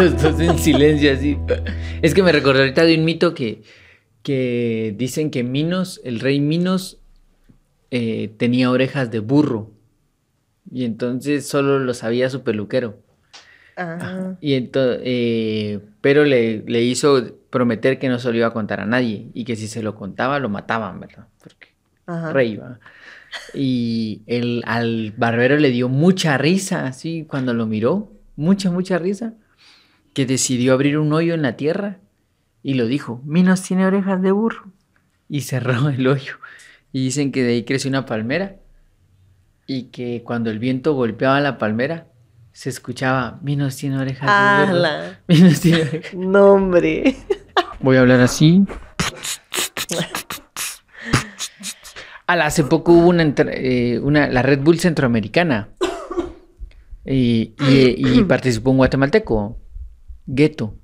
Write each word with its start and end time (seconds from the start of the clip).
Los 0.00 0.22
dos 0.22 0.40
en 0.40 0.58
silencio 0.58 1.12
así. 1.12 1.38
Es 2.00 2.14
que 2.14 2.22
me 2.22 2.32
recordé 2.32 2.60
ahorita 2.60 2.84
de 2.84 2.96
un 2.96 3.04
mito 3.04 3.34
que, 3.34 3.62
que 4.22 4.94
dicen 4.96 5.30
que 5.30 5.42
Minos, 5.42 6.00
el 6.04 6.20
rey 6.20 6.40
Minos, 6.40 6.98
eh, 7.90 8.32
tenía 8.38 8.70
orejas 8.70 9.10
de 9.10 9.18
burro. 9.18 9.70
Y 10.72 10.84
entonces 10.84 11.46
solo 11.46 11.78
lo 11.78 11.92
sabía 11.94 12.30
su 12.30 12.42
peluquero. 12.42 12.98
Ah, 13.76 14.34
Y 14.40 14.54
entonces, 14.54 15.00
eh, 15.04 15.80
pero 16.00 16.24
le, 16.24 16.62
le 16.66 16.82
hizo 16.82 17.34
prometer 17.50 17.98
que 17.98 18.08
no 18.08 18.18
se 18.18 18.30
lo 18.30 18.36
iba 18.36 18.46
a 18.46 18.52
contar 18.52 18.80
a 18.80 18.86
nadie 18.86 19.28
y 19.34 19.44
que 19.44 19.56
si 19.56 19.68
se 19.68 19.82
lo 19.82 19.94
contaba 19.94 20.38
lo 20.38 20.48
mataban, 20.48 21.00
¿verdad? 21.00 21.26
Porque 21.42 21.68
ajá. 22.06 22.32
rey. 22.32 22.60
Y 23.54 24.22
el, 24.26 24.62
al 24.66 25.12
barbero 25.16 25.56
le 25.58 25.70
dio 25.70 25.88
mucha 25.88 26.36
risa, 26.38 26.86
así, 26.86 27.24
cuando 27.28 27.54
lo 27.54 27.66
miró, 27.66 28.12
mucha, 28.36 28.70
mucha 28.70 28.98
risa, 28.98 29.34
que 30.14 30.26
decidió 30.26 30.72
abrir 30.72 30.98
un 30.98 31.12
hoyo 31.12 31.34
en 31.34 31.42
la 31.42 31.56
tierra 31.56 31.98
y 32.62 32.74
lo 32.74 32.86
dijo, 32.86 33.20
Minos 33.24 33.62
tiene 33.62 33.86
orejas 33.86 34.20
de 34.22 34.32
burro. 34.32 34.64
Y 35.28 35.42
cerró 35.42 35.88
el 35.90 36.06
hoyo. 36.06 36.34
Y 36.92 37.04
dicen 37.04 37.30
que 37.32 37.42
de 37.44 37.52
ahí 37.52 37.64
creció 37.64 37.88
una 37.88 38.04
palmera 38.06 38.56
y 39.66 39.84
que 39.84 40.22
cuando 40.24 40.50
el 40.50 40.58
viento 40.58 40.94
golpeaba 40.94 41.40
la 41.40 41.56
palmera, 41.58 42.08
se 42.52 42.68
escuchaba, 42.68 43.38
Minos 43.42 43.76
tiene 43.76 43.98
orejas 43.98 44.28
de 44.28 44.72
burro. 44.72 44.88
Minos 45.28 45.60
tiene 45.60 45.82
orejas. 45.82 46.14
No, 46.14 46.46
hombre. 46.52 47.16
Voy 47.80 47.96
a 47.96 48.00
hablar 48.00 48.20
así. 48.20 48.64
Al, 52.26 52.42
hace 52.42 52.64
poco 52.64 52.92
hubo 52.92 53.08
una, 53.08 53.22
eh, 53.38 53.98
una- 54.02 54.28
la 54.28 54.42
Red 54.42 54.60
Bull 54.60 54.78
Centroamericana. 54.78 55.68
Y, 57.04 57.54
y- 57.66 58.18
y 58.18 58.24
participó 58.24 58.70
un 58.70 58.76
guatemalteco, 58.76 59.56
Gueto, 60.32 60.74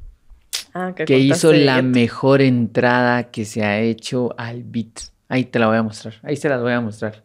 Ah, 0.75 0.93
que 0.95 1.05
contaste 1.05 1.19
hizo 1.19 1.53
la 1.53 1.81
mejor 1.83 2.43
entrada 2.43 3.31
que 3.31 3.45
se 3.45 3.63
ha 3.65 3.81
hecho 3.81 4.35
al 4.39 4.63
beat. 4.65 5.01
Ahí 5.29 5.45
te 5.45 5.59
la 5.59 5.69
voy 5.69 5.77
a 5.77 5.83
mostrar. 5.83 6.15
Ahí 6.23 6.37
se 6.37 6.49
las 6.49 6.61
voy 6.61 6.73
a 6.73 6.81
mostrar. 6.81 7.23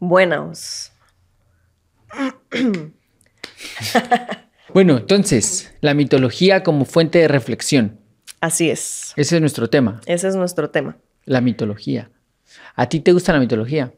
Buenos. 0.00 0.92
Bueno, 4.74 4.98
entonces, 4.98 5.72
la 5.80 5.94
mitología 5.94 6.62
como 6.62 6.84
fuente 6.84 7.18
de 7.20 7.28
reflexión. 7.28 7.98
Así 8.40 8.68
es. 8.68 9.14
Ese 9.16 9.36
es 9.36 9.40
nuestro 9.40 9.70
tema, 9.70 10.02
Ese 10.04 10.28
es 10.28 10.36
nuestro 10.36 10.68
tema. 10.68 10.98
la 11.24 11.40
mitología. 11.40 12.10
¿A 12.74 12.86
ti 12.86 13.00
te 13.00 13.12
gusta 13.12 13.32
la 13.32 13.38
mitología? 13.40 13.94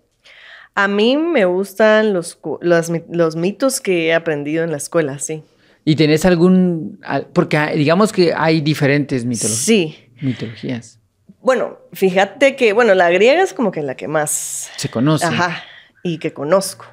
A 0.77 0.87
mí 0.87 1.17
me 1.17 1.47
gustan 1.47 2.13
los, 2.13 2.39
los, 2.61 2.93
los 3.11 3.35
mitos 3.35 3.81
que 3.81 4.07
he 4.09 4.15
aprendido 4.15 4.63
en 4.63 4.71
la 4.71 4.77
escuela, 4.77 5.19
sí. 5.19 5.43
¿Y 5.91 5.97
tenés 5.97 6.27
algún...? 6.27 7.01
al- 7.03 7.29
Porque 7.29 7.59
digamos 7.75 8.13
que 8.13 8.35
hay 8.37 8.61
diferentes 8.61 9.25
mitolo- 9.25 9.55
Sí. 9.55 9.97
mitologías. 10.21 11.01
Bueno, 11.41 11.79
fíjate 11.95 12.57
que, 12.57 12.75
bueno, 12.75 12.95
la 12.95 13.09
griega 13.11 13.43
es 13.43 13.55
como 13.55 13.71
que 13.71 13.81
la 13.83 13.95
que 13.97 14.07
más, 14.07 14.69
Se 14.77 14.91
conocen. 14.91 15.31
ajá, 15.33 15.63
y 16.03 16.19
que 16.19 16.35
conozco. 16.35 16.85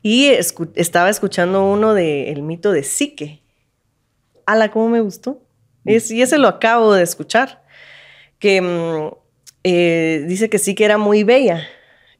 Y 0.00 0.28
escu- 0.28 0.70
estaba 0.76 1.10
escuchando 1.10 1.64
uno 1.68 1.92
del 1.92 2.40
mito 2.42 2.70
de 2.70 2.84
Psique. 2.84 3.42
Ala, 4.46 4.70
cómo 4.70 4.88
me 4.90 5.00
gustó. 5.00 5.42
Es- 5.84 6.12
y 6.12 6.22
ese 6.22 6.38
lo 6.38 6.46
acabo 6.46 6.94
de 6.94 7.02
escuchar. 7.02 7.64
Que 8.38 8.60
mm, 8.60 9.08
eh, 9.64 10.24
dice 10.28 10.48
que 10.48 10.58
Psique 10.60 10.84
era 10.84 10.98
muy 10.98 11.24
bella. 11.24 11.66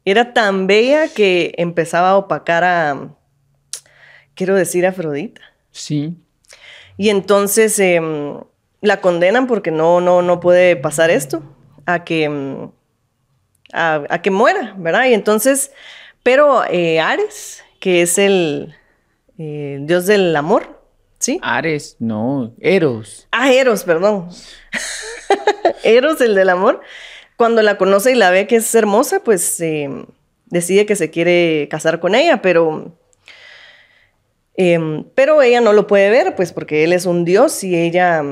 Era 0.03 0.33
tan 0.33 0.67
bella 0.67 1.07
que 1.07 1.53
empezaba 1.57 2.09
a 2.09 2.17
opacar 2.17 2.65
a, 2.65 3.15
quiero 4.33 4.55
decir, 4.55 4.85
a 4.85 4.89
Afrodita. 4.89 5.39
Sí. 5.75 6.15
Y 6.97 7.09
entonces 7.09 7.77
em, 7.79 8.39
la 8.81 9.01
condenan 9.01 9.45
porque 9.45 9.71
no, 9.71 9.99
no, 9.99 10.21
no 10.21 10.39
puede 10.39 10.77
pasar 10.77 11.09
esto, 11.09 11.43
a 11.85 12.03
que, 12.05 12.69
a, 13.73 14.03
a 14.09 14.21
que 14.21 14.31
muera, 14.31 14.73
¿verdad? 14.77 15.05
Y 15.07 15.13
entonces, 15.13 15.71
pero 16.23 16.63
eh, 16.69 17.01
Ares, 17.01 17.63
que 17.79 18.01
es 18.01 18.17
el 18.17 18.73
eh, 19.37 19.79
dios 19.81 20.05
del 20.05 20.33
amor, 20.35 20.81
¿sí? 21.19 21.39
Ares, 21.43 21.97
no. 21.99 22.53
Eros. 22.61 23.27
Ah, 23.31 23.51
Eros, 23.51 23.83
perdón. 23.83 24.29
Eros, 25.83 26.21
el 26.21 26.35
del 26.35 26.49
amor, 26.49 26.79
cuando 27.35 27.61
la 27.61 27.77
conoce 27.77 28.13
y 28.13 28.15
la 28.15 28.29
ve 28.29 28.47
que 28.47 28.55
es 28.57 28.73
hermosa, 28.73 29.21
pues 29.23 29.59
em, 29.59 30.05
decide 30.45 30.85
que 30.85 30.95
se 30.95 31.09
quiere 31.09 31.67
casar 31.69 31.99
con 31.99 32.15
ella, 32.15 32.41
pero... 32.41 32.97
em, 34.57 35.05
pero 35.15 35.41
ella 35.41 35.61
no 35.61 35.73
lo 35.73 35.87
puede 35.87 36.09
ver, 36.09 36.35
pues 36.35 36.51
porque 36.53 36.83
él 36.83 36.93
es 36.93 37.05
un 37.05 37.25
dios 37.25 37.63
y 37.63 37.75
ella, 37.75 38.23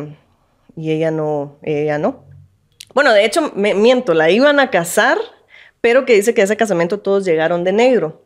y 0.76 0.92
ella 0.92 1.12
no, 1.12 1.58
ella 1.62 1.98
no. 1.98 2.24
Bueno, 2.94 3.12
de 3.12 3.26
hecho, 3.26 3.52
miento, 3.56 4.14
la 4.14 4.30
iban 4.30 4.60
a 4.60 4.70
casar, 4.70 5.18
pero 5.82 6.06
que 6.06 6.14
dice 6.14 6.34
que 6.34 6.44
ese 6.44 6.58
casamiento 6.58 7.00
todos 7.00 7.26
llegaron 7.26 7.64
de 7.64 7.74
negro 7.74 8.22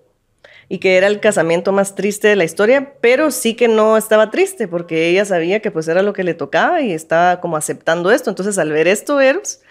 y 0.70 0.80
que 0.80 0.98
era 0.98 1.08
el 1.08 1.20
casamiento 1.22 1.72
más 1.72 1.96
triste 1.96 2.28
de 2.28 2.36
la 2.36 2.44
historia, 2.44 2.94
pero 3.00 3.32
sí 3.32 3.54
que 3.54 3.70
no 3.70 3.96
estaba 3.96 4.30
triste 4.30 4.68
porque 4.68 5.08
ella 5.08 5.24
sabía 5.24 5.62
que 5.62 5.72
pues 5.72 5.88
era 5.88 6.02
lo 6.02 6.12
que 6.12 6.24
le 6.24 6.34
tocaba 6.34 6.82
y 6.82 6.92
estaba 6.92 7.40
como 7.40 7.56
aceptando 7.56 8.12
esto. 8.12 8.30
Entonces 8.30 8.58
al 8.58 8.72
ver 8.72 8.88
esto, 8.88 9.22
Eros 9.22 9.62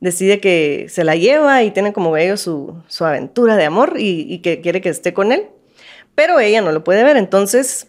decide 0.00 0.40
que 0.40 0.86
se 0.88 1.04
la 1.04 1.14
lleva 1.14 1.62
y 1.62 1.70
tiene 1.70 1.92
como 1.92 2.16
ellos 2.16 2.40
su, 2.40 2.82
su 2.88 3.04
aventura 3.04 3.56
de 3.56 3.64
amor 3.64 3.94
y 3.98 4.38
que 4.40 4.60
quiere 4.60 4.80
que 4.80 4.88
esté 4.88 5.14
con 5.14 5.30
él, 5.30 5.46
pero 6.14 6.40
ella 6.40 6.60
no 6.62 6.72
lo 6.72 6.84
puede 6.84 7.04
ver. 7.04 7.16
Entonces 7.16 7.88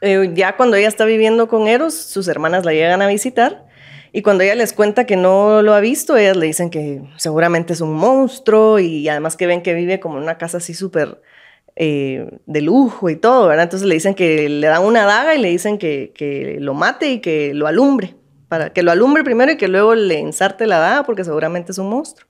eh, 0.00 0.30
ya 0.34 0.56
cuando 0.56 0.76
ella 0.76 0.88
está 0.88 1.04
viviendo 1.04 1.48
con 1.48 1.66
Eros, 1.66 1.94
sus 1.94 2.28
hermanas 2.28 2.64
la 2.64 2.72
llegan 2.72 3.00
a 3.00 3.06
visitar 3.06 3.66
y 4.12 4.22
cuando 4.22 4.44
ella 4.44 4.54
les 4.54 4.72
cuenta 4.72 5.06
que 5.06 5.16
no 5.16 5.62
lo 5.62 5.74
ha 5.74 5.80
visto, 5.80 6.16
ellas 6.16 6.36
le 6.36 6.46
dicen 6.46 6.70
que 6.70 7.02
seguramente 7.16 7.72
es 7.72 7.80
un 7.80 7.94
monstruo 7.94 8.78
y 8.78 9.08
además 9.08 9.36
que 9.36 9.46
ven 9.46 9.62
que 9.62 9.74
vive 9.74 10.00
como 10.00 10.18
en 10.18 10.22
una 10.22 10.38
casa 10.38 10.58
así 10.58 10.74
súper 10.74 11.20
eh, 11.74 12.38
de 12.46 12.60
lujo 12.60 13.10
y 13.10 13.16
todo, 13.16 13.48
¿verdad? 13.48 13.64
Entonces 13.64 13.88
le 13.88 13.94
dicen 13.94 14.14
que 14.14 14.48
le 14.48 14.66
dan 14.68 14.84
una 14.84 15.04
daga 15.04 15.34
y 15.34 15.38
le 15.38 15.48
dicen 15.48 15.78
que, 15.78 16.12
que 16.14 16.58
lo 16.60 16.74
mate 16.74 17.10
y 17.10 17.20
que 17.20 17.54
lo 17.54 17.66
alumbre, 17.66 18.14
para 18.48 18.72
que 18.72 18.84
lo 18.84 18.92
alumbre 18.92 19.24
primero 19.24 19.50
y 19.50 19.56
que 19.56 19.66
luego 19.66 19.96
le 19.96 20.20
ensarte 20.20 20.68
la 20.68 20.78
daga 20.78 21.02
porque 21.02 21.24
seguramente 21.24 21.72
es 21.72 21.78
un 21.78 21.88
monstruo. 21.88 22.28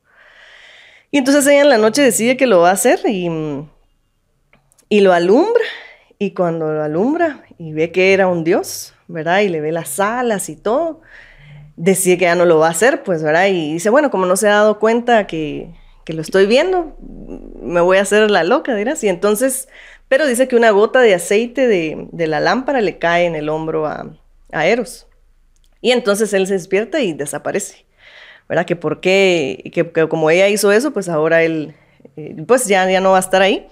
Y 1.10 1.18
entonces 1.18 1.46
ella 1.46 1.60
en 1.60 1.68
la 1.68 1.78
noche 1.78 2.00
decide 2.00 2.36
que 2.38 2.46
lo 2.46 2.60
va 2.60 2.70
a 2.70 2.72
hacer 2.74 3.00
y, 3.06 3.28
y 4.88 5.00
lo 5.00 5.12
alumbra 5.12 5.64
y 6.18 6.32
cuando 6.32 6.72
lo 6.72 6.82
alumbra 6.82 7.44
y 7.58 7.72
ve 7.72 7.92
que 7.92 8.12
era 8.12 8.28
un 8.28 8.44
dios, 8.44 8.94
¿verdad? 9.08 9.40
Y 9.40 9.48
le 9.48 9.60
ve 9.60 9.72
las 9.72 9.98
alas 10.00 10.48
y 10.48 10.56
todo, 10.56 11.00
decide 11.76 12.18
que 12.18 12.24
ya 12.24 12.34
no 12.34 12.44
lo 12.44 12.58
va 12.58 12.68
a 12.68 12.70
hacer, 12.70 13.02
pues, 13.02 13.22
¿verdad? 13.22 13.48
Y 13.48 13.74
dice, 13.74 13.90
bueno, 13.90 14.10
como 14.10 14.26
no 14.26 14.36
se 14.36 14.48
ha 14.48 14.54
dado 14.54 14.78
cuenta 14.78 15.26
que, 15.26 15.70
que 16.04 16.12
lo 16.12 16.22
estoy 16.22 16.46
viendo, 16.46 16.96
me 17.62 17.80
voy 17.80 17.98
a 17.98 18.02
hacer 18.02 18.30
la 18.30 18.44
loca, 18.44 18.74
dirás. 18.74 19.02
Y 19.04 19.08
entonces, 19.08 19.68
pero 20.08 20.26
dice 20.26 20.48
que 20.48 20.56
una 20.56 20.70
gota 20.70 21.00
de 21.00 21.14
aceite 21.14 21.66
de, 21.66 22.08
de 22.12 22.26
la 22.26 22.40
lámpara 22.40 22.80
le 22.80 22.98
cae 22.98 23.26
en 23.26 23.34
el 23.34 23.48
hombro 23.48 23.86
a, 23.86 24.06
a 24.52 24.66
Eros. 24.66 25.06
Y 25.80 25.92
entonces 25.92 26.32
él 26.32 26.46
se 26.46 26.54
despierta 26.54 27.00
y 27.00 27.12
desaparece. 27.12 27.84
¿Verdad? 28.48 28.66
Que 28.66 28.76
por 28.76 29.00
qué, 29.00 29.70
que, 29.72 29.90
que 29.90 30.08
como 30.08 30.30
ella 30.30 30.48
hizo 30.48 30.70
eso, 30.70 30.92
pues 30.92 31.08
ahora 31.08 31.42
él, 31.42 31.74
eh, 32.16 32.36
pues 32.46 32.66
ya, 32.66 32.88
ya 32.90 33.00
no 33.00 33.12
va 33.12 33.16
a 33.16 33.20
estar 33.20 33.40
ahí. 33.42 33.66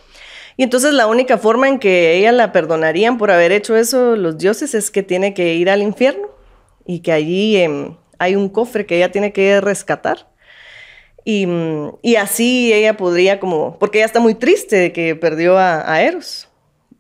Y 0.63 0.65
entonces 0.65 0.95
la 0.95 1.09
única 1.09 1.39
forma 1.39 1.69
en 1.69 1.81
que 1.81 2.17
ella 2.17 2.31
la 2.31 2.53
perdonarían 2.53 3.19
por 3.19 3.33
haber 3.33 3.51
hecho 3.51 3.75
eso 3.75 4.15
los 4.15 4.39
dioses 4.39 4.77
es 4.77 4.93
que 4.93 5.03
tiene 5.03 5.35
que 5.35 5.55
ir 5.55 5.69
al 5.69 5.83
infierno 5.83 6.29
y 6.87 7.01
que 7.01 7.11
allí 7.11 7.57
em, 7.57 7.97
hay 8.21 8.37
un 8.37 8.49
cofre 8.49 8.87
que 8.87 8.95
ella 8.95 9.11
tiene 9.11 9.33
que 9.33 9.61
rescatar. 9.61 10.31
Y, 11.25 11.47
mm, 11.49 11.97
y 12.03 12.15
así 12.15 12.73
ella 12.73 12.97
podría 12.97 13.41
como, 13.41 13.77
porque 13.81 13.99
ella 13.99 14.07
está 14.07 14.21
muy 14.21 14.37
triste 14.37 14.77
de 14.77 14.93
que 14.93 15.17
perdió 15.17 15.59
a, 15.59 15.93
a 15.93 16.01
Eros, 16.01 16.49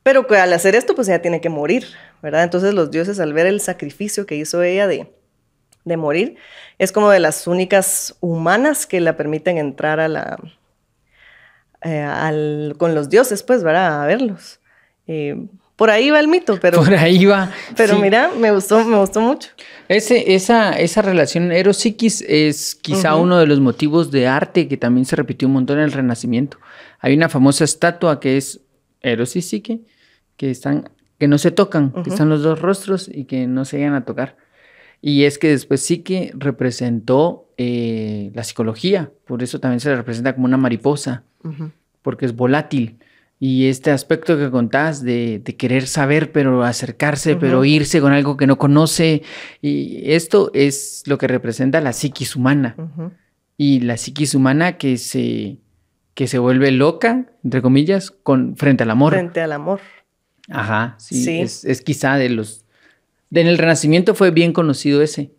pero 0.02 0.26
que 0.26 0.38
al 0.38 0.52
hacer 0.52 0.74
esto 0.74 0.96
pues 0.96 1.06
ella 1.06 1.22
tiene 1.22 1.40
que 1.40 1.48
morir, 1.48 1.86
¿verdad? 2.20 2.42
Entonces 2.42 2.74
los 2.74 2.90
dioses 2.90 3.20
al 3.20 3.32
ver 3.32 3.46
el 3.46 3.60
sacrificio 3.60 4.26
que 4.26 4.34
hizo 4.34 4.60
ella 4.64 4.88
de, 4.88 5.06
de 5.84 5.96
morir, 5.96 6.34
es 6.78 6.90
como 6.90 7.10
de 7.10 7.20
las 7.20 7.46
únicas 7.46 8.16
humanas 8.18 8.88
que 8.88 9.00
la 9.00 9.16
permiten 9.16 9.56
entrar 9.56 10.00
a 10.00 10.08
la, 10.08 10.36
eh, 11.84 12.00
al- 12.00 12.74
con 12.78 12.94
los 12.94 13.08
dioses, 13.10 13.42
pues, 13.42 13.62
¿verdad? 13.62 14.02
A 14.02 14.06
verlos. 14.06 14.60
Eh, 15.06 15.46
por 15.76 15.90
ahí 15.90 16.10
va 16.10 16.20
el 16.20 16.28
mito, 16.28 16.58
pero, 16.60 16.78
Por 16.78 16.94
ahí 16.94 17.24
va. 17.24 17.50
pero 17.76 17.96
Sí. 17.96 18.02
mira, 18.02 18.30
me 18.38 18.52
gustó, 18.52 18.84
me 18.84 18.96
gustó 18.98 19.20
mucho. 19.20 19.48
Ese, 19.88 20.34
esa, 20.34 20.72
esa 20.72 21.02
relación 21.02 21.50
Eros-Psiquis 21.50 22.22
es 22.28 22.74
quizá 22.76 23.16
uno 23.16 23.38
de 23.38 23.46
los 23.46 23.58
motivos 23.58 24.10
de 24.12 24.28
arte 24.28 24.68
que 24.68 24.76
también 24.76 25.04
se 25.06 25.16
repitió 25.16 25.48
un 25.48 25.54
montón 25.54 25.78
en 25.78 25.84
el 25.84 25.92
Renacimiento. 25.92 26.58
Hay 27.00 27.14
una 27.14 27.28
famosa 27.28 27.64
estatua 27.64 28.20
que 28.20 28.36
es 28.36 28.60
Eros 29.00 29.34
y 29.34 29.42
Psique, 29.42 29.80
que 30.36 30.50
están, 30.50 30.88
que 31.18 31.26
no 31.26 31.36
se 31.38 31.50
tocan, 31.50 31.90
que 32.04 32.10
están 32.10 32.28
los 32.28 32.42
dos 32.42 32.60
rostros 32.60 33.08
y 33.12 33.24
que 33.24 33.46
no 33.48 33.64
se 33.64 33.78
llegan 33.78 33.94
a 33.94 34.04
tocar. 34.04 34.36
Y 35.02 35.24
es 35.24 35.36
que 35.36 35.48
después 35.48 35.82
Psique 35.82 36.32
representó 36.34 37.52
eh, 37.58 38.30
la 38.34 38.44
psicología, 38.44 39.10
por 39.26 39.42
eso 39.42 39.58
también 39.58 39.80
se 39.80 39.90
le 39.90 39.96
representa 39.96 40.32
como 40.32 40.46
una 40.46 40.56
mariposa, 40.56 41.24
porque 42.02 42.24
es 42.24 42.34
volátil. 42.34 42.98
Y 43.40 43.66
este 43.66 43.90
aspecto 43.90 44.38
que 44.38 44.52
contás 44.52 45.02
de, 45.02 45.40
de 45.44 45.56
querer 45.56 45.88
saber, 45.88 46.30
pero 46.30 46.62
acercarse, 46.62 47.34
pero 47.34 47.64
irse 47.64 48.00
con 48.00 48.12
algo 48.12 48.36
que 48.36 48.46
no 48.46 48.56
conoce. 48.56 49.22
Y 49.60 50.12
esto 50.12 50.52
es 50.54 51.02
lo 51.06 51.18
que 51.18 51.26
representa 51.26 51.80
la 51.80 51.92
psiquis 51.92 52.36
humana. 52.36 52.76
Y 53.56 53.80
la 53.80 53.96
psiquis 53.96 54.36
humana 54.36 54.78
que 54.78 54.96
se, 54.96 55.58
que 56.14 56.28
se 56.28 56.38
vuelve 56.38 56.70
loca, 56.70 57.32
entre 57.42 57.62
comillas, 57.62 58.12
con, 58.12 58.56
frente 58.56 58.84
al 58.84 58.92
amor. 58.92 59.12
Frente 59.12 59.40
al 59.40 59.50
amor. 59.50 59.80
Ajá, 60.48 60.94
sí. 60.98 61.40
Es, 61.40 61.64
es, 61.64 61.82
quizá 61.82 62.16
de 62.18 62.28
los... 62.28 62.61
en 63.40 63.46
el 63.46 63.58
Renacimiento 63.58 64.14
fue 64.14 64.30
bien 64.30 64.52
conocido 64.52 65.02
ese. 65.02 65.30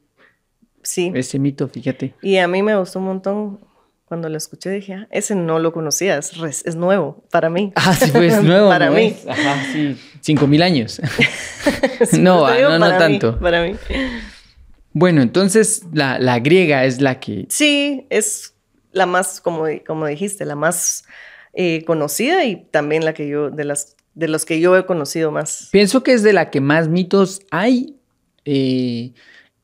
Sí. 0.81 1.11
Ese 1.13 1.39
mito, 1.39 1.67
fíjate. 1.67 2.13
Y 2.21 2.37
a 2.37 2.47
mí 2.47 2.61
me 2.63 2.75
gustó 2.75 2.99
un 2.99 3.05
montón 3.05 3.59
cuando 4.05 4.29
lo 4.29 4.37
escuché 4.37 4.69
dije, 4.69 4.93
ah, 4.93 5.07
ese 5.11 5.33
no 5.33 5.57
lo 5.59 5.73
conocía, 5.73 6.17
es, 6.17 6.33
es 6.65 6.75
nuevo 6.75 7.23
para 7.31 7.49
mí. 7.49 7.71
Ah, 7.75 7.95
sí, 7.95 8.11
pues 8.11 8.43
nuevo. 8.43 8.69
para 8.69 8.91
mí. 8.91 9.15
Ajá, 9.27 9.63
sí. 9.71 9.97
Cinco 10.21 10.45
mil 10.45 10.61
años. 10.61 11.01
no, 12.19 12.47
no, 12.47 12.79
no 12.79 12.97
tanto. 12.97 13.39
para 13.39 13.63
mí. 13.63 13.75
Bueno, 14.91 15.21
entonces 15.21 15.83
la, 15.91 16.19
la, 16.19 16.39
griega 16.39 16.85
es 16.85 17.01
la 17.01 17.19
que... 17.19 17.47
Sí, 17.49 18.05
es 18.11 18.53
la 18.91 19.07
más, 19.07 19.41
como, 19.41 19.65
como 19.85 20.05
dijiste, 20.05 20.45
la 20.45 20.55
más 20.55 21.05
eh, 21.53 21.83
conocida 21.85 22.45
y 22.45 22.57
también 22.65 23.03
la 23.05 23.13
que 23.13 23.27
yo, 23.27 23.49
de, 23.49 23.63
las, 23.63 23.95
de 24.15 24.27
los 24.27 24.45
que 24.45 24.59
yo 24.59 24.77
he 24.77 24.85
conocido 24.85 25.31
más. 25.31 25.69
Pienso 25.71 26.03
que 26.03 26.13
es 26.13 26.23
de 26.23 26.33
la 26.33 26.49
que 26.49 26.61
más 26.61 26.87
mitos 26.87 27.41
hay. 27.51 27.95
Eh, 28.45 29.13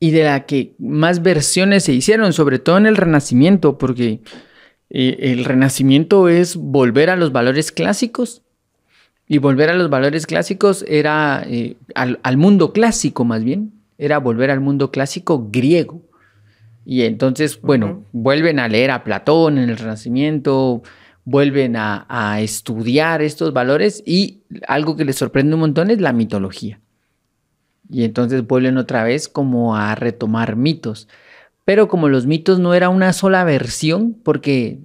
y 0.02 0.10
de 0.12 0.24
la 0.24 0.46
que 0.46 0.72
más 0.78 1.22
versiones 1.22 1.84
se 1.84 1.92
hicieron, 1.92 2.32
sobre 2.32 2.58
todo 2.58 2.78
en 2.78 2.86
el 2.86 2.96
Renacimiento, 2.96 3.76
porque 3.76 4.20
eh, 4.88 5.16
el 5.20 5.44
Renacimiento 5.44 6.30
es 6.30 6.56
volver 6.56 7.10
a 7.10 7.16
los 7.16 7.32
valores 7.32 7.70
clásicos. 7.70 8.42
Y 9.28 9.38
volver 9.38 9.70
a 9.70 9.74
los 9.74 9.90
valores 9.90 10.26
clásicos 10.26 10.84
era 10.88 11.44
eh, 11.46 11.76
al, 11.94 12.36
mundo 12.36 12.72
clásico 12.72 13.24
más 13.24 13.44
bien, 13.44 13.72
era 13.96 14.18
volver 14.18 14.50
al 14.50 14.60
mundo 14.60 14.90
clásico 14.90 15.48
griego. 15.52 16.02
Y 16.84 17.02
entonces, 17.02 17.60
bueno, 17.60 18.02
vuelven 18.10 18.58
a 18.58 18.66
leer 18.66 18.90
a 18.90 19.04
Platón 19.04 19.58
en 19.58 19.68
el 19.68 19.76
Renacimiento, 19.76 20.82
vuelven 21.30 21.76
a, 21.76 22.06
a 22.08 22.40
estudiar 22.40 23.22
estos 23.22 23.52
valores 23.52 24.02
y 24.04 24.40
algo 24.66 24.96
que 24.96 25.04
les 25.04 25.16
sorprende 25.16 25.54
un 25.54 25.60
montón 25.60 25.90
es 25.90 26.00
la 26.00 26.12
mitología. 26.12 26.80
Y 27.88 28.04
entonces 28.04 28.46
vuelven 28.46 28.78
otra 28.78 29.04
vez 29.04 29.28
como 29.28 29.76
a 29.76 29.94
retomar 29.94 30.56
mitos. 30.56 31.08
Pero 31.64 31.88
como 31.88 32.08
los 32.08 32.26
mitos 32.26 32.58
no 32.58 32.74
era 32.74 32.88
una 32.88 33.12
sola 33.12 33.44
versión, 33.44 34.14
porque 34.24 34.78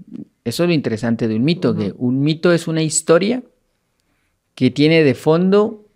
eso 0.43 0.63
es 0.63 0.69
lo 0.69 0.73
interesante 0.73 1.27
de 1.27 1.35
un 1.35 1.43
mito, 1.43 1.75
que 1.75 1.93
un 1.97 2.21
mito 2.21 2.53
es 2.53 2.67
una 2.67 2.83
historia 2.83 3.43
que 4.53 4.69
tiene 4.69 5.03
de 5.03 5.15
fondo 5.15 5.87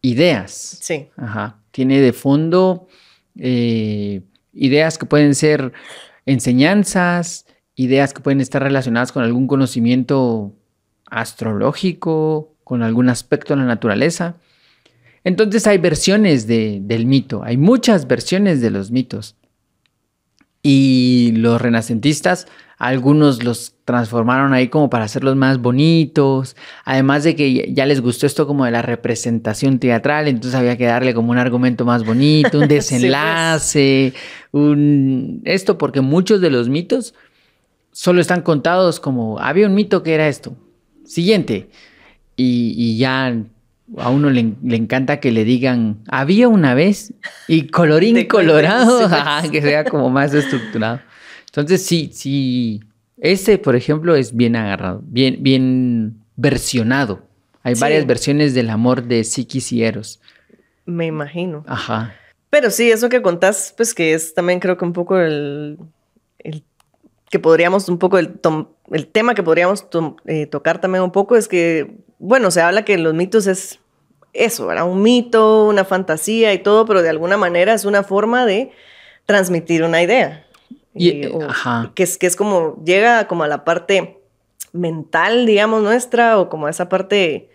ideas. 0.00 0.78
Sí. 0.80 1.08
Ajá. 1.16 1.58
Tiene 1.70 2.00
de 2.00 2.12
fondo 2.12 2.88
eh, 3.38 4.22
ideas 4.52 4.96
que 4.96 5.06
pueden 5.06 5.34
ser 5.34 5.72
enseñanzas, 6.26 7.46
ideas 7.76 8.12
que 8.12 8.20
pueden 8.20 8.40
estar 8.40 8.62
relacionadas 8.62 9.12
con 9.12 9.22
algún 9.22 9.46
conocimiento 9.46 10.54
astrológico, 11.10 12.54
con 12.64 12.82
algún 12.82 13.08
aspecto 13.08 13.54
de 13.54 13.60
la 13.60 13.66
naturaleza. 13.66 14.36
Entonces 15.24 15.66
hay 15.66 15.78
versiones 15.78 16.46
del 16.46 17.06
mito, 17.06 17.42
hay 17.44 17.56
muchas 17.56 18.06
versiones 18.06 18.60
de 18.60 18.70
los 18.70 18.90
mitos. 18.90 19.36
Y 20.62 21.32
los 21.36 21.60
renacentistas, 21.60 22.46
algunos 22.76 23.42
los 23.42 23.74
transformaron 23.84 24.52
ahí 24.52 24.68
como 24.68 24.90
para 24.90 25.04
hacerlos 25.04 25.34
más 25.34 25.58
bonitos, 25.58 26.54
además 26.84 27.24
de 27.24 27.34
que 27.34 27.72
ya 27.72 27.86
les 27.86 28.00
gustó 28.00 28.26
esto 28.26 28.46
como 28.46 28.66
de 28.66 28.70
la 28.70 28.82
representación 28.82 29.78
teatral, 29.78 30.28
entonces 30.28 30.58
había 30.58 30.76
que 30.76 30.84
darle 30.84 31.14
como 31.14 31.30
un 31.30 31.38
argumento 31.38 31.84
más 31.84 32.04
bonito, 32.04 32.58
un 32.58 32.68
pues. 32.68 32.68
desenlace, 32.68 34.12
un 34.52 35.40
esto 35.44 35.76
porque 35.78 36.02
muchos 36.02 36.40
de 36.40 36.50
los 36.50 36.68
mitos 36.68 37.14
solo 38.00 38.22
están 38.22 38.40
contados 38.40 38.98
como 38.98 39.38
había 39.40 39.66
un 39.66 39.74
mito 39.74 40.02
que 40.02 40.14
era 40.14 40.26
esto. 40.26 40.56
Siguiente. 41.04 41.68
Y, 42.34 42.72
y 42.74 42.96
ya 42.96 43.44
a 43.98 44.08
uno 44.08 44.30
le, 44.30 44.54
encanta 44.74 45.20
que 45.20 45.30
le 45.30 45.44
digan, 45.44 45.98
había 46.08 46.48
una 46.48 46.72
vez 46.72 47.12
y 47.46 47.66
colorín 47.66 48.26
colorado, 48.26 49.06
que 49.52 49.60
sea 49.60 49.84
como 49.84 50.08
más 50.08 50.32
estructurado. 50.32 51.00
Entonces, 51.44 51.84
sí, 51.84 52.08
sí, 52.14 52.80
ese, 53.18 53.58
por 53.58 53.76
ejemplo, 53.76 54.16
es 54.16 54.34
bien 54.34 54.56
agarrado, 54.56 55.02
bien, 55.04 55.36
bien 55.40 56.22
versionado. 56.36 57.20
Hay 57.62 57.74
varias 57.74 58.06
versiones 58.06 58.54
del 58.54 58.70
amor 58.70 59.02
de 59.02 59.24
Psiquis 59.24 59.72
y 59.72 59.84
Eros. 59.84 60.22
Me 60.86 61.04
imagino. 61.04 61.64
Ajá. 61.66 62.14
Pero 62.48 62.70
sí, 62.70 62.90
eso 62.90 63.10
que 63.10 63.20
contás, 63.20 63.74
pues 63.76 63.92
que 63.92 64.14
es 64.14 64.32
también 64.32 64.58
creo 64.58 64.78
que 64.78 64.86
un 64.86 64.94
poco 64.94 65.18
el, 65.18 65.76
que 67.30 67.38
podríamos 67.38 67.88
un 67.88 67.98
poco, 67.98 68.18
el, 68.18 68.38
el 68.90 69.06
tema 69.06 69.34
que 69.34 69.42
podríamos 69.42 69.86
eh, 70.26 70.46
tocar 70.46 70.80
también 70.80 71.04
un 71.04 71.12
poco 71.12 71.36
es 71.36 71.46
que, 71.48 71.96
bueno, 72.18 72.50
se 72.50 72.60
habla 72.60 72.84
que 72.84 72.98
los 72.98 73.14
mitos 73.14 73.46
es 73.46 73.78
eso, 74.32 74.70
era 74.70 74.84
un 74.84 75.00
mito, 75.00 75.66
una 75.66 75.84
fantasía 75.84 76.52
y 76.52 76.58
todo, 76.58 76.84
pero 76.86 77.02
de 77.02 77.08
alguna 77.08 77.36
manera 77.36 77.72
es 77.72 77.84
una 77.84 78.02
forma 78.02 78.46
de 78.46 78.72
transmitir 79.26 79.84
una 79.84 80.02
idea. 80.02 80.44
Y, 80.92 81.28
Que, 81.94 82.02
es, 82.02 82.18
que 82.18 82.26
es 82.26 82.34
como, 82.34 82.82
llega 82.84 83.28
como 83.28 83.44
a 83.44 83.48
la 83.48 83.64
parte 83.64 84.18
mental, 84.72 85.46
digamos, 85.46 85.82
nuestra, 85.82 86.38
o 86.38 86.48
como 86.48 86.66
a 86.66 86.70
esa 86.70 86.88
parte 86.88 87.48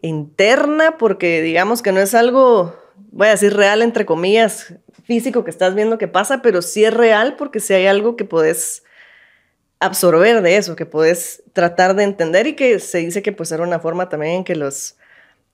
interna, 0.00 0.96
porque 0.96 1.42
digamos 1.42 1.82
que 1.82 1.90
no 1.90 1.98
es 1.98 2.14
algo, 2.14 2.76
voy 3.10 3.26
a 3.26 3.32
decir 3.32 3.56
real, 3.56 3.82
entre 3.82 4.06
comillas, 4.06 4.74
físico 5.04 5.42
que 5.42 5.50
estás 5.50 5.74
viendo 5.74 5.98
que 5.98 6.06
pasa, 6.06 6.40
pero 6.40 6.62
sí 6.62 6.84
es 6.84 6.94
real 6.94 7.34
porque 7.36 7.58
si 7.58 7.74
hay 7.74 7.86
algo 7.86 8.14
que 8.14 8.24
puedes 8.24 8.84
absorber 9.80 10.42
de 10.42 10.56
eso, 10.56 10.76
que 10.76 10.86
puedes 10.86 11.42
tratar 11.52 11.94
de 11.94 12.04
entender 12.04 12.46
y 12.46 12.54
que 12.54 12.78
se 12.80 12.98
dice 12.98 13.22
que 13.22 13.32
pues 13.32 13.52
era 13.52 13.62
una 13.62 13.78
forma 13.78 14.08
también 14.08 14.36
en 14.36 14.44
que 14.44 14.56
los 14.56 14.96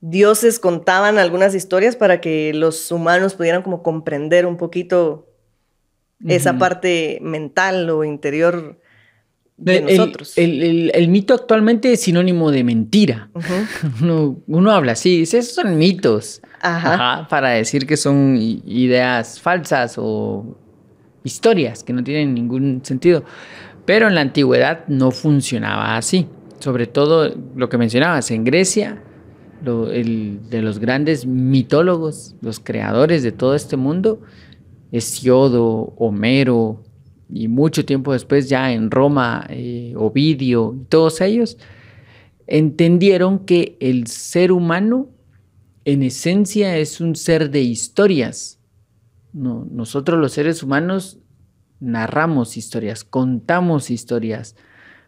dioses 0.00 0.58
contaban 0.58 1.18
algunas 1.18 1.54
historias 1.54 1.96
para 1.96 2.20
que 2.20 2.52
los 2.54 2.90
humanos 2.90 3.34
pudieran 3.34 3.62
como 3.62 3.82
comprender 3.82 4.46
un 4.46 4.56
poquito 4.56 5.28
esa 6.26 6.58
parte 6.58 7.18
mental 7.20 7.88
o 7.90 8.04
interior 8.04 8.78
de 9.56 9.80
nosotros. 9.82 10.32
El, 10.36 11.08
mito 11.08 11.34
actualmente 11.34 11.92
es 11.92 12.02
sinónimo 12.02 12.50
de 12.50 12.64
mentira. 12.64 13.30
uno, 14.46 14.70
habla 14.70 14.92
así, 14.92 15.20
dice, 15.20 15.38
esos 15.38 15.54
son 15.54 15.76
mitos. 15.76 16.40
para 16.60 17.50
decir 17.50 17.86
que 17.86 17.96
son 17.96 18.36
ideas 18.38 19.40
falsas 19.40 19.96
o 19.98 20.56
historias 21.24 21.82
que 21.82 21.92
no 21.92 22.02
tienen 22.02 22.34
ningún 22.34 22.80
sentido. 22.84 23.24
Pero 23.84 24.08
en 24.08 24.14
la 24.14 24.22
antigüedad 24.22 24.86
no 24.88 25.10
funcionaba 25.10 25.96
así. 25.96 26.26
Sobre 26.58 26.86
todo 26.86 27.34
lo 27.54 27.68
que 27.68 27.78
mencionabas, 27.78 28.30
en 28.30 28.44
Grecia 28.44 29.02
de 29.62 30.60
los 30.62 30.78
grandes 30.78 31.26
mitólogos, 31.26 32.36
los 32.42 32.60
creadores 32.60 33.22
de 33.22 33.32
todo 33.32 33.54
este 33.54 33.76
mundo, 33.76 34.20
Hesiodo, 34.92 35.94
Homero, 35.96 36.82
y 37.32 37.48
mucho 37.48 37.84
tiempo 37.84 38.12
después 38.12 38.48
ya 38.48 38.72
en 38.72 38.90
Roma, 38.90 39.46
eh, 39.48 39.94
Ovidio, 39.96 40.76
todos 40.88 41.20
ellos, 41.20 41.56
entendieron 42.46 43.40
que 43.40 43.76
el 43.80 44.06
ser 44.06 44.52
humano 44.52 45.08
en 45.84 46.02
esencia 46.02 46.76
es 46.76 47.00
un 47.00 47.16
ser 47.16 47.50
de 47.50 47.60
historias. 47.60 48.60
nosotros 49.32 50.20
los 50.20 50.32
seres 50.32 50.62
humanos 50.62 51.18
narramos 51.84 52.56
historias, 52.56 53.04
contamos 53.04 53.90
historias, 53.90 54.56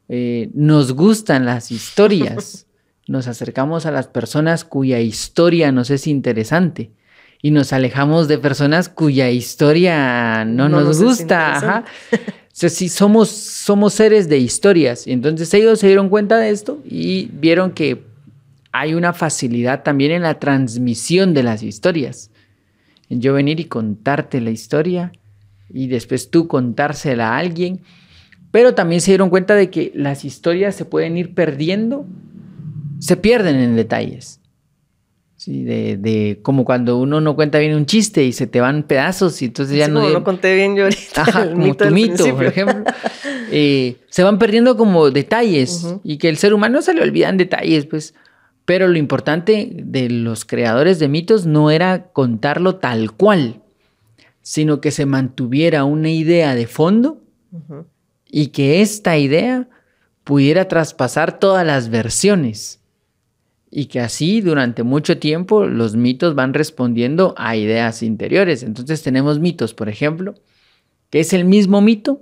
eh, 0.09 0.51
nos 0.55 0.93
gustan 0.93 1.45
las 1.45 1.71
historias. 1.73 2.67
nos 3.09 3.29
acercamos 3.29 3.87
a 3.87 3.93
las 3.93 4.09
personas 4.09 4.65
cuya 4.65 5.01
historia 5.01 5.71
nos 5.71 5.91
es 5.91 6.07
interesante 6.07 6.91
y 7.43 7.51
nos 7.53 7.73
alejamos 7.73 8.27
de 8.29 8.39
personas 8.39 8.89
cuya 8.89 9.31
historia 9.31 10.45
no, 10.45 10.69
nos, 10.69 11.03
gusta. 11.03 11.57
Ajá. 11.57 11.85
O 12.57 12.59
sea, 12.59 12.71
sí, 12.71 12.89
somos, 12.89 13.29
somos 13.29 13.95
seres 13.95 14.29
de 14.29 14.39
historias. 14.39 15.07
Y 15.07 15.13
entonces 15.13 15.53
ellos 15.55 15.79
se 15.79 15.89
dieron 15.89 16.09
cuenta 16.09 16.39
de 16.39 16.51
esto 16.51 16.81
y 16.85 17.27
vieron 17.33 17.73
que 17.73 18.03
hay 18.73 18.95
una 18.95 19.13
facilidad 19.13 19.83
también 19.83 20.11
en 20.11 20.23
la 20.23 20.39
transmisión 20.39 21.35
de 21.35 21.43
las 21.43 21.63
historias. 21.63 22.31
En 23.09 23.21
yo 23.21 23.35
venir 23.35 23.61
y 23.61 23.67
contarte 23.67 24.41
la 24.41 24.51
historia 24.51 25.13
y 25.69 25.89
después 25.89 26.31
tú 26.31 26.49
contársela 26.49 27.31
a 27.31 27.39
alguien. 27.39 27.81
Pero 28.51 28.75
también 28.75 29.01
se 29.01 29.11
dieron 29.11 29.31
cuenta 29.31 29.55
de 29.55 29.71
que 29.71 29.93
las 29.95 30.25
historias 30.25 30.75
se 30.75 30.85
pueden 30.85 31.17
ir 31.17 31.35
perdiendo 31.35 32.07
se 32.99 33.17
pierden 33.17 33.57
en 33.57 33.77
detalles. 33.77 34.41
Sí, 35.37 35.65
de, 35.65 35.97
de 35.99 36.41
como 36.43 36.65
cuando 36.65 36.99
uno 36.99 37.21
no 37.21 37.37
cuenta 37.37 37.59
bien 37.59 37.75
un 37.75 37.85
chiste 37.85 38.25
y 38.25 38.33
se 38.33 38.47
te 38.47 38.61
van 38.61 38.85
pedazos 38.85 39.43
y 39.43 39.47
entonces 39.47 39.77
ya 39.77 39.85
Así 39.85 39.93
no... 39.93 40.01
como 40.01 40.13
no 40.13 40.25
conté 40.25 40.55
bien 40.55 40.75
yo 40.75 40.85
ahorita 40.85 41.23
Ajá, 41.23 41.43
el 41.43 41.51
como 41.51 41.65
mito 41.67 41.87
tu 41.87 41.95
mito, 41.95 42.37
por 42.37 42.45
ejemplo. 42.45 42.85
Eh, 43.53 43.99
se 44.11 44.25
van 44.25 44.41
perdiendo 44.41 44.77
como 44.77 45.13
detalles 45.13 45.87
y 46.03 46.19
que 46.19 46.29
el 46.29 46.37
ser 46.37 46.53
humano 46.53 46.83
se 46.83 46.95
le 46.95 47.03
olvidan 47.03 47.37
detalles, 47.37 47.87
pues. 47.87 48.13
Pero 48.65 48.89
lo 48.89 48.99
importante 48.99 49.71
de 49.73 50.11
los 50.11 50.45
creadores 50.45 50.99
de 50.99 51.07
mitos 51.07 51.47
no 51.47 51.71
era 51.71 52.09
contarlo 52.09 52.75
tal 52.75 53.13
cual, 53.13 53.63
sino 54.47 54.81
que 54.81 54.93
se 54.93 55.07
mantuviera 55.07 55.83
una 55.83 56.09
idea 56.09 56.55
de 56.55 56.69
fondo 56.69 57.21
y 58.31 58.47
que 58.49 58.81
esta 58.81 59.19
idea 59.19 59.69
pudiera 60.23 60.69
traspasar 60.69 61.41
todas 61.41 61.67
las 61.67 61.89
versiones. 61.89 62.81
Y 63.73 63.87
que 63.87 63.99
así 63.99 64.41
durante 64.41 64.85
mucho 64.85 65.19
tiempo 65.19 65.67
los 65.67 65.97
mitos 65.97 66.37
van 66.37 66.55
respondiendo 66.55 67.35
a 67.37 67.57
ideas 67.57 68.05
interiores. 68.05 68.63
Entonces 68.63 69.03
tenemos 69.03 69.41
mitos, 69.41 69.75
por 69.75 69.89
ejemplo, 69.89 70.35
que 71.11 71.19
es 71.19 71.33
el 71.33 71.45
mismo 71.45 71.81
mito 71.81 72.21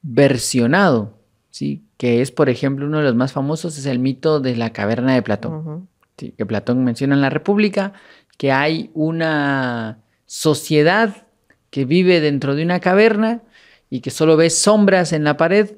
versionado, 0.00 1.18
¿sí? 1.50 1.82
que 1.96 2.22
es, 2.22 2.30
por 2.30 2.48
ejemplo, 2.48 2.86
uno 2.86 2.98
de 2.98 3.04
los 3.04 3.16
más 3.16 3.32
famosos, 3.32 3.76
es 3.78 3.86
el 3.86 3.98
mito 3.98 4.38
de 4.38 4.54
la 4.54 4.72
caverna 4.72 5.12
de 5.12 5.22
Platón. 5.22 5.88
Sí, 6.18 6.34
que 6.38 6.46
Platón 6.46 6.84
menciona 6.84 7.16
en 7.16 7.20
la 7.20 7.30
República, 7.30 7.94
que 8.36 8.52
hay 8.52 8.92
una 8.94 10.04
sociedad 10.24 11.24
que 11.70 11.84
vive 11.84 12.20
dentro 12.20 12.54
de 12.54 12.62
una 12.62 12.80
caverna 12.80 13.42
y 13.90 14.00
que 14.00 14.10
solo 14.10 14.36
ve 14.36 14.50
sombras 14.50 15.12
en 15.12 15.24
la 15.24 15.36
pared 15.36 15.70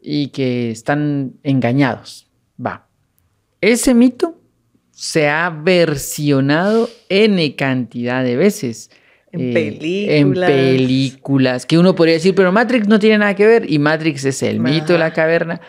y 0.00 0.28
que 0.28 0.70
están 0.70 1.34
engañados. 1.42 2.26
Va. 2.64 2.86
Ese 3.60 3.94
mito 3.94 4.40
se 4.90 5.28
ha 5.28 5.50
versionado 5.50 6.88
N 7.08 7.56
cantidad 7.56 8.22
de 8.22 8.36
veces. 8.36 8.90
En 9.32 9.48
En 9.48 9.54
películas. 9.54 10.50
películas. 10.50 11.66
Que 11.66 11.78
uno 11.78 11.94
podría 11.94 12.14
decir, 12.14 12.34
pero 12.34 12.52
Matrix 12.52 12.86
no 12.86 12.98
tiene 13.00 13.18
nada 13.18 13.34
que 13.34 13.46
ver. 13.46 13.70
Y 13.70 13.78
Matrix 13.80 14.24
es 14.24 14.42
el 14.44 14.60
mito 14.60 14.92
de 14.92 14.98
la 15.00 15.12
caverna. 15.12 15.60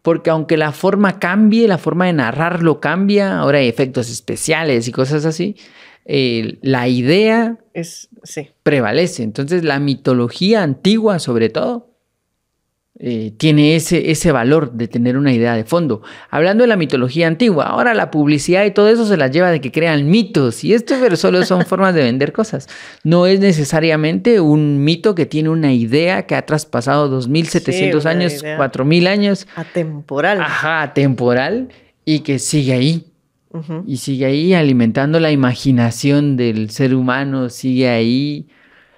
Porque 0.00 0.30
aunque 0.30 0.56
la 0.56 0.72
forma 0.72 1.18
cambie, 1.18 1.68
la 1.68 1.78
forma 1.78 2.06
de 2.06 2.14
narrarlo 2.14 2.80
cambia, 2.80 3.38
ahora 3.38 3.58
hay 3.58 3.68
efectos 3.68 4.10
especiales 4.10 4.88
y 4.88 4.92
cosas 4.92 5.24
así, 5.24 5.56
eh, 6.04 6.58
la 6.62 6.88
idea 6.88 7.58
Es, 7.74 8.08
sí. 8.24 8.50
prevalece. 8.62 9.22
Entonces 9.22 9.64
la 9.64 9.78
mitología 9.78 10.62
antigua, 10.62 11.18
sobre 11.18 11.48
todo, 11.48 11.88
eh, 13.04 13.32
tiene 13.36 13.74
ese, 13.74 14.12
ese 14.12 14.30
valor 14.30 14.72
de 14.72 14.86
tener 14.86 15.16
una 15.16 15.32
idea 15.32 15.56
de 15.56 15.64
fondo. 15.64 16.02
Hablando 16.30 16.62
de 16.62 16.68
la 16.68 16.76
mitología 16.76 17.26
antigua, 17.26 17.64
ahora 17.64 17.94
la 17.94 18.10
publicidad 18.12 18.64
y 18.64 18.70
todo 18.70 18.88
eso 18.88 19.06
se 19.06 19.16
las 19.16 19.30
lleva 19.32 19.50
de 19.50 19.60
que 19.60 19.72
crean 19.72 20.08
mitos. 20.08 20.62
Y 20.62 20.72
esto 20.74 20.94
pero 21.00 21.16
solo 21.16 21.44
son 21.44 21.64
formas 21.66 21.94
de 21.94 22.02
vender 22.02 22.32
cosas. 22.32 22.68
No 23.02 23.26
es 23.26 23.40
necesariamente 23.40 24.40
un 24.40 24.84
mito 24.84 25.14
que 25.16 25.26
tiene 25.26 25.48
una 25.48 25.72
idea 25.72 26.26
que 26.26 26.36
ha 26.36 26.46
traspasado 26.46 27.10
2.700 27.20 28.00
una 28.02 28.10
años, 28.10 28.42
idea. 28.42 28.58
4.000 28.58 29.06
años, 29.08 29.46
Atemporal. 29.56 30.40
ajá, 30.40 30.92
temporal, 30.94 31.70
y 32.04 32.20
que 32.20 32.38
sigue 32.38 32.72
ahí. 32.74 33.06
Y 33.86 33.98
sigue 33.98 34.24
ahí 34.24 34.54
alimentando 34.54 35.20
la 35.20 35.30
imaginación 35.30 36.36
del 36.36 36.70
ser 36.70 36.94
humano, 36.94 37.50
sigue 37.50 37.88
ahí, 37.88 38.48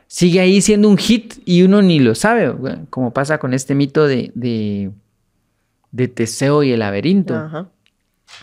sigue 0.07 0.41
ahí 0.41 0.61
siendo 0.61 0.89
un 0.89 0.97
hit 0.97 1.35
y 1.45 1.63
uno 1.63 1.83
ni 1.83 1.99
lo 1.99 2.15
sabe, 2.15 2.51
güey, 2.51 2.77
como 2.91 3.13
pasa 3.13 3.39
con 3.39 3.53
este 3.53 3.75
mito 3.75 4.07
de, 4.07 4.31
de, 4.35 4.93
de 5.91 6.09
Teseo 6.09 6.63
y 6.63 6.71
el 6.71 6.81
laberinto, 6.81 7.69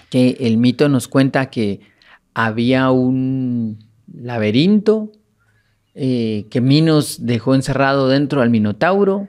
que 0.09 0.37
el 0.41 0.57
mito 0.57 0.89
nos 0.89 1.07
cuenta 1.07 1.49
que 1.49 1.79
había 2.33 2.91
un 2.91 3.79
laberinto 4.13 5.11
eh, 5.93 6.45
que 6.49 6.61
Minos 6.61 7.25
dejó 7.25 7.53
encerrado 7.53 8.07
dentro 8.07 8.41
al 8.41 8.49
Minotauro 8.49 9.27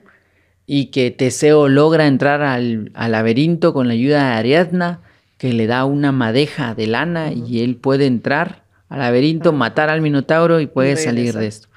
y 0.65 0.87
que 0.87 1.11
Teseo 1.11 1.67
logra 1.67 2.07
entrar 2.07 2.41
al, 2.41 2.91
al 2.93 3.11
laberinto 3.11 3.73
con 3.73 3.87
la 3.87 3.93
ayuda 3.93 4.29
de 4.29 4.33
Ariadna, 4.35 5.01
que 5.43 5.51
le 5.51 5.67
da 5.67 5.83
una 5.83 6.13
madeja 6.13 6.73
de 6.73 6.87
lana 6.87 7.33
y 7.33 7.63
él 7.65 7.75
puede 7.75 8.05
entrar 8.05 8.63
al 8.87 8.99
laberinto, 8.99 9.51
matar 9.51 9.89
al 9.89 9.99
Minotauro 9.99 10.61
y 10.61 10.67
puede 10.67 10.95
salir 10.95 11.33
de 11.33 11.47
esto. 11.47 11.67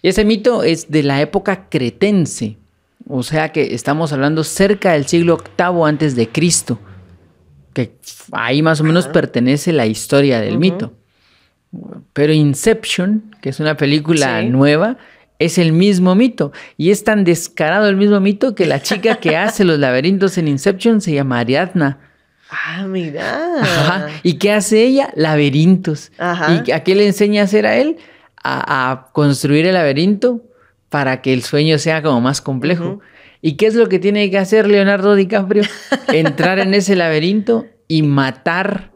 Y 0.00 0.08
ese 0.08 0.24
mito 0.24 0.62
es 0.62 0.90
de 0.90 1.02
la 1.02 1.20
época 1.20 1.68
cretense, 1.68 2.56
o 3.06 3.22
sea 3.22 3.52
que 3.52 3.74
estamos 3.74 4.14
hablando 4.14 4.42
cerca 4.42 4.92
del 4.94 5.04
siglo 5.06 5.36
VIII 5.36 5.82
antes 5.86 6.16
de 6.16 6.30
Cristo, 6.30 6.78
que 7.74 7.92
ahí 8.32 8.62
más 8.62 8.80
o 8.80 8.84
menos 8.84 9.04
Ajá. 9.04 9.12
pertenece 9.12 9.74
la 9.74 9.84
historia 9.84 10.40
del 10.40 10.56
mito. 10.56 10.94
Pero 12.14 12.32
Inception, 12.32 13.36
que 13.42 13.50
es 13.50 13.60
una 13.60 13.76
película 13.76 14.40
Sí. 14.40 14.48
nueva, 14.48 14.96
es 15.38 15.58
el 15.58 15.72
mismo 15.74 16.14
mito. 16.14 16.52
Y 16.78 16.90
es 16.90 17.04
tan 17.04 17.24
descarado 17.24 17.86
el 17.86 17.96
mismo 17.96 18.18
mito 18.18 18.54
que 18.54 18.64
la 18.64 18.80
chica 18.80 19.16
que 19.16 19.36
hace 19.36 19.64
los 19.64 19.78
laberintos 19.78 20.38
en 20.38 20.48
Inception 20.48 21.02
se 21.02 21.12
llama 21.12 21.40
Ariadna. 21.40 21.98
Ah, 22.50 22.84
mira. 22.86 23.60
Ajá. 23.62 24.08
¿Y 24.22 24.34
qué 24.34 24.52
hace 24.52 24.82
ella? 24.82 25.12
Laberintos. 25.14 26.10
Ajá. 26.18 26.62
¿Y 26.66 26.70
a 26.72 26.82
qué 26.82 26.94
le 26.94 27.06
enseña 27.06 27.42
a 27.42 27.44
hacer 27.44 27.66
a 27.66 27.76
él? 27.76 27.96
A, 28.42 28.90
a 28.90 29.12
construir 29.12 29.66
el 29.66 29.74
laberinto 29.74 30.42
para 30.88 31.22
que 31.22 31.32
el 31.32 31.42
sueño 31.42 31.78
sea 31.78 32.02
como 32.02 32.20
más 32.20 32.40
complejo. 32.40 33.00
¿Y 33.42 33.56
qué 33.56 33.66
es 33.66 33.74
lo 33.74 33.88
que 33.88 33.98
tiene 33.98 34.30
que 34.30 34.38
hacer 34.38 34.66
Leonardo 34.68 35.14
DiCaprio? 35.14 35.62
Entrar 36.08 36.58
en 36.58 36.74
ese 36.74 36.96
laberinto 36.96 37.66
y 37.88 38.02
matar 38.02 38.90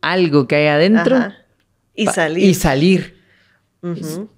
algo 0.00 0.48
que 0.48 0.56
hay 0.56 0.66
adentro 0.66 1.16
Ajá. 1.16 1.36
Y 1.94 2.06
salir. 2.06 2.44
Y 2.44 2.54
salir. 2.54 3.22
Ujú. 3.82 4.28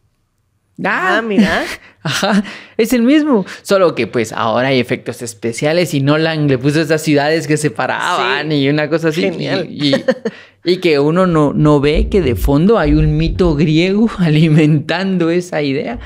Ah, 0.85 1.18
Ah, 1.18 1.23
mira. 1.23 1.64
Ajá, 2.02 2.45
es 2.76 2.92
el 2.92 3.02
mismo. 3.02 3.45
Solo 3.62 3.95
que 3.95 4.06
pues 4.06 4.33
ahora 4.33 4.68
hay 4.68 4.78
efectos 4.78 5.23
especiales 5.23 5.92
y 5.95 6.00
Nolan 6.00 6.47
le 6.49 6.59
puso 6.59 6.80
esas 6.80 7.02
ciudades 7.02 7.47
que 7.49 7.56
se 7.56 7.71
paraban 7.71 8.50
Sí. 8.50 8.56
y 8.59 8.68
una 8.68 8.88
cosa 8.88 9.09
así. 9.09 9.23
Genial. 9.23 9.66
Y, 9.71 9.95
y- 9.97 10.04
y 10.64 10.76
que 10.78 10.99
uno 10.99 11.26
no, 11.26 11.52
no 11.52 11.80
ve 11.80 12.09
que 12.09 12.21
de 12.21 12.35
fondo 12.37 12.78
hay 12.78 12.92
un 12.95 13.16
mito 13.16 13.54
griego 13.54 14.11
alimentando 14.18 15.30
esa 15.30 15.62
idea. 15.62 15.99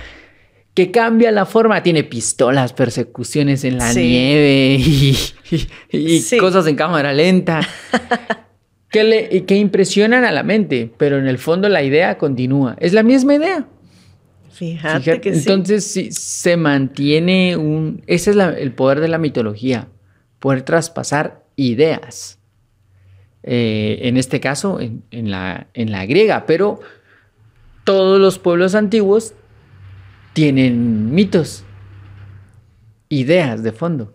Que 0.73 0.91
cambia 0.93 1.33
la 1.33 1.47
forma, 1.47 1.83
tiene 1.83 2.05
pistolas, 2.05 2.73
persecuciones 2.73 3.65
en 3.65 3.79
la 3.79 3.93
Sí. 3.93 4.01
nieve 4.03 4.77
y, 4.79 5.19
y- 5.91 6.21
Sí. 6.21 6.37
cosas 6.39 6.67
en 6.69 6.77
cámara 6.77 7.13
lenta. 7.13 7.61
que, 8.91 9.05
le, 9.05 9.45
que 9.47 9.57
impresionan 9.57 10.25
a 10.25 10.31
la 10.31 10.43
mente, 10.45 10.91
pero 10.97 11.19
en 11.19 11.27
el 11.27 11.39
fondo 11.39 11.69
la 11.69 11.83
idea 11.83 12.17
continúa. 12.19 12.77
Es 12.81 12.93
la 12.93 13.03
misma 13.03 13.35
idea. 13.35 13.67
Fíjate, 14.61 15.01
Fíjate, 15.01 15.21
que 15.23 15.33
sí. 15.35 15.39
entonces 15.39 15.85
sí, 15.87 16.13
se 16.13 16.59
mantiene 16.59 17.57
un... 17.57 18.03
Ese 18.07 18.29
es 18.31 18.37
la- 18.37 18.51
el 18.53 18.73
poder 18.73 19.01
de 19.01 19.09
la 19.09 19.17
mitología, 19.17 19.89
poder 20.39 20.61
traspasar 20.63 21.43
ideas. 21.57 22.39
Eh, 23.43 24.01
en 24.03 24.19
este 24.19 24.39
caso, 24.39 24.79
en, 24.79 25.03
en 25.11 25.31
la, 25.31 25.69
en 25.73 25.91
la 25.91 26.05
griega, 26.05 26.45
pero 26.45 26.79
todos 27.85 28.21
los 28.21 28.39
pueblos 28.39 28.75
antiguos 28.75 29.33
tienen 30.35 31.15
mitos, 31.15 31.65
ideas 33.09 33.63
de 33.63 33.73
fondo, 33.73 34.15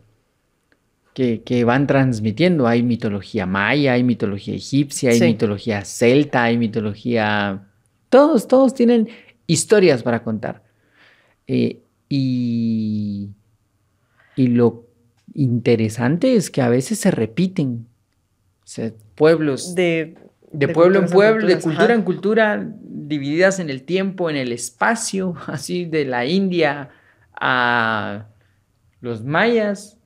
que, 1.16 1.42
que 1.42 1.64
van 1.64 1.88
transmitiendo. 1.88 2.68
Hay 2.68 2.84
mitología 2.84 3.48
maya, 3.48 3.94
hay 3.94 4.04
mitología 4.04 4.54
egipcia, 4.54 5.10
hay 5.10 5.18
Sí. 5.18 5.26
mitología 5.26 5.84
celta, 5.86 6.44
hay 6.44 6.58
mitología... 6.60 7.64
Todos, 8.10 8.48
todos 8.48 8.74
tienen 8.76 9.10
historias 9.48 10.04
para 10.04 10.24
contar. 10.24 10.64
Eh, 11.48 11.82
y, 12.10 13.30
y 14.36 14.48
lo 14.48 14.86
interesante 15.34 16.36
es 16.36 16.50
que 16.50 16.62
a 16.62 16.70
veces 16.70 17.00
se 17.00 17.12
repiten. 17.12 17.88
O 18.64 18.68
sea, 18.68 18.92
pueblos 19.16 19.76
de, 19.76 20.16
De, 20.52 20.68
pueblo 20.68 21.00
en 21.00 21.08
pueblo, 21.08 21.48
de 21.48 21.60
cultura 21.60 21.86
ajá. 21.86 21.94
en 21.94 22.02
cultura, 22.02 22.72
divididas 22.82 23.60
en 23.60 23.70
el 23.70 23.84
tiempo, 23.84 24.30
en 24.30 24.38
el 24.38 24.52
espacio, 24.52 25.36
así 25.48 25.86
de 25.86 26.06
la 26.06 26.26
India 26.26 26.90
a 27.34 28.28
los 29.02 29.24
mayas. 29.24 29.98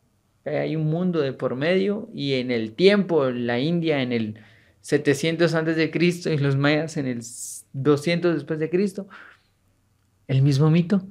Hay 0.45 0.75
un 0.75 0.87
mundo 0.87 1.21
de 1.21 1.33
por 1.33 1.55
medio 1.55 2.09
y 2.13 2.33
en 2.33 2.49
el 2.49 2.73
tiempo, 2.73 3.29
la 3.29 3.59
India 3.59 4.01
en 4.01 4.11
el 4.11 4.39
700 4.81 5.53
antes 5.53 5.75
de 5.75 5.91
Cristo 5.91 6.29
y 6.29 6.37
los 6.37 6.55
mayas 6.55 6.97
en 6.97 7.07
el 7.07 7.21
200 7.73 8.33
después 8.35 8.59
de 8.59 8.69
Cristo. 8.69 9.07
El 10.27 10.41
mismo 10.41 10.69
mito. 10.69 11.01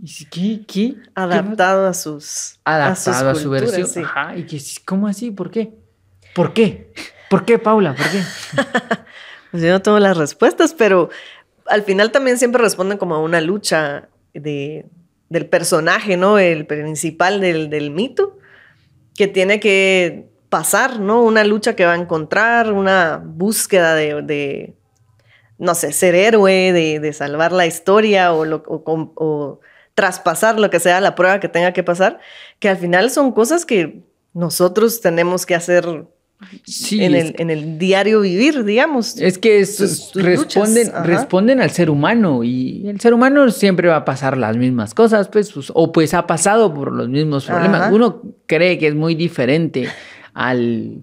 ¿Y 0.00 0.08
si- 0.08 0.26
qué? 0.26 0.60
¿Qué? 0.66 0.94
¿Qué 0.94 0.96
Adaptado 1.14 1.86
a 1.86 1.94
sus. 1.94 2.60
adaptado 2.64 3.30
a, 3.30 3.34
sus 3.34 3.42
su 3.42 3.48
culturas, 3.48 3.72
versión. 3.72 3.88
sí. 3.88 4.00
Ajá, 4.04 4.36
y 4.36 4.44
que 4.44 4.60
¿cómo 4.84 5.08
así? 5.08 5.30
¿Por 5.30 5.50
qué? 5.50 5.72
¿Por 6.34 6.52
qué? 6.52 6.92
¿Por 7.30 7.44
qué, 7.44 7.58
Paula? 7.58 7.94
¿Por 7.94 8.06
qué? 8.10 8.22
Pues 9.50 9.62
yo 9.62 9.70
no 9.70 9.80
tengo 9.80 9.98
las 9.98 10.18
respuestas, 10.18 10.74
pero 10.74 11.08
al 11.68 11.82
final 11.82 12.12
también 12.12 12.36
siempre 12.36 12.60
responden 12.62 12.98
como 12.98 13.14
a 13.14 13.22
una 13.22 13.40
lucha 13.40 14.10
de, 14.34 14.84
del 15.30 15.46
personaje, 15.46 16.18
¿no? 16.18 16.38
El 16.38 16.66
principal 16.66 17.40
del, 17.40 17.70
del 17.70 17.90
mito, 17.90 18.38
que 19.16 19.26
tiene 19.26 19.58
que 19.58 20.28
pasar, 20.48 21.00
¿no? 21.00 21.22
Una 21.22 21.44
lucha 21.44 21.76
que 21.76 21.84
va 21.84 21.92
a 21.92 21.96
encontrar, 21.96 22.72
una 22.72 23.22
búsqueda 23.24 23.94
de, 23.94 24.74
no 25.58 25.74
sé, 25.74 25.92
ser 25.92 26.14
héroe, 26.14 26.72
de, 26.72 27.12
salvar 27.12 27.52
la 27.52 27.66
historia 27.66 28.32
o, 28.32 28.44
o, 28.44 29.60
traspasar 29.94 30.60
lo 30.60 30.70
que 30.70 30.78
sea 30.78 31.00
la 31.00 31.14
prueba 31.14 31.40
que 31.40 31.48
tenga 31.48 31.72
que 31.72 31.82
pasar, 31.82 32.20
que 32.60 32.68
al 32.68 32.76
final 32.76 33.10
son 33.10 33.32
cosas 33.32 33.66
que 33.66 34.00
nosotros 34.32 35.00
tenemos 35.00 35.44
que 35.44 35.56
hacer 35.56 36.06
en, 36.92 37.14
el, 37.14 37.34
en, 37.38 37.50
el, 37.50 37.78
diario 37.78 38.20
vivir, 38.20 38.64
digamos. 38.64 39.18
Es 39.18 39.38
que 39.38 39.66
responden, 40.14 40.92
responden 41.02 41.60
al 41.60 41.70
ser 41.70 41.90
humano 41.90 42.44
y 42.44 42.88
el 42.88 43.00
ser 43.00 43.12
humano 43.12 43.50
siempre 43.50 43.88
va 43.88 43.96
a 43.96 44.04
pasar 44.04 44.38
las 44.38 44.56
mismas 44.56 44.94
cosas, 44.94 45.26
pues, 45.28 45.50
pues 45.50 45.72
o 45.74 45.90
pues 45.90 46.14
ha 46.14 46.28
pasado 46.28 46.72
por 46.72 46.92
los 46.92 47.08
mismos 47.08 47.46
problemas. 47.46 47.92
Uno 47.92 48.22
cree 48.46 48.78
que 48.78 48.86
es 48.86 48.94
muy 48.94 49.16
diferente 49.16 49.88
al, 50.38 51.02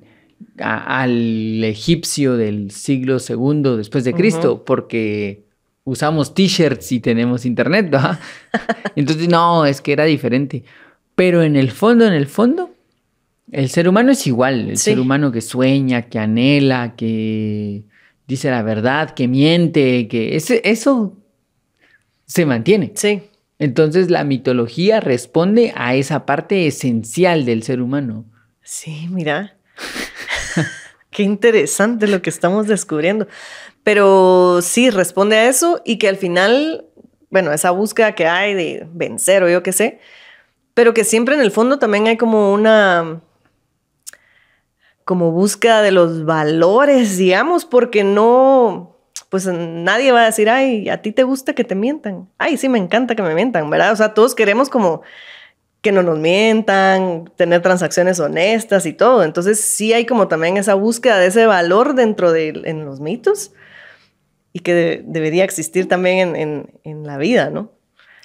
al 0.59 1.63
egipcio 1.63 2.37
del 2.37 2.71
siglo 2.71 3.19
segundo 3.19 3.75
después 3.75 4.05
de 4.05 4.13
Cristo, 4.13 4.63
porque 4.63 5.43
usamos 5.83 6.33
t-shirts 6.33 6.93
y 6.93 6.99
tenemos 7.01 7.45
internet, 7.45 7.89
¿verdad? 7.91 8.19
Entonces, 8.95 9.27
no, 9.27 9.65
es 9.65 9.81
que 9.81 9.91
era 9.91 10.05
diferente. 10.05 10.63
Pero 11.15 11.43
en 11.43 11.55
el 11.57 11.71
fondo, 11.71 12.07
en 12.07 12.13
el 12.13 12.27
fondo, 12.27 12.71
el 13.51 13.69
ser 13.69 13.89
humano 13.89 14.11
es 14.11 14.25
igual, 14.25 14.69
el 14.69 14.77
ser 14.77 14.99
humano 14.99 15.31
que 15.31 15.41
sueña, 15.41 16.03
que 16.03 16.17
anhela, 16.17 16.95
que 16.95 17.83
dice 18.27 18.49
la 18.49 18.63
verdad, 18.63 19.11
que 19.11 19.27
miente, 19.27 20.07
que 20.07 20.35
ese, 20.35 20.61
eso 20.63 21.13
se 22.25 22.45
mantiene. 22.45 22.91
Sí. 22.95 23.21
Entonces 23.59 24.09
la 24.09 24.23
mitología 24.23 24.99
responde 24.99 25.73
a 25.75 25.95
esa 25.95 26.25
parte 26.25 26.67
esencial 26.67 27.45
del 27.45 27.63
ser 27.63 27.81
humano. 27.81 28.25
Sí, 28.65 29.07
mira. 29.11 29.55
Qué 31.11 31.21
interesante 31.21 32.07
lo 32.07 32.21
que 32.23 32.31
estamos 32.31 32.67
descubriendo. 32.67 33.27
Pero 33.83 34.59
sí, 34.63 34.89
responde 34.89 35.37
a 35.37 35.47
eso 35.47 35.81
y 35.85 35.99
que 35.99 36.09
al 36.09 36.17
final, 36.17 36.85
bueno, 37.29 37.53
esa 37.53 37.69
búsqueda 37.69 38.15
que 38.15 38.25
hay 38.25 38.55
de 38.55 38.87
vencer 38.91 39.43
o 39.43 39.49
yo 39.49 39.61
qué 39.61 39.71
sé, 39.71 39.99
pero 40.73 40.95
que 40.95 41.03
siempre 41.03 41.35
en 41.35 41.41
el 41.41 41.51
fondo 41.51 41.77
también 41.77 42.07
hay 42.07 42.17
como 42.17 42.51
una 42.51 43.21
como 45.05 45.31
búsqueda 45.31 45.83
de 45.83 45.91
los 45.91 46.25
valores, 46.25 47.17
digamos, 47.17 47.65
porque 47.65 48.03
no, 48.03 48.97
pues 49.29 49.45
nadie 49.45 50.11
va 50.11 50.23
a 50.23 50.25
decir, 50.25 50.49
ay, 50.49 50.89
a 50.89 51.03
ti 51.03 51.11
te 51.11 51.21
gusta 51.21 51.53
que 51.53 51.63
te 51.63 51.75
mientan. 51.75 52.27
Ay, 52.39 52.57
sí, 52.57 52.67
me 52.69 52.79
encanta 52.79 53.15
que 53.15 53.21
me 53.21 53.35
mientan, 53.35 53.69
¿verdad? 53.69 53.91
O 53.91 53.95
sea, 53.95 54.15
todos 54.15 54.33
queremos 54.33 54.69
como 54.69 55.03
que 55.85 55.91
no 55.91 56.01
nos 56.01 56.17
mientan, 56.17 57.31
tener 57.35 57.61
transacciones 57.61 58.19
honestas 58.19 58.87
y 58.87 58.93
todo. 58.93 59.23
Entonces 59.23 59.61
sí 59.61 59.93
hay 59.93 60.07
como 60.07 60.27
también 60.27 60.57
esa 60.57 60.73
búsqueda 60.73 61.19
de 61.19 61.27
ese 61.27 61.45
valor 61.45 61.93
dentro 61.93 62.31
de 62.31 62.59
en 62.65 62.85
los 62.85 63.01
mitos 63.01 63.51
y 64.51 64.61
que 64.61 65.03
debería 65.05 65.43
existir 65.43 65.87
también 65.87 66.35
en, 66.35 66.71
en, 66.83 67.05
la 67.05 67.19
vida, 67.19 67.51
¿no? 67.51 67.71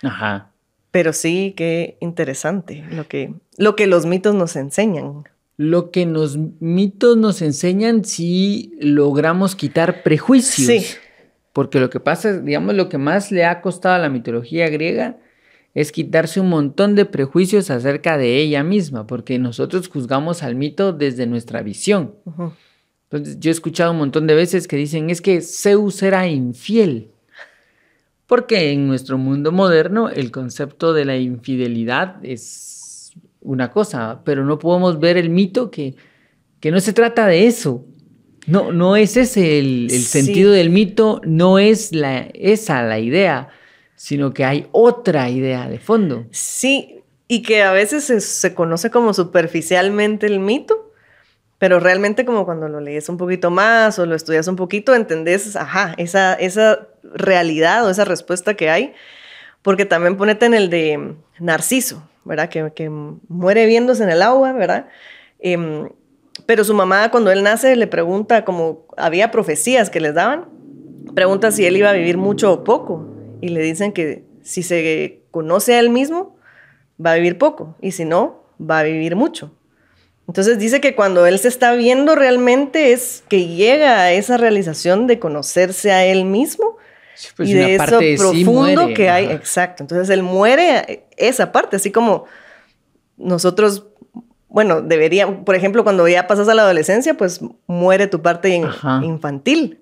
Ajá. 0.03 0.53
Pero 0.91 1.13
sí, 1.13 1.53
qué 1.55 1.99
interesante 2.01 2.83
lo 2.93 3.07
que, 3.07 3.35
lo 3.59 3.77
que 3.77 3.87
los 3.87 4.07
mitos 4.07 4.35
nos 4.35 4.57
enseñan 4.57 5.25
lo 5.59 5.91
que 5.91 6.07
los 6.07 6.39
mitos 6.61 7.19
nos 7.19 7.43
enseñan 7.43 8.07
si 8.07 8.73
logramos 8.81 9.55
quitar 9.55 10.03
prejuicios. 10.03 10.67
Sí. 10.67 10.97
Porque 11.53 11.79
lo 11.79 11.91
que 11.91 12.01
pasa, 12.01 12.39
digamos, 12.39 12.75
lo 12.75 12.89
que 12.89 12.97
más 12.97 13.31
le 13.31 13.45
ha 13.45 13.61
costado 13.61 13.97
a 13.97 13.99
la 13.99 14.09
mitología 14.09 14.71
griega 14.71 15.19
es 15.75 15.93
quitarse 15.93 16.41
un 16.41 16.49
montón 16.49 16.95
de 16.95 17.05
prejuicios 17.05 17.71
acerca 17.71 18.19
de 18.19 18.39
ella 18.39 18.65
misma, 18.65 19.07
porque 19.07 19.39
nosotros 19.39 19.89
juzgamos 19.89 20.43
al 20.43 20.57
mito 20.57 20.93
desde 20.93 21.27
nuestra 21.27 21.63
visión. 21.63 22.15
Entonces, 23.05 23.39
yo 23.39 23.51
he 23.51 23.53
escuchado 23.53 23.93
un 23.93 23.99
montón 23.99 24.27
de 24.27 24.35
veces 24.35 24.67
que 24.67 24.77
dicen, 24.77 25.11
es 25.11 25.21
que 25.21 25.41
Zeus 25.41 26.03
era 26.03 26.27
infiel. 26.27 27.11
Porque 28.27 28.71
en 28.71 28.87
nuestro 28.87 29.19
mundo 29.19 29.51
moderno 29.51 30.09
el 30.09 30.31
concepto 30.31 30.93
de 30.93 31.05
la 31.05 31.17
infidelidad 31.17 32.25
es 32.25 33.13
una 33.41 33.71
cosa, 33.73 34.23
pero 34.25 34.45
no 34.45 34.59
podemos 34.59 35.01
ver 35.01 35.17
el 35.17 35.31
mito 35.31 35.71
que, 35.71 35.97
que 36.61 36.71
no 36.71 36.79
se 36.79 36.93
trata 36.93 37.27
de 37.27 37.47
eso. 37.49 37.85
No, 38.47 38.73
no 38.73 38.97
es 38.97 39.17
ese 39.17 39.59
el, 39.59 39.91
sentido 39.91 40.53
del 40.53 40.71
mito, 40.71 41.21
no 41.25 41.59
es 41.59 41.93
la, 41.93 42.29
esa 42.35 42.83
la 42.83 42.99
idea, 42.99 43.49
sino 44.01 44.33
que 44.33 44.47
hay 44.47 44.67
otra 44.73 45.29
idea 45.29 45.69
de 45.69 45.79
fondo. 45.79 46.25
Sí, 46.31 47.03
y 47.29 47.43
que 47.43 47.63
a 47.63 47.71
veces 47.71 48.05
se, 48.25 48.55
conoce 48.55 48.91
como 48.91 49.13
superficialmente 49.13 50.25
el 50.25 50.41
mito, 50.41 50.91
pero 51.59 51.81
realmente 51.81 52.25
como 52.25 52.47
cuando 52.47 52.67
lo 52.67 52.81
lees 52.81 53.11
un 53.11 53.19
poquito 53.19 53.51
más 53.51 53.99
o 53.99 54.07
lo 54.07 54.15
estudias 54.15 54.49
un 54.49 54.57
poquito, 54.57 54.95
entendés, 54.95 55.55
ajá, 55.55 55.93
esa, 55.99 56.33
esa 56.33 56.89
realidad 57.03 57.87
o 57.87 57.91
esa 57.91 58.07
respuesta 58.07 58.55
que 58.55 58.71
hay, 58.71 58.95
porque 59.61 59.85
también 59.85 60.17
ponete 60.17 60.47
en 60.47 60.55
el 60.55 60.71
de 60.71 61.17
Narciso, 61.39 62.03
¿verdad? 62.25 62.49
Que, 62.49 62.89
muere 62.89 63.67
viéndose 63.67 64.03
en 64.03 64.09
el 64.09 64.23
agua, 64.23 64.53
¿verdad? 64.55 64.89
Em, 65.41 65.91
pero 66.47 66.65
su 66.65 66.73
mamá 66.73 67.11
cuando 67.11 67.31
él 67.31 67.43
nace 67.43 67.77
le 67.77 67.87
pregunta, 67.87 68.47
como 68.47 68.87
había 68.97 69.31
profecías 69.31 69.91
que 69.91 70.01
les 70.01 70.15
daban, 70.15 70.47
pregunta 71.15 71.53
si 71.53 71.67
él 71.67 71.77
iba 71.77 71.91
a 71.91 71.93
vivir 71.93 72.17
mucho 72.17 72.51
o 72.51 72.65
poco. 72.65 73.20
Y 73.41 73.49
le 73.49 73.63
dicen 73.63 73.93
que 73.93 74.25
si 74.43 74.63
se 74.63 75.23
conoce 75.31 75.75
a 75.75 75.81
él 75.81 75.91
mismo, 75.91 76.37
va 77.05 77.13
a 77.13 77.15
vivir 77.17 77.39
poco. 77.39 77.77
Y 77.81 77.93
si 77.93 78.05
no, 78.05 78.45
va 78.61 78.81
a 78.81 78.83
vivir 78.83 79.17
mucho. 79.17 79.53
Entonces 80.29 80.59
dice 80.59 80.81
que 80.81 80.95
cuando 80.95 81.27
él 81.27 81.39
se 81.41 81.49
está 81.49 81.75
viendo 81.75 82.15
realmente 82.15 82.93
es 82.93 83.25
que 83.29 83.49
llega 83.49 84.01
a 84.01 84.13
esa 84.13 84.37
realización 84.37 85.09
de 85.09 85.19
conocerse 85.19 85.91
a 85.91 86.05
él 86.05 86.25
mismo 86.25 86.77
pues 87.37 87.49
y 87.49 87.55
de 87.55 87.75
eso 87.75 87.99
profundo 88.17 88.95
que 88.95 89.11
hay. 89.11 89.27
Exacto. 89.27 89.83
Entonces 89.83 90.09
él 90.11 90.23
muere 90.23 91.09
esa 91.17 91.51
parte, 91.51 91.77
así 91.77 91.91
como 91.91 92.27
nosotros, 93.17 93.89
bueno, 94.49 94.81
debería, 94.83 95.45
por 95.45 95.57
ejemplo, 95.57 95.83
cuando 95.83 96.07
ya 96.07 96.27
pasas 96.27 96.49
a 96.49 96.55
la 96.55 96.63
adolescencia, 96.63 97.15
pues 97.15 97.41
muere 97.67 98.07
tu 98.07 98.23
parte 98.23 98.51
infantil. 99.03 99.80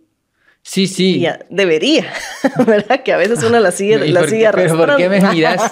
Sí, 0.68 0.86
sí. 0.86 1.26
debería, 1.48 2.12
¿verdad? 2.66 3.02
Que 3.02 3.14
a 3.14 3.16
veces 3.16 3.42
uno 3.42 3.58
la 3.58 3.70
sigue, 3.70 4.06
la 4.12 4.28
sigue 4.28 4.50
Pero 4.52 4.76
¿por 4.76 4.96
qué 4.96 5.08
me 5.08 5.18
miras, 5.18 5.62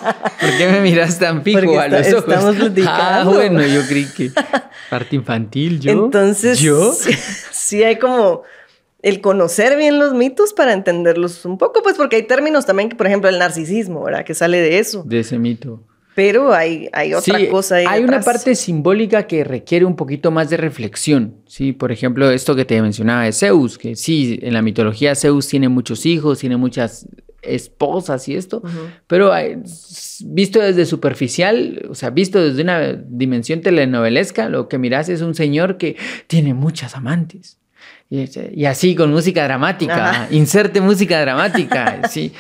¿por 0.41 0.57
qué 0.57 0.69
me 0.69 0.81
miras 0.81 1.19
tan 1.19 1.43
fijo 1.45 1.79
a 1.79 1.87
los 1.87 2.07
ojos? 2.15 2.25
Estamos 2.27 2.57
platicando. 2.57 3.31
Ah, 3.31 3.35
bueno, 3.35 3.61
yo 3.67 3.83
creí 3.87 4.07
que 4.07 4.31
parte 4.89 5.15
infantil, 5.15 5.81
yo. 5.81 5.93
Entonces, 5.93 6.61
¿yo? 6.61 6.95
sí 7.51 7.85
hay 7.85 7.99
como 7.99 8.45
el 9.03 9.21
conocer 9.21 9.77
bien 9.77 9.99
los 9.99 10.15
mitos 10.15 10.55
para 10.55 10.73
entenderlos 10.73 11.45
un 11.45 11.59
poco, 11.59 11.83
pues 11.83 11.97
porque 11.97 12.17
hay 12.17 12.23
términos 12.23 12.65
también, 12.65 12.89
que, 12.89 12.97
por 12.97 13.07
ejemplo, 13.07 13.29
el 13.29 13.39
narcisismo, 13.39 14.03
¿verdad? 14.03 14.25
Que 14.25 14.33
sale 14.33 14.63
de 14.63 14.79
eso. 14.79 15.03
De 15.05 15.21
ese 15.21 15.39
mito. 15.39 15.83
Pero 16.17 16.55
hay, 16.55 16.89
hay 16.95 17.13
otra 17.13 17.39
cosa 17.51 17.77
ahí. 17.77 17.85
Hay 17.87 18.03
una 18.03 18.23
parte 18.23 18.55
simbólica 18.55 19.27
que 19.27 19.45
requiere 19.45 19.85
un 19.85 19.97
poquito 19.97 20.31
más 20.31 20.49
de 20.49 20.57
reflexión, 20.57 21.35
¿sí? 21.47 21.75
Por 21.75 21.93
ejemplo, 21.93 22.31
esto 22.31 22.57
que 22.57 22.65
te 22.65 22.81
mencionaba 22.81 23.25
de 23.25 23.35
Zeus, 23.35 23.77
que 23.77 23.97
sí, 23.97 24.39
en 24.41 24.55
la 24.55 24.63
mitología 24.63 25.15
Zeus 25.15 25.47
tiene 25.47 25.69
muchos 25.69 26.07
hijos, 26.07 26.39
tiene 26.39 26.57
muchas 26.57 27.07
esposas 27.43 28.27
y 28.29 28.35
esto, 28.35 28.63
pero 29.07 29.31
visto 30.25 30.59
desde 30.59 30.87
superficial, 30.87 31.87
o 31.91 31.95
sea, 31.95 32.09
visto 32.09 32.43
desde 32.43 32.63
una 32.63 32.95
dimensión 32.95 33.61
telenovelesca, 33.61 34.49
lo 34.49 34.69
que 34.69 34.79
miras 34.79 35.11
es 35.11 35.21
un 35.21 35.35
señor 35.35 35.77
que 35.77 35.97
tiene 36.29 36.55
muchas 36.55 36.97
amantes. 36.97 37.59
Y, 38.09 38.65
así 38.65 38.95
con 38.95 39.11
música 39.11 39.45
dramática, 39.45 40.29
inserte 40.31 40.81
música 40.81 41.21
dramática, 41.21 42.03
sí. 42.11 42.33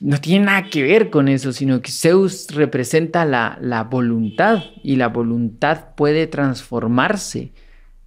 No 0.00 0.20
tiene 0.20 0.46
nada 0.46 0.64
que 0.70 0.82
ver 0.82 1.10
con 1.10 1.28
eso, 1.28 1.52
sino 1.52 1.80
que 1.80 1.90
Zeus 1.90 2.48
representa 2.50 3.24
la, 3.24 3.58
la 3.60 3.84
voluntad 3.84 4.62
y 4.82 4.96
la 4.96 5.08
voluntad 5.08 5.94
puede 5.96 6.26
transformarse 6.26 7.52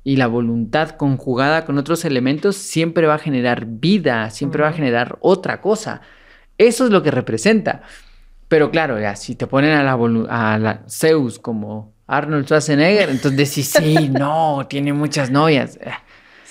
y 0.03 0.15
la 0.15 0.27
voluntad 0.27 0.91
conjugada 0.91 1.65
con 1.65 1.77
otros 1.77 2.05
elementos 2.05 2.55
siempre 2.55 3.07
va 3.07 3.15
a 3.15 3.19
generar 3.19 3.65
vida, 3.65 4.29
siempre 4.29 4.61
va 4.61 4.69
a 4.69 4.73
generar 4.73 5.17
otra 5.21 5.61
cosa. 5.61 6.01
Eso 6.57 6.85
es 6.85 6.91
lo 6.91 7.03
que 7.03 7.11
representa. 7.11 7.81
Pero 8.47 8.71
claro, 8.71 8.99
ya, 8.99 9.15
si 9.15 9.35
te 9.35 9.47
ponen 9.47 9.71
a 9.71 9.83
la, 9.83 9.93
a 10.29 10.57
la 10.57 10.83
Zeus 10.89 11.37
como 11.37 11.93
Arnold 12.07 12.45
Schwarzenegger, 12.45 13.09
entonces 13.09 13.37
decís, 13.37 13.69
sí, 13.69 14.09
no, 14.11 14.65
tiene 14.67 14.93
muchas 14.93 15.29
novias. 15.29 15.79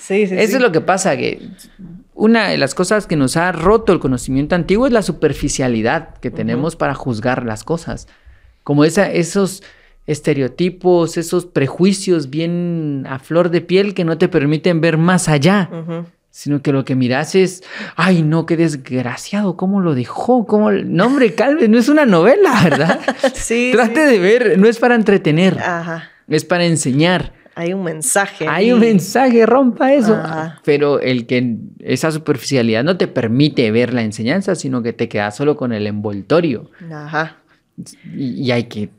Eso 0.09 0.57
es 0.57 0.61
lo 0.61 0.71
que 0.71 0.81
pasa, 0.81 1.15
que 1.17 1.39
una 2.13 2.49
de 2.49 2.57
las 2.57 2.75
cosas 2.75 3.07
que 3.07 3.15
nos 3.15 3.37
ha 3.37 3.51
roto 3.51 3.93
el 3.93 3.99
conocimiento 3.99 4.55
antiguo 4.55 4.87
es 4.87 4.93
la 4.93 5.01
superficialidad 5.01 6.15
que 6.17 6.31
tenemos 6.31 6.75
para 6.75 6.93
juzgar 6.93 7.45
las 7.45 7.63
cosas. 7.63 8.07
Como 8.63 8.83
esa, 8.83 9.11
esos 9.11 9.63
estereotipos, 10.05 11.17
esos 11.17 11.45
prejuicios 11.45 12.29
bien 12.29 13.05
a 13.07 13.19
flor 13.19 13.51
de 13.51 13.61
piel 13.61 13.93
que 13.93 14.03
no 14.03 14.17
te 14.17 14.27
permiten 14.27 14.81
ver 14.81 14.97
más 14.97 15.29
allá. 15.29 15.69
Sino 16.31 16.61
que 16.61 16.71
lo 16.71 16.85
que 16.85 16.95
miras 16.95 17.35
es, 17.35 17.63
ay, 17.95 18.21
no, 18.21 18.45
qué 18.45 18.55
desgraciado, 18.57 19.55
¿cómo 19.55 19.81
lo 19.81 19.95
dejó? 19.95 20.45
¿Cómo? 20.45 20.71
No, 20.71 21.05
hombre, 21.05 21.33
calve, 21.35 21.67
no 21.67 21.77
es 21.77 21.89
una 21.89 22.05
novela, 22.05 22.59
¿verdad? 22.63 22.99
sí. 23.33 23.69
Trate 23.71 24.01
de 24.01 24.19
ver, 24.19 24.59
no 24.59 24.67
es 24.67 24.77
para 24.77 24.95
entretener, 24.95 25.57
es 26.27 26.45
para 26.45 26.65
enseñar 26.65 27.38
Hay 27.59 27.73
un 27.73 27.83
mensaje. 27.83 28.47
Hay 28.47 28.71
un 28.71 28.79
mensaje, 28.79 29.45
rompa 29.45 29.93
eso. 29.93 30.17
Pero 30.63 31.01
el 31.01 31.27
que 31.27 31.57
esa 31.79 32.09
superficialidad 32.09 32.85
no 32.85 32.95
te 32.95 33.09
permite 33.09 33.69
ver 33.71 33.93
la 33.93 34.01
enseñanza, 34.01 34.55
sino 34.55 34.81
que 34.81 34.93
te 34.93 35.09
quedas 35.09 35.35
solo 35.35 35.57
con 35.57 35.73
el 35.73 35.85
envoltorio. 35.85 36.71
Ajá. 36.89 37.35
Y, 38.15 38.49
hay 38.51 38.63
que... 38.63 38.91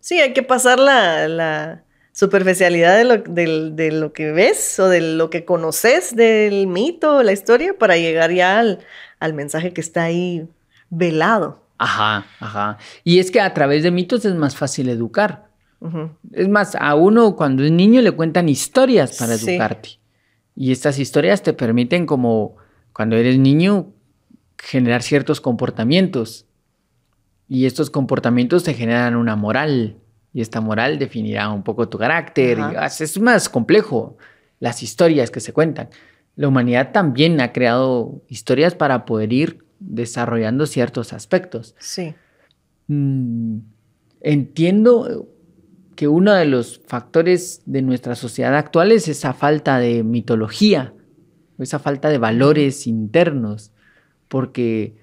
Sí, 0.00 0.20
hay 0.20 0.34
que 0.34 0.42
pasar 0.42 0.78
la, 0.78 1.84
superficialidad 2.12 2.98
de 2.98 3.04
lo, 3.04 3.16
de, 3.16 3.92
lo, 3.92 4.12
que 4.12 4.30
ves 4.30 4.78
o 4.78 4.88
de 4.88 5.00
lo 5.00 5.30
que 5.30 5.46
conoces 5.46 6.14
del 6.14 6.66
mito, 6.66 7.22
la 7.22 7.32
historia, 7.32 7.78
para 7.78 7.96
llegar 7.96 8.30
ya 8.30 8.58
al, 8.58 8.80
al 9.20 9.32
mensaje 9.32 9.72
que 9.72 9.80
está 9.80 10.02
ahí 10.02 10.46
velado. 10.90 11.62
Ajá, 11.78 12.26
ajá. 12.40 12.76
Y 13.04 13.20
es 13.20 13.30
que 13.30 13.40
a 13.40 13.54
través 13.54 13.82
de 13.82 13.90
mitos 13.90 14.26
es 14.26 14.34
más 14.34 14.54
fácil 14.54 14.90
educar. 14.90 15.45
Es 16.32 16.48
más, 16.48 16.76
a 16.78 16.94
uno 16.94 17.36
cuando 17.36 17.62
es 17.62 17.70
niño 17.70 18.00
le 18.02 18.12
cuentan 18.12 18.48
historias 18.48 19.16
para 19.18 19.34
educarte. 19.34 20.00
Y 20.54 20.72
estas 20.72 20.98
historias 20.98 21.42
te 21.42 21.52
permiten 21.52 22.06
como 22.06 22.56
cuando 22.92 23.16
eres 23.16 23.38
niño 23.38 23.92
generar 24.58 25.02
ciertos 25.02 25.40
comportamientos. 25.40 26.46
Y 27.48 27.66
estos 27.66 27.90
comportamientos 27.90 28.64
te 28.64 28.74
generan 28.74 29.16
una 29.16 29.36
moral. 29.36 29.96
Y 30.32 30.40
esta 30.40 30.60
moral 30.60 30.98
definirá 30.98 31.50
un 31.50 31.62
poco 31.62 31.88
tu 31.88 31.98
carácter. 31.98 32.58
es 32.84 33.20
más 33.20 33.48
complejo 33.48 34.16
las 34.58 34.82
historias 34.82 35.30
que 35.30 35.40
se 35.40 35.52
cuentan. 35.52 35.88
La 36.34 36.48
humanidad 36.48 36.92
también 36.92 37.40
ha 37.40 37.52
creado 37.52 38.22
historias 38.28 38.74
para 38.74 39.04
poder 39.04 39.32
ir 39.32 39.64
desarrollando 39.78 40.66
ciertos 40.66 41.12
aspectos. 41.12 41.74
Sí. 41.78 42.14
Mm, 42.88 43.58
entiendo 44.20 45.28
que 45.96 46.06
uno 46.06 46.34
de 46.34 46.44
los 46.44 46.80
factores 46.86 47.62
de 47.64 47.82
nuestra 47.82 48.14
sociedad 48.14 48.54
actual 48.54 48.92
es 48.92 49.08
esa 49.08 49.32
falta 49.32 49.78
de 49.78 50.04
mitología, 50.04 50.92
esa 51.58 51.78
falta 51.78 52.10
de 52.10 52.18
valores 52.18 52.86
internos, 52.86 53.72
porque 54.28 54.94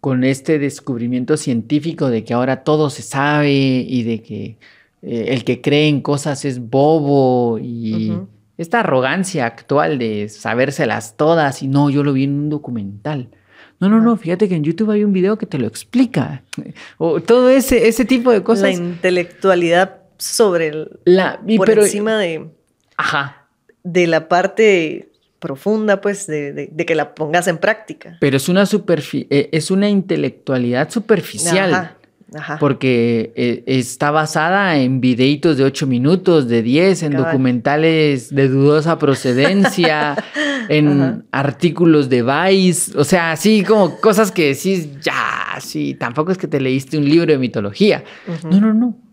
con 0.00 0.24
este 0.24 0.58
descubrimiento 0.58 1.36
científico 1.36 2.10
de 2.10 2.24
que 2.24 2.34
ahora 2.34 2.64
todo 2.64 2.90
se 2.90 3.02
sabe 3.02 3.52
y 3.52 4.02
de 4.02 4.22
que 4.22 4.58
eh, 5.02 5.26
el 5.28 5.44
que 5.44 5.60
cree 5.60 5.88
en 5.88 6.00
cosas 6.00 6.44
es 6.44 6.58
bobo 6.58 7.58
y 7.58 8.12
esta 8.58 8.80
arrogancia 8.80 9.46
actual 9.46 9.98
de 9.98 10.28
sabérselas 10.28 11.16
todas 11.16 11.62
y 11.62 11.68
no, 11.68 11.88
yo 11.88 12.02
lo 12.02 12.12
vi 12.12 12.24
en 12.24 12.38
un 12.38 12.48
documental. 12.50 13.30
No, 13.78 13.88
no, 13.88 14.00
no, 14.00 14.16
fíjate 14.16 14.48
que 14.48 14.56
en 14.56 14.64
YouTube 14.64 14.90
hay 14.90 15.04
un 15.04 15.12
video 15.12 15.38
que 15.38 15.46
te 15.46 15.58
lo 15.58 15.66
explica. 15.66 16.42
O 16.98 17.20
todo 17.20 17.48
ese, 17.48 17.88
ese 17.88 18.04
tipo 18.04 18.30
de 18.30 18.42
cosas. 18.42 18.64
La 18.64 18.72
intelectualidad 18.72 19.99
sobre 20.20 20.68
el, 20.68 21.00
la, 21.04 21.40
por 21.56 21.70
encima 21.70 22.18
de, 22.18 22.48
ajá. 22.96 23.48
de 23.82 24.06
la 24.06 24.28
parte 24.28 25.10
profunda, 25.40 26.00
pues, 26.00 26.26
de, 26.26 26.70
que 26.86 26.94
la 26.94 27.14
pongas 27.14 27.48
en 27.48 27.58
práctica. 27.58 28.16
Pero 28.20 28.36
es 28.36 28.48
una, 28.48 28.64
eh, 28.64 29.48
es 29.52 29.70
una 29.70 29.88
intelectualidad 29.88 30.90
superficial. 30.90 31.96
Ajá, 32.32 32.58
Porque 32.60 33.32
eh, 33.34 33.64
está 33.66 34.12
basada 34.12 34.76
en 34.76 35.00
videitos 35.00 35.56
de 35.56 35.64
8 35.64 35.88
minutos, 35.88 36.46
de 36.46 36.62
10, 36.62 37.02
en 37.02 37.16
documentales 37.16 38.32
de 38.32 38.48
dudosa 38.48 39.00
procedencia, 39.00 40.14
en 40.68 41.24
artículos 41.32 42.08
de 42.08 42.22
Vice, 42.22 42.96
o 42.96 43.02
sea, 43.02 43.32
así 43.32 43.64
como 43.64 43.96
cosas 43.96 44.30
que 44.30 44.54
decís, 44.54 45.00
ya, 45.00 45.58
sí, 45.60 45.96
tampoco 45.98 46.30
es 46.30 46.38
que 46.38 46.46
te 46.46 46.60
leíste 46.60 46.98
un 46.98 47.04
libro 47.04 47.32
de 47.32 47.38
mitología. 47.38 48.04
No, 48.44 48.60
no, 48.60 48.74
no. 48.74 49.09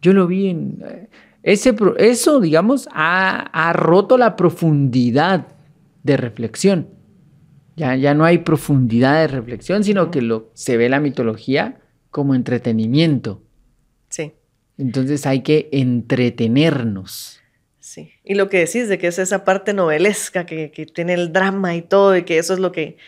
Yo 0.00 0.12
lo 0.12 0.26
vi 0.26 0.48
en... 0.48 0.82
Eh, 0.84 1.08
ese, 1.42 1.74
eso, 1.98 2.40
digamos, 2.40 2.88
ha, 2.92 3.72
roto 3.72 4.18
la 4.18 4.36
profundidad 4.36 5.48
de 6.02 6.16
reflexión. 6.16 6.88
Ya, 7.76 7.96
ya 7.96 8.12
no 8.12 8.24
hay 8.24 8.38
profundidad 8.38 9.22
de 9.22 9.28
reflexión, 9.28 9.82
sino 9.82 10.10
que 10.10 10.20
lo, 10.20 10.50
se 10.52 10.76
ve 10.76 10.90
la 10.90 11.00
mitología 11.00 11.80
como 12.10 12.34
entretenimiento. 12.34 13.42
Sí. 14.10 14.34
Entonces 14.76 15.24
hay 15.24 15.40
que 15.40 15.70
entretenernos. 15.72 17.40
Sí. 17.78 18.10
Y 18.22 18.34
lo 18.34 18.50
que 18.50 18.58
decís 18.58 18.88
de 18.88 18.98
que 18.98 19.06
es 19.06 19.18
esa 19.18 19.44
parte 19.44 19.72
novelesca 19.72 20.44
que, 20.44 20.70
que 20.70 20.84
tiene 20.84 21.14
el 21.14 21.32
drama 21.32 21.74
y 21.74 21.82
todo, 21.82 22.16
y 22.16 22.24
que 22.24 22.38
eso 22.38 22.52
es 22.52 22.60
lo 22.60 22.70
que 22.70 22.98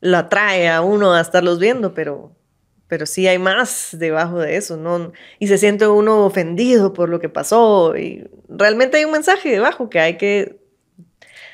lo 0.00 0.16
atrae 0.16 0.68
a 0.68 0.80
uno 0.80 1.12
a 1.12 1.20
estarlos 1.20 1.58
viendo, 1.58 1.92
pero 1.92 2.34
pero 2.92 3.06
sí 3.06 3.26
hay 3.26 3.38
más 3.38 3.96
debajo 3.98 4.38
de 4.38 4.58
eso, 4.58 4.76
¿no? 4.76 5.12
Y 5.38 5.46
se 5.46 5.56
siente 5.56 5.86
uno 5.86 6.26
ofendido 6.26 6.92
por 6.92 7.08
lo 7.08 7.20
que 7.20 7.30
pasó 7.30 7.96
y 7.96 8.28
realmente 8.50 8.98
hay 8.98 9.06
un 9.06 9.12
mensaje 9.12 9.48
debajo 9.48 9.88
que 9.88 9.98
hay 9.98 10.18
que 10.18 10.58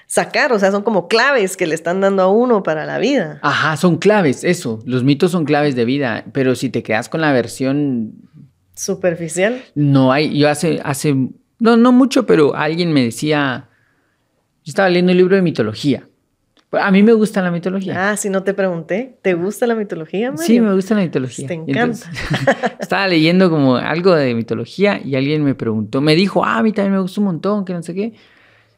sacar, 0.09 0.53
o 0.53 0.59
sea, 0.59 0.73
son 0.73 0.83
como 0.83 1.07
claves 1.07 1.57
que 1.57 1.69
le 1.69 1.77
están 1.77 2.01
dando 2.01 2.25
a 2.25 2.27
uno 2.27 2.65
para 2.65 2.87
la 2.87 2.99
vida. 2.99 3.39
Ajá, 3.45 3.77
son 3.77 3.99
claves, 3.99 4.43
eso, 4.43 4.83
los 4.85 5.05
mitos 5.05 5.31
son 5.31 5.45
claves 5.45 5.77
de 5.77 5.85
vida, 5.85 6.25
pero 6.33 6.57
si 6.57 6.71
te 6.71 6.83
quedas 6.83 7.09
con 7.09 7.21
la 7.21 7.33
versión 7.33 8.15
superficial. 8.75 9.63
No 9.77 10.11
hay, 10.11 10.37
yo 10.37 10.49
hace, 10.49 10.81
hace, 10.83 11.15
no, 11.61 11.77
no 11.77 11.93
mucho, 11.93 12.27
pero 12.27 12.57
alguien 12.57 12.93
me 12.93 13.05
decía, 13.05 13.69
yo 14.65 14.71
estaba 14.73 14.89
leyendo 14.89 15.13
un 15.13 15.19
libro 15.19 15.37
de 15.37 15.43
mitología 15.43 16.08
a 16.73 16.91
mí 16.91 17.03
me 17.03 17.15
gusta 17.15 17.41
la 17.41 17.51
mitología. 17.51 18.11
Ah, 18.11 18.17
si 18.17 18.29
no 18.29 18.43
te 18.43 18.53
pregunté, 18.53 19.19
¿te 19.23 19.35
gusta 19.35 19.67
la 19.67 19.75
mitología, 19.75 20.31
Mario? 20.31 20.47
Sí, 20.47 20.61
me 20.61 20.75
gusta 20.75 20.95
la 20.95 21.03
mitología. 21.03 21.47
Te 21.47 21.55
encanta. 21.55 22.11
estaba 22.81 23.09
leyendo 23.09 23.49
como 23.49 23.77
algo 23.77 24.15
de 24.15 24.35
mitología 24.35 25.01
y 25.03 25.15
alguien 25.17 25.45
me 25.45 25.55
preguntó, 25.55 26.03
me 26.03 26.15
dijo, 26.15 26.45
ah, 26.45 26.59
a 26.59 26.63
mí 26.63 26.73
también 26.73 26.93
me 26.93 27.01
gusta 27.01 27.21
un 27.21 27.27
montón, 27.27 27.65
que 27.65 27.73
no 27.73 27.83
sé 27.83 27.95
qué. 27.95 28.13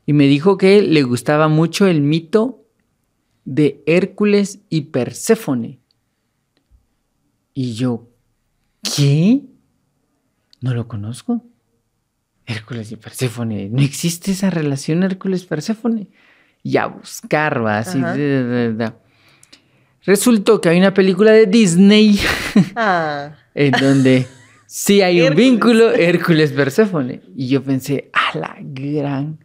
Y 0.07 0.13
me 0.13 0.27
dijo 0.27 0.57
que 0.57 0.83
le 0.83 1.03
gustaba 1.03 1.49
mucho 1.49 1.87
el 1.89 2.01
mito 2.01 2.65
de 3.45 3.83
Hércules 3.87 4.61
y 4.69 4.83
Perséfone. 4.83 5.81
Y 7.55 7.75
yo, 7.75 8.09
¿qué? 8.83 9.43
No 10.61 10.75
lo 10.75 10.87
conozco. 10.87 11.45
Hércules 12.47 12.93
y 12.93 12.97
Perséfone. 12.97 13.69
No 13.69 13.83
existe 13.83 14.31
esa 14.31 14.51
relación 14.51 15.03
Hércules-Perséfone 15.03 16.09
y 16.63 16.77
a 16.77 16.87
buscar, 16.87 17.65
va, 17.65 17.79
así. 17.79 18.03
Resultó 20.05 20.61
que 20.61 20.71
hay 20.71 20.79
una 20.79 20.95
película 20.95 21.33
de 21.33 21.47
Disney 21.47 22.19
ah. 22.77 23.33
en 23.55 23.73
donde 23.73 24.27
sí 24.67 25.03
hay 25.03 25.21
un 25.23 25.35
vínculo 25.35 25.93
Hércules-Perséfone. 25.93 27.21
Y 27.37 27.49
yo 27.49 27.63
pensé, 27.63 28.11
a 28.13 28.37
la 28.39 28.57
gran 28.61 29.39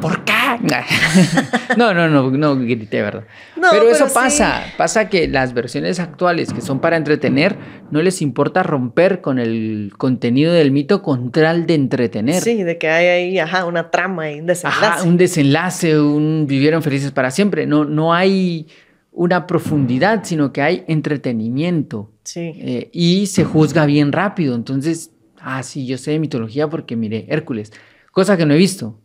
¿Por 0.00 0.24
qué? 0.24 0.32
no, 1.76 1.94
no, 1.94 2.08
no, 2.08 2.30
no 2.30 2.56
grité, 2.56 3.02
¿verdad? 3.02 3.24
pero, 3.54 3.90
eso 3.90 4.06
pasa, 4.12 4.64
pasa 4.76 5.08
que 5.08 5.28
las 5.28 5.54
versiones 5.54 6.00
actuales 6.00 6.52
que 6.52 6.60
son 6.60 6.80
para 6.80 6.96
entretener, 6.96 7.56
no 7.90 8.02
les 8.02 8.22
importa 8.22 8.62
romper 8.62 9.20
con 9.20 9.38
el 9.38 9.92
contenido 9.96 10.52
del 10.52 10.70
mito 10.70 11.02
con 11.02 11.30
tal 11.30 11.66
de 11.66 11.74
entretener. 11.74 12.42
Sí, 12.42 12.62
de 12.62 12.78
que 12.78 12.88
hay 12.88 13.06
ahí, 13.06 13.38
ajá, 13.38 13.64
una 13.64 13.90
trama 13.90 14.30
y 14.30 14.40
un 14.40 14.46
desenlace. 14.46 14.86
Ajá, 14.86 15.02
un 15.04 15.16
desenlace, 15.16 16.00
un 16.00 16.46
vivieron 16.48 16.82
felices 16.82 17.12
para 17.12 17.30
siempre. 17.30 17.66
No, 17.66 17.84
no 17.84 18.12
hay 18.12 18.66
una 19.12 19.46
profundidad, 19.46 20.24
sino 20.24 20.52
que 20.52 20.62
hay 20.62 20.84
entretenimiento. 20.88 22.10
Sí. 22.24 22.52
Eh, 22.56 22.90
y 22.92 23.26
se 23.26 23.44
juzga 23.44 23.86
bien 23.86 24.12
rápido. 24.12 24.54
Entonces, 24.54 25.12
ah, 25.40 25.62
sí, 25.62 25.86
yo 25.86 25.98
sé 25.98 26.12
de 26.12 26.18
mitología 26.18 26.68
porque 26.68 26.96
miré 26.96 27.26
Hércules, 27.28 27.72
cosa 28.12 28.36
que 28.36 28.46
no 28.46 28.54
he 28.54 28.58
visto. 28.58 28.98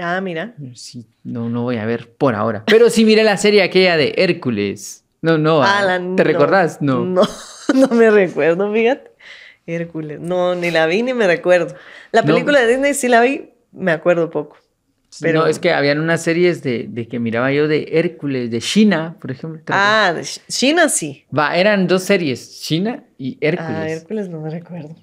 Ah, 0.00 0.20
mira. 0.20 0.54
Sí, 0.74 1.06
no, 1.24 1.48
no 1.48 1.62
voy 1.62 1.76
a 1.76 1.84
ver 1.84 2.12
por 2.12 2.34
ahora. 2.34 2.64
Pero 2.66 2.90
sí 2.90 3.04
miré 3.04 3.22
la 3.22 3.36
serie 3.36 3.62
aquella 3.62 3.96
de 3.96 4.14
Hércules. 4.16 5.04
No, 5.22 5.38
no. 5.38 5.62
Ah, 5.62 6.00
¿Te 6.16 6.24
recordás? 6.24 6.80
No. 6.80 7.04
No, 7.70 7.86
no 7.86 7.94
me 7.94 8.10
recuerdo, 8.10 8.72
fíjate. 8.72 9.12
Hércules. 9.64 10.18
No, 10.18 10.56
ni 10.56 10.70
la 10.72 10.86
vi 10.86 11.02
ni 11.02 11.14
me 11.14 11.26
recuerdo. 11.26 11.74
La 12.10 12.24
película 12.24 12.60
de 12.60 12.66
Disney 12.66 12.94
sí 12.94 13.06
la 13.06 13.20
vi, 13.20 13.50
me 13.70 13.92
acuerdo 13.92 14.30
poco. 14.30 14.56
Pero... 15.20 15.40
No, 15.40 15.46
es 15.46 15.58
que 15.58 15.72
habían 15.72 16.00
unas 16.00 16.22
series 16.22 16.62
de, 16.62 16.86
de, 16.88 17.08
que 17.08 17.18
miraba 17.18 17.52
yo 17.52 17.68
de 17.68 17.88
Hércules, 17.92 18.50
de 18.50 18.60
China, 18.60 19.16
por 19.20 19.30
ejemplo. 19.30 19.60
Ah, 19.68 20.12
de 20.14 20.22
China 20.48 20.88
sí. 20.88 21.24
Va, 21.36 21.56
eran 21.56 21.86
dos 21.86 22.04
series, 22.04 22.60
China 22.60 23.04
y 23.18 23.36
Hércules. 23.40 23.72
Ah, 23.72 23.88
Hércules 23.88 24.28
no 24.28 24.40
me 24.40 24.50
recuerdo. 24.50 24.96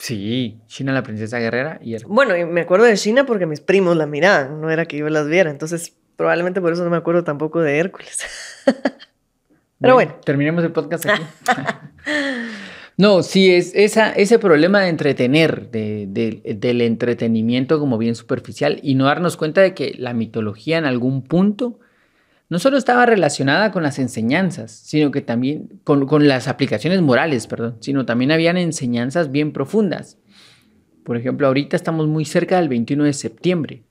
Sí, 0.00 0.58
China 0.66 0.94
la 0.94 1.02
princesa 1.02 1.38
guerrera 1.38 1.78
y 1.82 1.94
Bueno, 2.04 2.34
y 2.34 2.46
me 2.46 2.62
acuerdo 2.62 2.86
de 2.86 2.96
China 2.96 3.26
porque 3.26 3.44
mis 3.44 3.60
primos 3.60 3.98
la 3.98 4.06
miraban, 4.06 4.58
no 4.58 4.70
era 4.70 4.86
que 4.86 4.96
yo 4.96 5.06
las 5.10 5.28
viera, 5.28 5.50
entonces 5.50 5.94
probablemente 6.16 6.62
por 6.62 6.72
eso 6.72 6.82
no 6.84 6.88
me 6.88 6.96
acuerdo 6.96 7.22
tampoco 7.22 7.60
de 7.60 7.76
Hércules. 7.76 8.18
Pero 9.78 9.92
bueno, 9.92 10.14
Terminemos 10.24 10.64
el 10.64 10.72
podcast 10.72 11.04
aquí. 11.04 11.22
no, 12.96 13.22
sí, 13.22 13.54
es 13.54 13.74
esa, 13.74 14.12
ese 14.12 14.38
problema 14.38 14.80
de 14.80 14.88
entretener, 14.88 15.70
del 15.70 16.80
entretenimiento 16.80 17.78
como 17.78 17.98
bien 17.98 18.14
superficial 18.14 18.80
y 18.82 18.94
no 18.94 19.04
darnos 19.04 19.36
cuenta 19.36 19.60
de 19.60 19.74
que 19.74 19.94
la 19.98 20.14
mitología 20.14 20.78
en 20.78 20.86
algún 20.86 21.22
punto 21.24 21.78
no 22.50 22.58
solo 22.58 22.76
estaba 22.76 23.06
relacionada 23.06 23.70
con 23.70 23.84
las 23.84 24.00
enseñanzas, 24.00 24.72
sino 24.72 25.12
que 25.12 25.20
también 25.22 25.80
con, 25.84 26.26
las 26.26 26.48
aplicaciones 26.48 27.00
morales, 27.00 27.46
perdón, 27.46 27.76
sino 27.80 28.04
también 28.04 28.32
habían 28.32 28.56
enseñanzas 28.56 29.30
bien 29.30 29.52
profundas. 29.52 30.18
Por 31.04 31.16
ejemplo, 31.16 31.46
ahorita 31.46 31.76
estamos 31.76 32.08
muy 32.08 32.24
cerca 32.24 32.56
del 32.58 32.68
21 32.68 33.04
de 33.04 33.12
septiembre. 33.12 33.84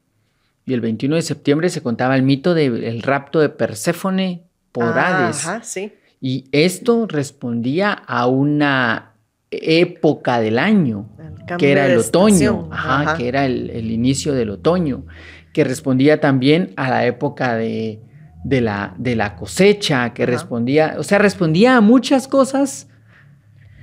Y 0.66 0.74
el 0.74 0.82
21 0.82 1.16
de 1.16 1.22
septiembre 1.22 1.70
se 1.70 1.82
contaba 1.82 2.16
el 2.18 2.22
mito 2.22 2.54
del 2.54 3.02
rapto 3.02 3.40
de 3.40 3.48
Perséfone 3.50 4.44
por 4.74 4.84
Ah, 4.86 5.26
Hades. 5.26 5.48
Ajá, 5.48 5.64
sí. 5.64 5.94
Y 6.22 6.44
esto 6.52 7.08
respondía 7.08 7.94
a 7.94 8.28
una 8.28 9.14
época 9.52 10.42
del 10.42 10.60
año, 10.60 11.10
que 11.58 11.72
era 11.72 11.88
el 11.88 11.98
otoño, 11.98 12.34
estación. 12.36 12.68
ajá, 12.72 13.02
Ajá. 13.02 13.18
que 13.18 13.28
era 13.30 13.46
el, 13.46 13.70
el 13.70 13.90
inicio 13.90 14.34
del 14.34 14.50
otoño, 14.50 15.06
que 15.54 15.64
respondía 15.64 16.20
también 16.20 16.74
a 16.76 16.90
la 16.90 17.06
época 17.08 17.56
de, 17.56 18.00
de 18.44 18.62
la, 18.62 18.96
de 18.98 19.16
la 19.16 19.36
cosecha, 19.36 20.14
que 20.14 20.24
Ajá. 20.24 20.32
respondía, 20.32 20.96
o 20.98 21.04
sea, 21.04 21.18
respondía 21.20 21.78
a 21.78 21.82
muchas 21.82 22.28
cosas 22.28 22.88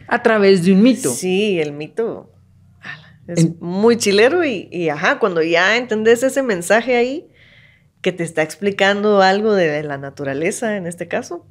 a 0.09 0.23
través 0.23 0.64
de 0.64 0.73
un 0.73 0.83
mito. 0.83 1.11
Sí, 1.11 1.59
el 1.61 1.73
mito. 1.73 2.33
Es 3.27 3.45
En- 3.45 3.57
muy 3.61 3.97
chilero 3.97 4.45
y, 4.45 4.69
y, 4.71 4.88
ajá, 4.88 5.19
cuando 5.19 5.42
ya 5.42 5.77
entendés 5.77 6.23
ese 6.23 6.42
mensaje 6.42 6.97
ahí 6.97 7.27
que 8.01 8.12
te 8.12 8.23
está 8.23 8.42
explicando 8.42 9.21
algo 9.21 9.53
de 9.53 9.83
la 9.83 9.99
naturaleza 9.99 10.77
en 10.77 10.87
este 10.87 11.09
caso. 11.09 11.45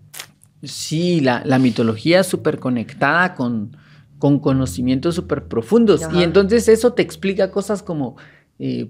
Sí, 0.63 1.19
la, 1.19 1.41
la 1.45 1.59
mitología 1.59 2.23
súper 2.23 2.59
conectada 2.59 3.35
con, 3.35 3.75
con 4.19 4.39
conocimientos 4.39 5.15
súper 5.15 5.47
profundos. 5.47 6.03
Ajá. 6.03 6.17
Y 6.17 6.23
entonces 6.23 6.69
eso 6.69 6.93
te 6.93 7.01
explica 7.01 7.51
cosas 7.51 7.83
como, 7.83 8.15
eh, 8.57 8.89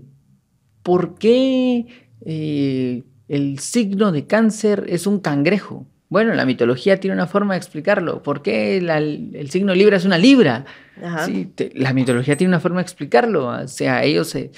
¿por 0.83 1.15
qué 1.17 1.87
eh, 2.23 3.03
el 3.27 3.59
signo 3.59 4.11
de 4.11 4.25
cáncer 4.27 4.85
es 4.87 5.07
un 5.07 5.19
cangrejo? 5.19 5.85
Bueno, 6.09 6.33
la 6.35 6.45
mitología 6.45 6.99
tiene 6.99 7.15
una 7.15 7.25
forma 7.27 7.55
de 7.55 7.57
explicarlo. 7.57 8.21
¿Por 8.21 8.41
qué 8.41 8.79
la- 8.81 8.99
el 8.99 9.49
signo 9.49 9.73
libra 9.73 9.97
es 9.97 10.05
una 10.05 10.17
libra? 10.17 10.65
Ajá. 11.03 11.25
Sí, 11.25 11.51
te- 11.53 11.71
la 11.73 11.93
mitología 11.93 12.37
tiene 12.37 12.49
una 12.49 12.59
forma 12.59 12.77
de 12.77 12.83
explicarlo. 12.83 13.47
O 13.47 13.67
sea, 13.67 14.03
ellos 14.03 14.27
se, 14.29 14.51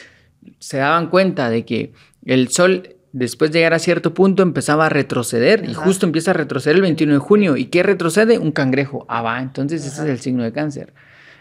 se 0.59 0.77
daban 0.77 1.09
cuenta 1.09 1.49
de 1.49 1.63
que 1.65 1.93
el 2.25 2.49
sol, 2.49 2.95
después 3.13 3.51
de 3.51 3.59
llegar 3.59 3.73
a 3.73 3.79
cierto 3.79 4.13
punto, 4.13 4.43
empezaba 4.43 4.87
a 4.87 4.89
retroceder 4.89 5.63
y 5.63 5.73
justo 5.73 6.05
empieza 6.05 6.31
a 6.31 6.33
retroceder 6.33 6.75
el 6.75 6.81
21 6.81 7.13
de 7.13 7.19
junio. 7.19 7.55
¿Y 7.55 7.65
qué 7.67 7.81
retrocede? 7.81 8.37
Un 8.37 8.51
cangrejo. 8.51 9.05
Ah, 9.07 9.21
va, 9.21 9.41
entonces 9.41 9.85
ese 9.85 10.03
es 10.03 10.09
el 10.09 10.19
signo 10.19 10.43
de 10.43 10.51
cáncer. 10.51 10.93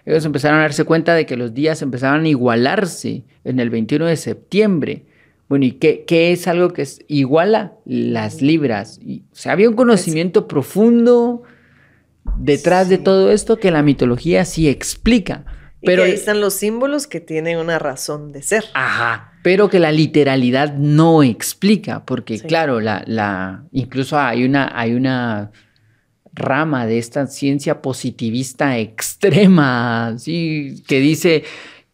Ellos 0.05 0.25
empezaron 0.25 0.61
a 0.61 0.63
darse 0.63 0.85
cuenta 0.85 1.15
de 1.15 1.27
que 1.27 1.37
los 1.37 1.53
días 1.53 1.83
empezaban 1.83 2.25
a 2.25 2.29
igualarse 2.29 3.25
en 3.43 3.59
el 3.59 3.71
21 3.71 4.07
de 4.07 4.17
septiembre. 4.17 5.05
Bueno, 5.49 5.65
¿y 5.65 5.73
qué, 5.73 6.05
qué 6.07 6.33
es 6.33 6.49
algo 6.49 6.73
que 6.73 6.83
es, 6.83 7.01
iguala? 7.09 7.75
Las 7.85 8.43
libras. 8.43 8.99
Y, 9.01 9.21
o 9.33 9.37
sea, 9.37 9.53
había 9.53 9.69
un 9.69 9.77
conocimiento 9.77 10.49
profundo 10.49 11.43
detrás 12.39 12.89
de 12.89 12.99
todo 12.99 13.31
esto 13.31 13.57
que 13.59 13.71
la 13.71 13.83
mitología 13.83 14.45
sí 14.45 14.69
explica. 14.69 15.45
Y 15.81 15.87
Pero, 15.87 16.03
que 16.03 16.09
ahí 16.11 16.15
están 16.15 16.41
los 16.41 16.55
símbolos 16.55 17.07
que 17.07 17.21
tienen 17.21 17.59
una 17.59 17.79
razón 17.79 18.33
de 18.33 18.43
ser. 18.43 18.65
ajá, 18.75 19.33
pero 19.43 19.69
que 19.71 19.79
la 19.79 19.93
literalidad 19.93 20.75
no 20.75 21.23
explica, 21.23 22.05
porque 22.05 22.39
Sí. 22.39 22.47
claro, 22.49 22.81
la, 22.81 23.05
la, 23.07 23.63
incluso 23.71 24.19
hay 24.19 24.45
una, 24.45 24.73
hay 24.75 24.95
una 24.95 25.53
rama 26.33 26.85
de 26.87 26.99
esta 26.99 27.29
ciencia 27.29 27.81
positivista 27.81 28.77
extrema, 28.79 30.15
¿sí? 30.19 30.83
que 30.89 30.99
dice, 30.99 31.45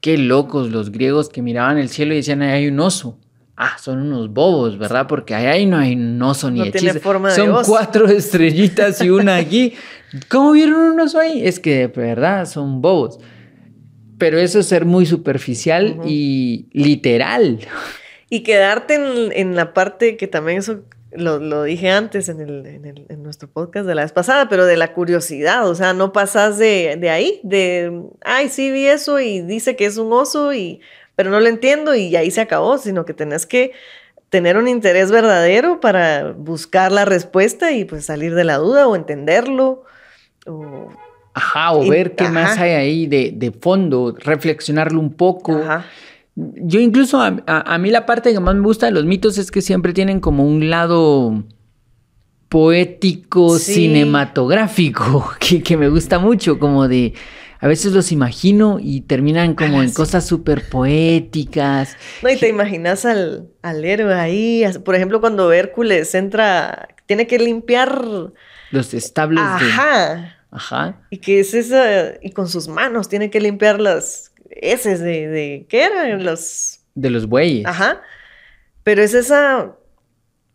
qué 0.00 0.16
locos 0.16 0.70
los 0.70 0.90
griegos 0.90 1.28
que 1.28 1.42
miraban 1.42 1.76
el 1.76 1.90
cielo 1.90 2.14
y 2.14 2.16
decían, 2.16 2.40
ahí 2.40 2.62
hay 2.62 2.68
un 2.68 2.80
oso. 2.80 3.18
Ah, 3.64 3.76
son 3.78 4.00
unos 4.00 4.32
bobos, 4.32 4.76
¿verdad? 4.76 5.06
Porque 5.06 5.34
ahí, 5.36 5.66
no 5.66 5.76
hay 5.78 5.94
un 5.94 6.20
oso 6.20 6.50
ni 6.50 6.58
No 6.58 6.64
de 6.64 6.72
tiene 6.72 6.94
forma 6.98 7.28
de 7.30 7.36
Son 7.36 7.50
oso. 7.50 7.70
cuatro 7.70 8.06
estrellitas 8.08 9.00
y 9.02 9.10
una 9.10 9.36
aquí. 9.36 9.74
¿Cómo 10.28 10.52
vieron 10.52 10.80
un 10.80 10.98
oso 11.00 11.18
ahí? 11.20 11.46
Es 11.46 11.60
que 11.60 11.76
de 11.76 11.86
verdad 11.86 12.44
son 12.46 12.82
bobos. 12.82 13.18
Pero 14.18 14.38
eso 14.38 14.58
es 14.58 14.66
ser 14.66 14.84
muy 14.84 15.06
superficial 15.06 15.96
Ujú. 15.98 16.08
y 16.08 16.68
literal. 16.72 17.60
Y 18.28 18.40
quedarte 18.42 18.94
en, 18.94 19.32
en 19.32 19.54
la 19.56 19.74
parte 19.74 20.16
que 20.16 20.26
también 20.26 20.58
eso 20.58 20.80
lo, 21.12 21.38
lo 21.38 21.64
dije 21.64 21.90
antes 21.90 22.28
en, 22.28 22.40
el, 22.40 22.64
en, 22.66 22.84
el- 22.86 23.06
en 23.10 23.22
nuestro 23.22 23.48
podcast 23.50 23.86
de 23.86 23.94
la 23.94 24.02
vez 24.02 24.12
pasada, 24.12 24.48
pero 24.48 24.64
de 24.64 24.76
la 24.76 24.92
curiosidad, 24.94 25.68
o 25.68 25.74
sea, 25.74 25.92
no 25.92 26.12
pasas 26.12 26.56
de, 26.58 26.96
de 26.98 27.10
ahí, 27.10 27.40
de, 27.42 27.92
ay, 28.24 28.48
sí 28.48 28.70
vi 28.70 28.86
eso 28.86 29.20
y 29.20 29.40
dice 29.42 29.76
que 29.76 29.84
es 29.84 29.98
un 29.98 30.10
oso, 30.12 30.54
y, 30.54 30.80
pero 31.16 31.30
no 31.30 31.40
lo 31.40 31.46
entiendo 31.48 31.94
y 31.94 32.14
ahí 32.16 32.30
se 32.30 32.40
acabó, 32.40 32.78
sino 32.78 33.04
que 33.04 33.14
tenés 33.14 33.46
que 33.46 33.72
tener 34.30 34.56
un 34.56 34.66
interés 34.68 35.10
verdadero 35.10 35.80
para 35.80 36.32
buscar 36.32 36.90
la 36.92 37.04
respuesta 37.04 37.72
y 37.72 37.84
pues 37.84 38.06
salir 38.06 38.34
de 38.34 38.44
la 38.44 38.56
duda 38.56 38.86
o 38.88 38.96
entenderlo. 38.96 39.84
O, 40.46 40.88
Ajá, 41.34 41.72
o 41.72 41.84
Y- 41.84 41.90
ver 41.90 42.14
qué 42.14 42.28
más 42.28 42.58
hay 42.58 42.70
ahí 42.72 43.06
de, 43.06 43.32
de 43.34 43.52
fondo, 43.52 44.14
reflexionarlo 44.18 44.98
un 45.00 45.12
poco. 45.14 45.52
ajá, 45.56 45.84
Yo 46.34 46.80
incluso, 46.80 47.20
a, 47.20 47.36
a- 47.46 47.74
a 47.74 47.78
mí 47.78 47.90
la 47.90 48.06
parte 48.06 48.32
que 48.32 48.40
más 48.40 48.54
me 48.54 48.62
gusta 48.62 48.86
de 48.86 48.92
los 48.92 49.04
mitos 49.04 49.36
es 49.38 49.50
que 49.50 49.60
siempre 49.60 49.92
tienen 49.92 50.18
como 50.20 50.46
un 50.46 50.68
lado 50.70 51.42
poético, 52.48 53.58
Sí. 53.58 53.74
cinematográfico, 53.74 55.30
que, 55.40 55.62
que 55.62 55.76
me 55.76 55.88
gusta 55.88 56.18
mucho, 56.18 56.58
como 56.58 56.88
de... 56.88 57.14
A 57.62 57.68
veces 57.68 57.92
los 57.92 58.10
imagino 58.12 58.78
y 58.80 59.02
terminan 59.02 59.54
como 59.54 59.74
Ala, 59.76 59.84
en 59.84 59.88
sí. 59.90 59.94
cosas 59.94 60.26
súper 60.26 60.68
poéticas. 60.68 61.96
No, 62.22 62.28
y 62.28 62.36
te 62.36 62.48
imaginas 62.48 63.04
al, 63.04 63.48
al 63.62 63.84
héroe 63.84 64.12
ahí, 64.14 64.64
por 64.84 64.94
ejemplo, 64.96 65.20
cuando 65.20 65.50
Hércules 65.52 66.14
entra, 66.14 66.88
tiene 67.06 67.26
que 67.26 67.38
limpiar, 67.38 68.02
Los 68.72 68.92
establos 68.94 69.42
de... 69.60 69.66
ajá, 69.66 70.36
Ajá. 70.50 71.00
y 71.10 71.18
que 71.18 71.40
es 71.40 71.54
esa, 71.54 72.14
y 72.20 72.32
con 72.32 72.48
sus 72.48 72.66
manos 72.68 73.08
tiene 73.08 73.30
que 73.30 73.40
limpiar 73.40 73.80
las 73.80 74.32
heces 74.50 75.00
de, 75.00 75.28
de 75.28 75.66
¿qué 75.68 75.84
eran? 75.84 76.24
Los, 76.24 76.80
De 76.94 77.10
los 77.10 77.26
bueyes. 77.26 77.64
ajá, 77.64 78.02
pero 78.82 79.02
es 79.02 79.14
esa, 79.14 79.76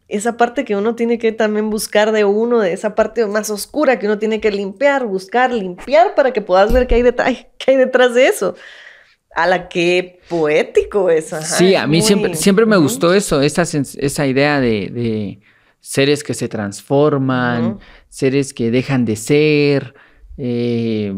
esa 0.07 0.37
parte 0.37 0.63
que 0.65 0.75
uno 0.75 0.95
tiene 0.95 1.17
que 1.17 1.31
también 1.31 1.69
buscar 1.69 2.11
de 2.11 2.23
uno, 2.25 2.59
de 2.59 2.71
esa 2.73 2.95
parte 2.95 3.25
más 3.25 3.49
oscura 3.49 3.99
que 3.99 4.05
uno 4.05 4.17
tiene 4.17 4.39
que 4.39 4.51
limpiar, 4.51 5.05
buscar, 5.05 5.51
limpiar 5.51 6.15
para 6.15 6.31
que 6.31 6.41
puedas 6.41 6.71
ver 6.71 6.87
qué 6.87 6.95
hay 6.95 7.03
qué 7.57 7.71
hay 7.71 7.77
detrás 7.77 8.13
de 8.13 8.27
eso. 8.27 8.55
A 9.35 9.45
la 9.45 9.67
que 9.69 10.19
poético 10.29 11.09
es. 11.09 11.31
ajá, 11.33 11.43
Sí, 11.45 11.75
a 11.75 11.85
mí 11.85 11.97
muy- 11.97 12.07
siempre, 12.07 12.35
siempre 12.35 12.65
me 12.65 12.77
gustó 12.77 13.13
eso, 13.13 13.41
esa, 13.41 13.61
esa 13.63 14.25
idea 14.25 14.59
de, 14.59 14.89
de 14.91 15.39
seres 15.79 16.23
que 16.23 16.33
se 16.33 16.47
transforman, 16.47 17.77
seres 18.09 18.53
que 18.53 18.71
dejan 18.71 19.05
de 19.05 19.15
ser, 19.15 19.93
eh, 20.37 21.13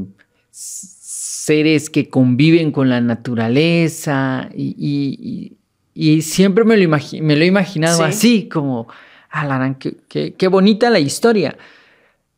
seres 0.52 1.90
que 1.90 2.10
conviven 2.10 2.72
con 2.72 2.90
la 2.90 3.02
naturaleza 3.02 4.50
y, 4.54 4.76
y- 4.78 5.18
y- 5.20 5.59
y 6.02 6.22
siempre 6.22 6.64
me 6.64 6.78
lo, 6.78 6.90
me 6.90 7.36
lo 7.36 7.44
he 7.44 7.48
imaginado 7.48 7.98
Sí. 7.98 8.04
así, 8.04 8.50
como, 8.50 8.88
ah, 9.30 9.46
la 9.46 9.58
gran, 9.58 9.76
qué, 9.76 9.98
qué- 10.08 10.34
qué 10.36 10.48
bonita 10.48 10.90
la 10.90 11.00
historia. 11.00 11.58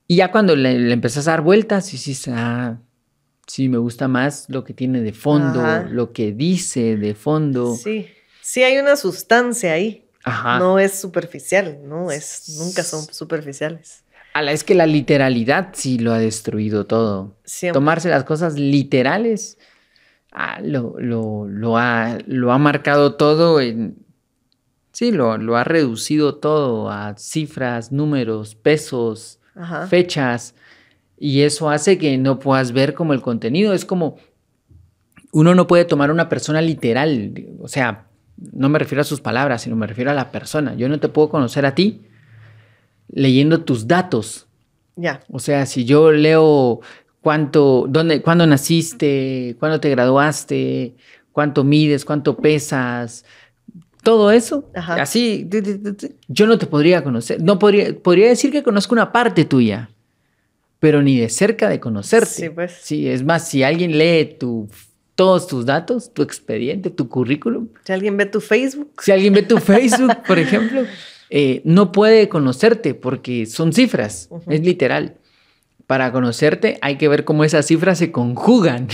Y 0.07 0.15
ya 0.17 0.31
cuando 0.31 0.55
le, 0.55 0.77
le 0.79 0.93
empezás 0.93 1.27
a 1.27 1.31
dar 1.31 1.41
vueltas, 1.41 1.89
y 1.93 1.97
dices, 1.97 2.27
ah, 2.29 2.77
sí, 3.47 3.69
me 3.69 3.77
gusta 3.77 4.07
más 4.07 4.45
lo 4.49 4.63
que 4.63 4.73
tiene 4.73 5.01
de 5.01 5.13
fondo, 5.13 5.61
Ajá. 5.61 5.83
lo 5.89 6.11
que 6.11 6.31
dice 6.31 6.97
de 6.97 7.13
fondo. 7.15 7.75
Sí, 7.75 8.07
sí 8.41 8.63
hay 8.63 8.77
una 8.77 8.95
sustancia 8.95 9.73
ahí. 9.73 10.05
Ajá. 10.23 10.59
No 10.59 10.77
es 10.79 10.99
superficial, 10.99 11.79
no 11.83 12.11
es, 12.11 12.55
nunca 12.59 12.83
son 12.83 13.03
superficiales. 13.13 14.03
A 14.33 14.41
la 14.41 14.51
es 14.51 14.63
que 14.63 14.75
la 14.75 14.85
literalidad 14.85 15.69
sí 15.73 15.97
lo 15.97 16.13
ha 16.13 16.19
destruido 16.19 16.85
todo. 16.85 17.35
Siempre. 17.43 17.73
Tomarse 17.73 18.09
las 18.09 18.23
cosas 18.23 18.53
literales 18.55 19.57
ah, 20.31 20.59
lo, 20.63 20.95
lo, 20.99 21.47
lo 21.47 21.77
ha, 21.77 22.17
lo 22.25 22.51
ha 22.51 22.57
marcado 22.57 23.15
todo 23.15 23.61
en... 23.61 23.97
Sí, 24.91 25.11
lo, 25.11 25.33
ha 25.55 25.63
reducido 25.63 26.35
todo 26.35 26.89
a 26.89 27.15
cifras, 27.17 27.91
números, 27.91 28.55
pesos, 28.55 29.39
Ajá. 29.55 29.87
fechas. 29.87 30.53
Y 31.17 31.41
eso 31.41 31.69
hace 31.69 31.97
que 31.97 32.17
no 32.17 32.39
puedas 32.39 32.71
ver 32.73 32.93
como 32.93 33.13
el 33.13 33.21
contenido. 33.21 33.73
Es 33.73 33.85
como 33.85 34.17
uno 35.31 35.55
no 35.55 35.67
puede 35.67 35.85
tomar 35.85 36.09
a 36.09 36.13
una 36.13 36.29
persona 36.29 36.61
literal. 36.61 37.33
O 37.61 37.69
sea, 37.69 38.07
no 38.37 38.69
me 38.69 38.79
refiero 38.79 39.01
a 39.01 39.05
sus 39.05 39.21
palabras, 39.21 39.61
sino 39.61 39.75
me 39.75 39.87
refiero 39.87 40.11
a 40.11 40.15
la 40.15 40.31
persona. 40.31 40.75
Yo 40.75 40.89
no 40.89 40.99
te 40.99 41.07
puedo 41.07 41.29
conocer 41.29 41.65
a 41.65 41.73
ti 41.73 42.01
leyendo 43.07 43.61
tus 43.63 43.87
datos. 43.87 44.47
Ya. 44.95 45.21
O 45.29 45.39
sea, 45.39 45.65
si 45.65 45.85
yo 45.85 46.11
leo 46.11 46.81
cuánto, 47.21 47.85
dónde, 47.87 48.21
cuándo 48.21 48.45
naciste, 48.45 49.55
cuándo 49.59 49.79
te 49.79 49.89
graduaste, 49.89 50.95
cuánto 51.31 51.63
mides, 51.63 52.03
cuánto 52.05 52.37
pesas, 52.37 53.25
todo 54.03 54.31
eso, 54.31 54.69
Ajá. 54.75 54.95
así, 54.95 55.47
yo 56.27 56.47
no 56.47 56.57
te 56.57 56.65
podría 56.65 57.03
conocer. 57.03 57.41
No 57.41 57.59
podría, 57.59 57.93
podría 57.97 58.29
decir 58.29 58.51
que 58.51 58.63
conozco 58.63 58.95
una 58.95 59.11
parte 59.11 59.45
tuya, 59.45 59.89
pero 60.79 61.01
ni 61.01 61.19
de 61.19 61.29
cerca 61.29 61.69
de 61.69 61.79
conocerte. 61.79 62.25
Sí, 62.29 62.49
pues. 62.49 62.71
Sí, 62.81 63.07
es 63.07 63.23
más, 63.23 63.47
si 63.47 63.61
alguien 63.63 63.97
lee 63.97 64.37
tu, 64.39 64.67
todos 65.15 65.45
tus 65.47 65.65
datos, 65.65 66.13
tu 66.13 66.23
expediente, 66.23 66.89
tu 66.89 67.07
currículum, 67.07 67.67
Si 67.83 67.93
alguien 67.93 68.17
ve 68.17 68.25
tu 68.25 68.41
Facebook, 68.41 68.91
si 68.99 69.11
alguien 69.11 69.33
ve 69.33 69.43
tu 69.43 69.59
Facebook, 69.59 70.23
por 70.25 70.39
ejemplo, 70.39 70.83
eh, 71.29 71.61
no 71.63 71.91
puede 71.91 72.27
conocerte 72.27 72.95
porque 72.95 73.45
son 73.45 73.71
cifras, 73.71 74.27
Ujú. 74.31 74.51
es 74.51 74.61
literal. 74.61 75.17
Para 75.91 76.13
conocerte 76.13 76.77
hay 76.81 76.95
que 76.95 77.09
ver 77.09 77.25
cómo 77.25 77.43
esas 77.43 77.65
cifras 77.65 77.97
se 77.97 78.13
conjugan. 78.13 78.87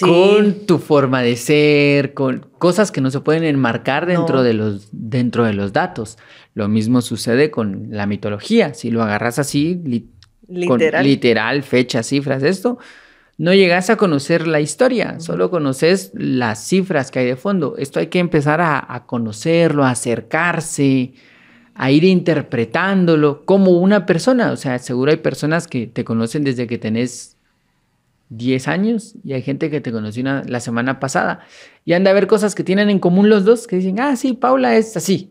con 0.00 0.66
tu 0.66 0.78
forma 0.78 1.22
de 1.22 1.36
ser, 1.36 2.12
con 2.12 2.48
cosas 2.58 2.90
que 2.90 3.00
no 3.00 3.08
se 3.12 3.20
pueden 3.20 3.44
enmarcar 3.44 4.06
dentro, 4.06 4.42
de 4.42 4.52
los, 4.52 4.88
dentro 4.90 5.44
de 5.44 5.52
los 5.52 5.72
datos. 5.72 6.18
Lo 6.54 6.66
mismo 6.66 7.02
sucede 7.02 7.52
con 7.52 7.86
la 7.90 8.06
mitología. 8.06 8.74
Si 8.74 8.90
lo 8.90 9.00
agarras 9.00 9.38
así, 9.38 9.80
literal. 10.48 11.04
literal, 11.04 11.62
fechas, 11.62 12.08
cifras, 12.08 12.42
esto, 12.42 12.78
no 13.38 13.54
llegas 13.54 13.90
a 13.90 13.96
conocer 13.96 14.48
la 14.48 14.58
historia, 14.58 15.20
solo 15.20 15.52
conoces 15.52 16.10
las 16.14 16.66
cifras 16.66 17.12
que 17.12 17.20
hay 17.20 17.26
de 17.26 17.36
fondo. 17.36 17.76
Esto 17.78 18.00
hay 18.00 18.08
que 18.08 18.18
empezar 18.18 18.60
a, 18.60 18.84
a 18.92 19.06
conocerlo, 19.06 19.84
a 19.84 19.90
acercarse, 19.90 21.14
a 21.74 21.90
ir 21.90 22.04
interpretándolo 22.04 23.44
como 23.44 23.72
una 23.72 24.06
persona. 24.06 24.52
O 24.52 24.56
sea, 24.56 24.78
seguro 24.78 25.10
hay 25.10 25.18
personas 25.18 25.66
que 25.66 25.86
te 25.86 26.04
conocen 26.04 26.44
desde 26.44 26.66
que 26.66 26.78
tenés 26.78 27.36
10 28.30 28.68
años 28.68 29.14
y 29.24 29.32
hay 29.32 29.42
gente 29.42 29.70
que 29.70 29.80
te 29.80 29.92
conoció 29.92 30.24
la 30.24 30.60
semana 30.60 30.98
pasada 30.98 31.40
y 31.84 31.92
han 31.92 32.04
de 32.04 32.10
haber 32.10 32.26
cosas 32.26 32.54
que 32.54 32.64
tienen 32.64 32.90
en 32.90 32.98
común 32.98 33.28
los 33.28 33.44
dos 33.44 33.66
que 33.66 33.76
dicen, 33.76 34.00
ah, 34.00 34.16
sí, 34.16 34.32
Paula 34.34 34.76
es 34.76 34.96
así. 34.96 35.30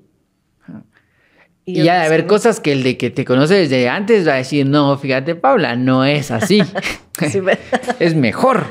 Y, 1.65 1.83
ya 1.83 2.01
de 2.01 2.07
haber 2.07 2.27
cosas 2.27 2.59
que 2.59 2.73
el 2.73 2.83
de 2.83 2.97
que 2.97 3.09
te 3.09 3.23
conoce 3.23 3.53
desde 3.53 3.87
antes 3.87 4.27
va 4.27 4.33
a 4.33 4.37
decir, 4.37 4.65
no, 4.65 4.97
fíjate, 4.97 5.35
Paula, 5.35 5.77
no 5.77 6.03
es 6.03 6.29
así. 6.29 6.61
es 7.99 8.15
mejor. 8.15 8.65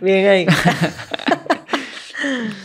Bien 0.00 0.26
ahí. 0.26 0.46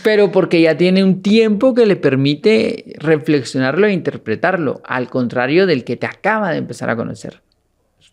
Pero 0.02 0.32
porque 0.32 0.60
ya 0.60 0.76
tiene 0.76 1.04
un 1.04 1.22
tiempo 1.22 1.74
que 1.74 1.86
le 1.86 1.96
permite 1.96 2.94
reflexionarlo 2.98 3.86
e 3.86 3.92
interpretarlo, 3.92 4.80
al 4.84 5.08
contrario 5.08 5.66
del 5.66 5.84
que 5.84 5.96
te 5.96 6.06
acaba 6.06 6.50
de 6.50 6.58
empezar 6.58 6.90
a 6.90 6.96
conocer. 6.96 7.42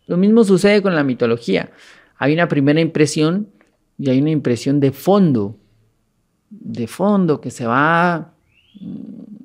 Lo 0.08 0.18
mismo 0.18 0.44
sucede 0.44 0.82
con 0.82 0.96
la 0.96 1.04
mitología. 1.04 1.72
Hay 2.18 2.34
una 2.34 2.48
primera 2.48 2.82
impresión 2.82 3.50
y 3.98 4.10
hay 4.10 4.20
una 4.20 4.32
impresión 4.32 4.80
de 4.80 4.92
fondo, 4.92 5.58
de 6.50 6.88
fondo 6.88 7.42
que 7.42 7.52
se 7.52 7.66
va 7.66 8.34
mm, 8.80 9.44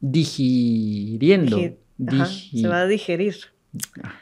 digiriendo. 0.00 1.58
se 1.58 2.68
va 2.68 2.80
a 2.80 2.86
digerir. 2.86 3.36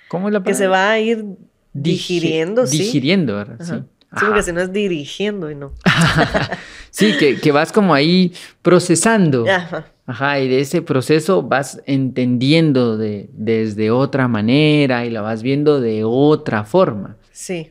¿Cómo 0.09 0.29
es 0.29 0.33
la 0.33 0.41
palabra? 0.41 0.53
Que 0.53 0.55
se 0.55 0.67
va 0.67 0.91
a 0.91 1.01
ir 1.01 1.25
digiriendo, 1.73 2.67
sí. 2.67 2.79
Digiriendo, 2.79 3.35
¿verdad? 3.35 3.59
Sí. 3.61 3.96
Sí, 4.13 4.25
porque 4.27 4.43
si 4.43 4.53
no 4.53 4.61
es 4.61 4.73
dirigiendo 4.73 5.51
y 5.51 5.55
no. 5.55 5.73
sí, 6.91 7.17
que, 7.19 7.39
que, 7.39 7.53
vas 7.53 7.73
como 7.73 7.93
ahí 7.93 8.33
procesando. 8.63 9.45
Ajá. 9.49 9.87
Ajá, 10.07 10.41
y 10.41 10.49
de 10.49 10.61
ese 10.61 10.83
proceso 10.83 11.43
vas 11.43 11.83
entendiendo 11.85 12.97
de, 12.97 13.29
desde 13.33 13.91
otra 13.91 14.29
manera 14.29 15.05
y 15.05 15.11
la 15.11 15.21
vas 15.21 15.43
viendo 15.43 15.81
de 15.81 16.05
otra 16.05 16.65
forma. 16.65 17.17
Sí. 17.33 17.71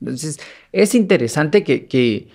Entonces, 0.00 0.40
es 0.72 0.94
interesante 0.96 1.62
que... 1.62 2.28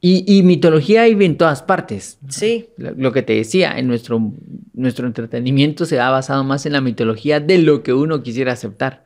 y, 0.00 0.42
mitología 0.42 1.02
hay 1.02 1.12
en 1.22 1.36
todas 1.36 1.62
partes. 1.62 2.18
Sí. 2.30 2.70
Lo, 2.78 3.12
que 3.12 3.22
te 3.22 3.34
decía, 3.34 3.78
en 3.78 3.88
nuestro, 3.88 4.32
nuestro 4.72 5.06
entretenimiento 5.06 5.84
se 5.84 6.00
ha 6.00 6.08
basado 6.08 6.42
más 6.42 6.64
en 6.64 6.72
la 6.72 6.80
mitología 6.80 7.40
de 7.40 7.58
lo 7.58 7.82
que 7.82 7.92
uno 7.92 8.22
quisiera 8.22 8.52
aceptar. 8.52 9.04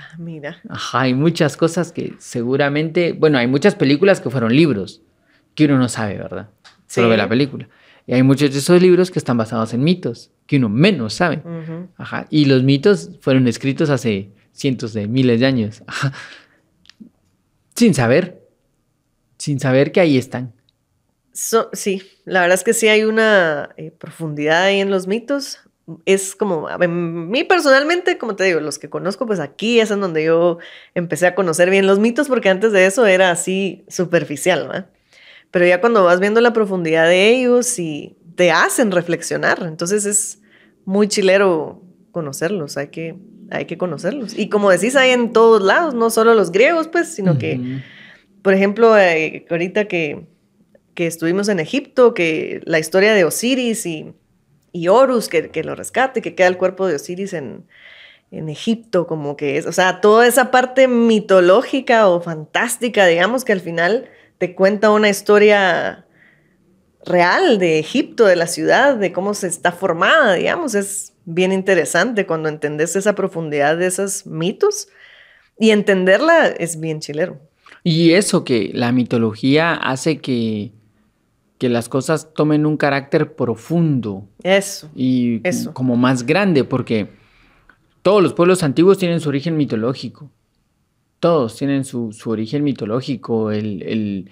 Ah, 0.00 0.16
mira. 0.18 0.60
Ajá, 0.68 1.02
hay 1.02 1.14
muchas 1.14 1.56
cosas 1.56 1.92
que 1.92 2.14
seguramente, 2.18 3.12
bueno, 3.12 3.38
hay 3.38 3.46
muchas 3.46 3.74
películas 3.74 4.20
que 4.20 4.30
fueron 4.30 4.54
libros 4.56 5.02
que 5.54 5.66
uno 5.66 5.78
no 5.78 5.88
sabe, 5.88 6.16
¿verdad? 6.16 6.48
Solo 6.86 7.10
ve 7.10 7.16
la 7.16 7.28
película. 7.28 7.68
Y 8.06 8.14
hay 8.14 8.22
muchos 8.22 8.52
de 8.52 8.58
esos 8.58 8.80
libros 8.80 9.10
que 9.10 9.18
están 9.18 9.36
basados 9.36 9.74
en 9.74 9.84
mitos, 9.84 10.30
que 10.46 10.56
uno 10.56 10.68
menos 10.68 11.14
sabe. 11.14 11.42
Ajá. 11.96 12.26
Y 12.30 12.46
los 12.46 12.62
mitos 12.62 13.10
fueron 13.20 13.46
escritos 13.46 13.90
hace 13.90 14.30
cientos 14.52 14.94
de 14.94 15.06
miles 15.06 15.40
de 15.40 15.46
años. 15.46 15.82
Sin 17.74 17.94
saber. 17.94 18.40
Sin 19.38 19.60
saber 19.60 19.92
que 19.92 20.00
ahí 20.00 20.16
están. 20.16 20.52
sí, 21.32 22.02
la 22.24 22.40
verdad 22.40 22.54
es 22.54 22.64
que 22.64 22.74
sí 22.74 22.88
hay 22.88 23.04
una 23.04 23.70
eh, 23.76 23.90
profundidad 23.90 24.62
ahí 24.64 24.80
en 24.80 24.90
los 24.90 25.06
mitos. 25.06 25.60
Es 26.04 26.34
como, 26.34 26.68
a 26.68 26.78
mí 26.78 27.44
personalmente, 27.44 28.18
como 28.18 28.36
te 28.36 28.44
digo, 28.44 28.60
los 28.60 28.78
que 28.78 28.90
conozco, 28.90 29.26
pues 29.26 29.40
aquí 29.40 29.80
es 29.80 29.90
en 29.90 30.00
donde 30.00 30.24
yo 30.24 30.58
empecé 30.94 31.26
a 31.26 31.34
conocer 31.34 31.70
bien 31.70 31.86
los 31.86 31.98
mitos, 31.98 32.28
porque 32.28 32.48
antes 32.48 32.72
de 32.72 32.86
eso 32.86 33.06
era 33.06 33.30
así 33.30 33.84
superficial, 33.88 34.68
¿verdad? 34.68 34.90
Pero 35.50 35.66
ya 35.66 35.80
cuando 35.80 36.04
vas 36.04 36.20
viendo 36.20 36.40
la 36.40 36.52
profundidad 36.52 37.06
de 37.06 37.28
ellos 37.28 37.78
y 37.78 38.16
te 38.36 38.50
hacen 38.50 38.92
reflexionar, 38.92 39.62
entonces 39.66 40.06
es 40.06 40.40
muy 40.84 41.08
chilero 41.08 41.82
conocerlos, 42.12 42.76
hay 42.76 42.88
que, 42.88 43.16
hay 43.50 43.64
que 43.64 43.76
conocerlos. 43.78 44.38
Y 44.38 44.48
como 44.48 44.70
decís, 44.70 44.96
hay 44.96 45.10
en 45.10 45.32
todos 45.32 45.62
lados, 45.62 45.94
no 45.94 46.10
solo 46.10 46.34
los 46.34 46.52
griegos, 46.52 46.88
pues, 46.88 47.08
sino 47.08 47.38
que, 47.38 47.82
por 48.42 48.54
ejemplo, 48.54 48.96
eh, 48.98 49.46
ahorita 49.50 49.86
que, 49.86 50.26
que, 50.94 51.06
estuvimos 51.06 51.48
en 51.48 51.60
Egipto, 51.60 52.14
que 52.14 52.60
la 52.64 52.78
historia 52.78 53.12
de 53.14 53.24
Osiris 53.24 53.86
y, 53.86 54.14
y 54.72 54.88
Horus, 54.88 55.28
que, 55.28 55.50
que, 55.50 55.64
lo 55.64 55.74
rescate, 55.74 56.22
que 56.22 56.34
queda 56.34 56.48
el 56.48 56.56
cuerpo 56.56 56.86
de 56.86 56.96
Osiris 56.96 57.32
en, 57.32 57.66
en 58.30 58.48
Egipto, 58.48 59.06
como 59.06 59.36
que 59.36 59.56
es, 59.56 59.66
o 59.66 59.72
sea, 59.72 60.00
toda 60.00 60.26
esa 60.26 60.50
parte 60.50 60.88
mitológica 60.88 62.08
o 62.08 62.20
fantástica, 62.20 63.06
digamos, 63.06 63.44
que 63.44 63.52
al 63.52 63.60
final 63.60 64.08
te 64.38 64.54
cuenta 64.54 64.90
una 64.90 65.08
historia 65.08 66.06
real 67.04 67.58
de 67.58 67.78
Egipto, 67.78 68.26
de 68.26 68.36
la 68.36 68.46
ciudad, 68.46 68.96
de 68.96 69.12
cómo 69.12 69.34
se 69.34 69.48
está 69.48 69.72
formada, 69.72 70.34
digamos. 70.34 70.74
Es 70.74 71.12
bien 71.24 71.52
interesante 71.52 72.26
cuando 72.26 72.48
entendés 72.48 72.96
esa 72.96 73.14
profundidad 73.14 73.76
de 73.76 73.86
esos 73.86 74.26
mitos 74.26 74.88
y 75.58 75.70
entenderla 75.70 76.46
es 76.46 76.78
bien 76.78 77.00
chilero. 77.00 77.40
Y 77.82 78.12
eso 78.12 78.44
que 78.44 78.70
la 78.74 78.92
mitología 78.92 79.74
hace 79.74 80.20
que, 80.20 80.72
que 81.60 81.68
las 81.68 81.90
cosas 81.90 82.32
tomen 82.32 82.64
un 82.64 82.78
carácter 82.78 83.34
profundo. 83.34 84.26
Eso. 84.42 84.90
Y 84.94 85.42
como 85.74 85.94
más 85.94 86.24
grande, 86.24 86.64
porque 86.64 87.10
todos 88.00 88.22
los 88.22 88.32
pueblos 88.32 88.62
antiguos 88.62 88.96
tienen 88.96 89.20
su 89.20 89.28
origen 89.28 89.58
mitológico. 89.58 90.30
Todos 91.18 91.54
tienen 91.56 91.84
su, 91.84 92.14
origen 92.24 92.64
mitológico, 92.64 93.50
el, 93.50 94.30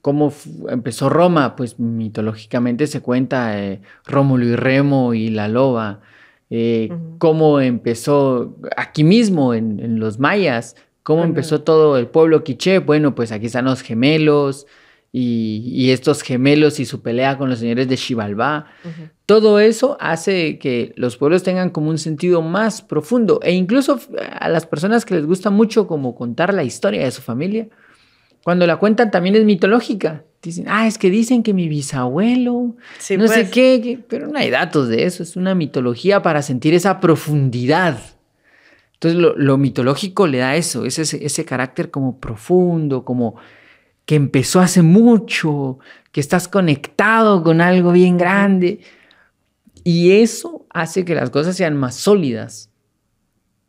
cómo 0.00 0.32
empezó 0.70 1.10
Roma, 1.10 1.54
pues 1.56 1.78
mitológicamente 1.78 2.86
se 2.86 3.02
cuenta 3.02 3.62
eh, 3.62 3.82
Rómulo 4.06 4.46
y 4.46 4.56
Remo 4.56 5.12
y 5.12 5.28
la 5.28 5.46
loba, 5.46 6.00
eh, 6.48 6.90
cómo 7.18 7.60
empezó 7.60 8.56
aquí 8.78 9.04
mismo 9.04 9.52
en, 9.52 10.00
los 10.00 10.18
mayas, 10.18 10.74
cómo 11.02 11.22
empezó 11.22 11.60
todo 11.60 11.98
el 11.98 12.06
pueblo 12.06 12.44
quiché, 12.44 12.78
bueno, 12.78 13.14
pues 13.14 13.30
aquí 13.30 13.44
están 13.44 13.66
los 13.66 13.82
gemelos, 13.82 14.66
y, 15.12 15.90
estos 15.90 16.22
gemelos 16.22 16.80
y 16.80 16.84
su 16.84 17.00
pelea 17.00 17.38
con 17.38 17.48
los 17.48 17.58
señores 17.58 17.88
de 17.88 17.96
Xibalbá. 17.96 18.66
Todo 19.26 19.58
eso 19.60 19.96
hace 20.00 20.58
que 20.58 20.92
los 20.96 21.16
pueblos 21.16 21.42
tengan 21.42 21.70
como 21.70 21.90
un 21.90 21.98
sentido 21.98 22.42
más 22.42 22.82
profundo 22.82 23.40
e 23.42 23.52
incluso 23.52 24.00
a 24.38 24.48
las 24.48 24.66
personas 24.66 25.04
que 25.04 25.14
les 25.14 25.26
gusta 25.26 25.50
mucho 25.50 25.86
como 25.86 26.14
contar 26.14 26.52
la 26.54 26.64
historia 26.64 27.04
de 27.04 27.10
su 27.10 27.22
familia, 27.22 27.68
cuando 28.42 28.66
la 28.66 28.76
cuentan 28.76 29.10
también 29.10 29.36
es 29.36 29.44
mitológica. 29.44 30.24
Dicen, 30.40 30.66
ah, 30.68 30.86
es 30.86 30.98
que 30.98 31.10
dicen 31.10 31.42
que 31.42 31.52
mi 31.52 31.68
bisabuelo, 31.68 32.52
no 32.52 32.76
sé 33.00 33.18
pues. 33.18 33.50
qué, 33.50 33.98
pero 34.08 34.28
no 34.28 34.38
hay 34.38 34.50
datos 34.50 34.88
de 34.88 35.04
eso, 35.04 35.22
es 35.22 35.36
una 35.36 35.54
mitología 35.54 36.22
para 36.22 36.42
sentir 36.42 36.74
esa 36.74 37.00
profundidad. 37.00 37.98
Entonces 38.94 39.20
lo, 39.36 39.58
mitológico 39.58 40.26
le 40.26 40.38
da 40.38 40.56
eso, 40.56 40.84
ese, 40.84 41.02
ese 41.02 41.44
carácter 41.44 41.90
como 41.90 42.18
profundo, 42.18 43.04
como 43.04 43.36
que 44.08 44.14
empezó 44.14 44.60
hace 44.60 44.80
mucho, 44.80 45.80
que 46.12 46.20
estás 46.20 46.48
conectado 46.48 47.42
con 47.42 47.60
algo 47.60 47.92
bien 47.92 48.16
grande. 48.16 48.80
Y 49.84 50.12
eso 50.12 50.66
hace 50.70 51.04
que 51.04 51.14
las 51.14 51.28
cosas 51.28 51.56
sean 51.56 51.76
más 51.76 51.96
sólidas. 51.96 52.70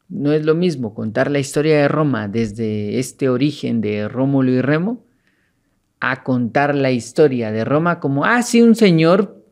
No 0.08 0.32
es 0.32 0.46
lo 0.46 0.56
mismo 0.56 0.94
contar 0.94 1.30
la 1.30 1.40
historia 1.40 1.82
de 1.82 1.90
Roma 1.90 2.30
desde 2.30 3.00
este 3.00 3.28
origen 3.28 3.82
de 3.82 4.08
Rómulo 4.08 4.52
y 4.52 4.62
Remo 4.62 5.04
a 6.00 6.24
contar 6.24 6.74
la 6.74 6.92
historia 6.92 7.52
de 7.52 7.66
Roma 7.66 8.00
como, 8.00 8.24
ah, 8.24 8.42
sí, 8.42 8.62
un 8.62 8.76
señor 8.76 9.44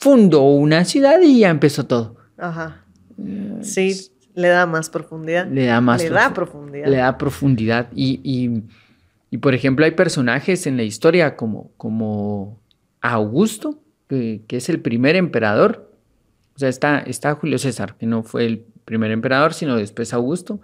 fundó 0.00 0.42
una 0.42 0.84
ciudad 0.84 1.20
y 1.22 1.38
ya 1.38 1.50
empezó 1.50 1.86
todo. 1.86 2.16
Ajá. 2.36 2.84
Sí, 3.60 4.10
le 4.34 4.48
da 4.48 4.66
más 4.66 4.90
profundidad. 4.90 5.46
Le 5.46 5.66
da 5.66 5.80
más 5.80 6.02
le 6.02 6.10
da 6.10 6.34
profundidad. 6.34 6.88
Le 6.88 6.96
da 6.96 7.16
profundidad. 7.16 7.86
y 7.94 8.20
y 8.24 8.64
por 9.38 9.54
ejemplo, 9.54 9.84
hay 9.86 9.92
personajes 9.92 10.66
en 10.66 10.76
la 10.76 10.82
historia 10.82 11.36
como, 11.36 11.72
como 11.78 12.60
Augusto, 13.00 13.82
que, 14.08 14.44
es 14.48 14.68
el 14.68 14.80
primer 14.80 15.16
emperador. 15.16 15.90
O 16.54 16.58
sea, 16.58 16.68
está, 16.68 16.98
está 16.98 17.34
Julio 17.34 17.58
César, 17.58 17.96
que 17.96 18.04
no 18.04 18.22
fue 18.22 18.44
el 18.44 18.66
primer 18.84 19.10
emperador, 19.10 19.54
sino 19.54 19.76
después 19.76 20.12
Augusto. 20.12 20.60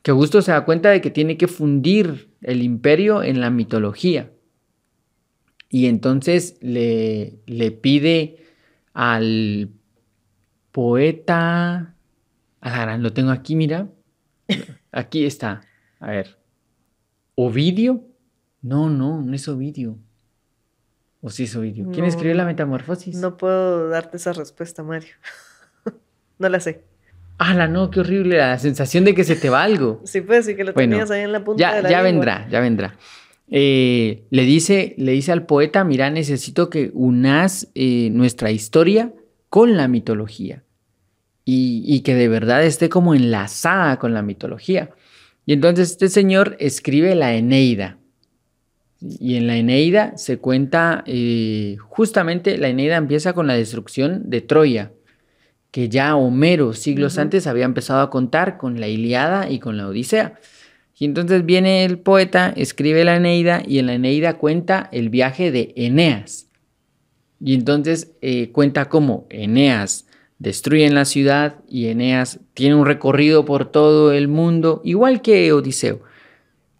Que 0.00 0.12
Augusto 0.12 0.40
se 0.40 0.52
da 0.52 0.64
cuenta 0.64 0.88
de 0.88 1.02
que 1.02 1.10
tiene 1.10 1.36
que 1.36 1.48
fundir 1.48 2.30
el 2.40 2.62
imperio 2.62 3.22
en 3.22 3.40
la 3.40 3.50
mitología. 3.50 4.30
Y 5.68 5.86
entonces 5.86 6.56
le, 6.62 7.40
le 7.46 7.70
pide 7.72 8.38
al 8.94 9.68
poeta. 10.72 11.94
lo 12.62 13.12
tengo 13.12 13.32
aquí, 13.32 13.54
mira. 13.54 13.88
Aquí 14.92 15.26
está. 15.26 15.60
A 16.00 16.10
ver. 16.10 16.37
¿Ovidio? 17.40 18.02
No, 18.62 18.90
no, 18.90 19.22
no 19.22 19.32
es 19.32 19.46
Ovidio. 19.46 19.96
¿O 21.20 21.30
sí 21.30 21.44
es 21.44 21.54
Ovidio? 21.54 21.84
¿Quién 21.92 22.00
No. 22.04 22.06
escribió 22.08 22.34
la 22.34 22.44
metamorfosis? 22.44 23.14
No 23.16 23.36
puedo 23.36 23.88
darte 23.88 24.16
esa 24.16 24.32
respuesta, 24.32 24.82
Mario. 24.82 25.14
no 26.40 26.48
la 26.48 26.58
sé. 26.58 26.82
¡Hala, 27.38 27.68
no! 27.68 27.92
¡Qué 27.92 28.00
horrible! 28.00 28.38
La 28.38 28.58
sensación 28.58 29.04
de 29.04 29.14
que 29.14 29.22
se 29.22 29.36
te 29.36 29.50
va 29.50 29.62
algo. 29.62 30.00
Sí, 30.04 30.20
pues 30.20 30.46
sí 30.46 30.56
que 30.56 30.64
lo 30.64 30.72
Bueno, 30.72 30.94
tenías 30.96 31.12
ahí 31.12 31.22
en 31.22 31.30
la 31.30 31.44
punta 31.44 31.60
Ya, 31.60 31.76
de 31.76 31.82
la 31.82 31.90
ya 31.90 32.02
lengua. 32.02 32.10
vendrá, 32.34 32.48
ya 32.50 32.58
vendrá. 32.60 32.96
Eh, 33.46 34.24
le, 34.30 34.42
dice, 34.42 34.96
le 34.98 35.12
dice 35.12 35.30
al 35.30 35.46
poeta, 35.46 35.84
mira, 35.84 36.10
necesito 36.10 36.68
que 36.68 36.90
unas 36.92 37.68
eh, 37.76 38.10
nuestra 38.10 38.50
historia 38.50 39.14
con 39.48 39.76
la 39.76 39.86
mitología 39.86 40.64
y, 41.44 41.84
y 41.86 42.00
que 42.00 42.16
de 42.16 42.26
verdad 42.26 42.64
esté 42.64 42.88
como 42.88 43.14
enlazada 43.14 44.00
con 44.00 44.12
la 44.12 44.22
mitología. 44.22 44.90
Y 45.48 45.54
entonces 45.54 45.92
este 45.92 46.10
señor 46.10 46.58
escribe 46.60 47.14
la 47.14 47.34
Eneida. 47.34 47.96
Y 49.00 49.36
en 49.36 49.46
la 49.46 49.56
Eneida 49.56 50.14
se 50.18 50.36
cuenta, 50.36 51.02
eh, 51.06 51.78
justamente 51.80 52.58
la 52.58 52.68
Eneida 52.68 52.96
empieza 52.96 53.32
con 53.32 53.46
la 53.46 53.54
destrucción 53.54 54.28
de 54.28 54.42
Troya, 54.42 54.92
que 55.70 55.88
ya 55.88 56.16
Homero 56.16 56.74
siglos 56.74 57.16
antes 57.16 57.46
había 57.46 57.64
empezado 57.64 58.02
a 58.02 58.10
contar 58.10 58.58
con 58.58 58.78
la 58.78 58.88
Iliada 58.88 59.50
y 59.50 59.58
con 59.58 59.78
la 59.78 59.88
Odisea. 59.88 60.38
Y 60.98 61.06
entonces 61.06 61.46
viene 61.46 61.86
el 61.86 61.98
poeta, 61.98 62.52
escribe 62.54 63.06
la 63.06 63.16
Eneida 63.16 63.62
y 63.66 63.78
en 63.78 63.86
la 63.86 63.94
Eneida 63.94 64.34
cuenta 64.34 64.90
el 64.92 65.08
viaje 65.08 65.50
de 65.50 65.72
Eneas. 65.76 66.50
Y 67.40 67.54
entonces 67.54 68.12
eh, 68.20 68.50
cuenta 68.52 68.90
cómo 68.90 69.26
Eneas 69.30 70.07
destruyen 70.38 70.94
la 70.94 71.04
ciudad 71.04 71.56
y 71.68 71.86
Eneas 71.88 72.40
tiene 72.54 72.74
un 72.74 72.86
recorrido 72.86 73.44
por 73.44 73.70
todo 73.70 74.12
el 74.12 74.28
mundo, 74.28 74.80
igual 74.84 75.22
que 75.22 75.52
Odiseo, 75.52 76.00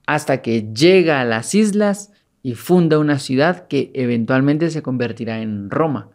hasta 0.07 0.43
que 0.43 0.69
llega 0.73 1.21
a 1.21 1.25
las 1.25 1.55
islas 1.55 2.13
y 2.43 2.55
funda 2.55 2.99
una 2.99 3.19
ciudad 3.19 3.67
que 3.67 3.91
eventualmente 3.95 4.71
se 4.71 4.83
convertirá 4.83 5.41
en 5.41 5.71
Roma. 5.71 6.09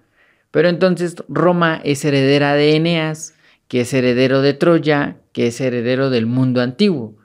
Pero 0.52 0.70
entonces 0.70 1.16
Roma 1.28 1.82
es 1.84 2.06
heredera 2.06 2.54
de 2.54 2.76
Eneas, 2.76 3.34
que 3.68 3.82
es 3.82 3.94
heredero 3.94 4.42
de 4.42 4.54
Troya, 4.54 5.18
que 5.32 5.48
es 5.48 5.60
heredero 5.60 6.10
del 6.10 6.26
mundo 6.26 6.62
antiguo. 6.62 7.16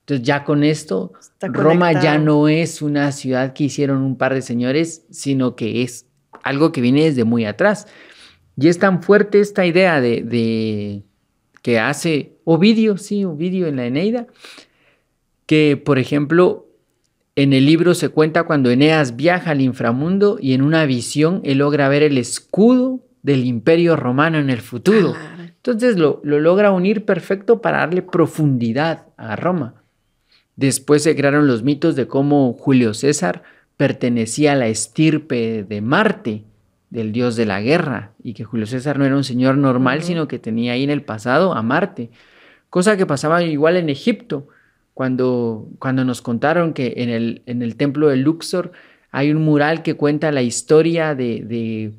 Entonces 0.00 0.26
ya 0.26 0.44
con 0.44 0.64
esto, 0.64 1.12
Roma 1.40 1.92
ya 1.92 2.18
no 2.18 2.48
es 2.48 2.82
una 2.82 3.12
ciudad 3.12 3.52
que 3.52 3.64
hicieron 3.64 4.02
un 4.02 4.16
par 4.16 4.34
de 4.34 4.42
señores, 4.42 5.06
sino 5.10 5.54
que 5.54 5.82
es 5.82 6.06
algo 6.42 6.72
que 6.72 6.80
viene 6.80 7.04
desde 7.04 7.24
muy 7.24 7.44
atrás. 7.44 7.86
Y 8.56 8.68
es 8.68 8.78
tan 8.78 9.02
fuerte 9.02 9.40
esta 9.40 9.64
idea 9.66 10.00
de, 10.00 10.22
de- 10.22 11.02
que 11.62 11.78
hace 11.78 12.32
Ovidio, 12.44 12.96
sí, 12.98 13.24
Ovidio 13.24 13.66
en 13.66 13.76
la 13.76 13.86
Eneida, 13.86 14.26
que 15.46 15.76
por 15.76 15.98
ejemplo 15.98 16.66
en 17.36 17.52
el 17.52 17.64
libro 17.66 17.94
se 17.94 18.08
cuenta 18.10 18.42
cuando 18.44 18.70
Eneas 18.70 19.16
viaja 19.16 19.52
al 19.52 19.60
inframundo 19.60 20.38
y 20.40 20.52
en 20.52 20.62
una 20.62 20.84
visión 20.86 21.40
él 21.44 21.58
logra 21.58 21.88
ver 21.88 22.02
el 22.02 22.18
escudo 22.18 23.00
del 23.22 23.44
imperio 23.44 23.96
romano 23.96 24.38
en 24.38 24.50
el 24.50 24.60
futuro. 24.60 25.12
Claro. 25.12 25.42
Entonces 25.44 25.96
lo, 25.96 26.20
lo 26.24 26.40
logra 26.40 26.72
unir 26.72 27.04
perfecto 27.04 27.62
para 27.62 27.78
darle 27.78 28.02
profundidad 28.02 29.06
a 29.16 29.36
Roma. 29.36 29.82
Después 30.56 31.04
se 31.04 31.16
crearon 31.16 31.46
los 31.46 31.62
mitos 31.62 31.96
de 31.96 32.06
cómo 32.08 32.52
Julio 32.54 32.92
César 32.94 33.44
pertenecía 33.76 34.52
a 34.52 34.56
la 34.56 34.66
estirpe 34.66 35.64
de 35.66 35.80
Marte, 35.80 36.44
del 36.92 37.10
dios 37.10 37.36
de 37.36 37.46
la 37.46 37.60
guerra, 37.62 38.12
y 38.22 38.34
que 38.34 38.44
Julio 38.44 38.66
César 38.66 38.98
no 38.98 39.06
era 39.06 39.16
un 39.16 39.24
señor 39.24 39.56
normal, 39.56 40.02
sino 40.02 40.28
que 40.28 40.38
tenía 40.38 40.72
ahí 40.74 40.84
en 40.84 40.90
el 40.90 41.02
pasado 41.02 41.54
a 41.54 41.62
Marte. 41.62 42.10
Cosa 42.68 42.96
que 42.98 43.06
pasaba 43.06 43.42
igual 43.42 43.76
en 43.76 43.88
Egipto, 43.88 44.46
cuando, 44.92 45.68
cuando 45.78 46.04
nos 46.04 46.20
contaron 46.20 46.74
que 46.74 46.92
en 46.98 47.08
el, 47.08 47.42
en 47.46 47.62
el 47.62 47.76
templo 47.76 48.08
de 48.08 48.16
Luxor 48.16 48.72
hay 49.10 49.30
un 49.30 49.42
mural 49.42 49.82
que 49.82 49.94
cuenta 49.94 50.30
la 50.32 50.42
historia 50.42 51.14
de, 51.14 51.40
de, 51.40 51.92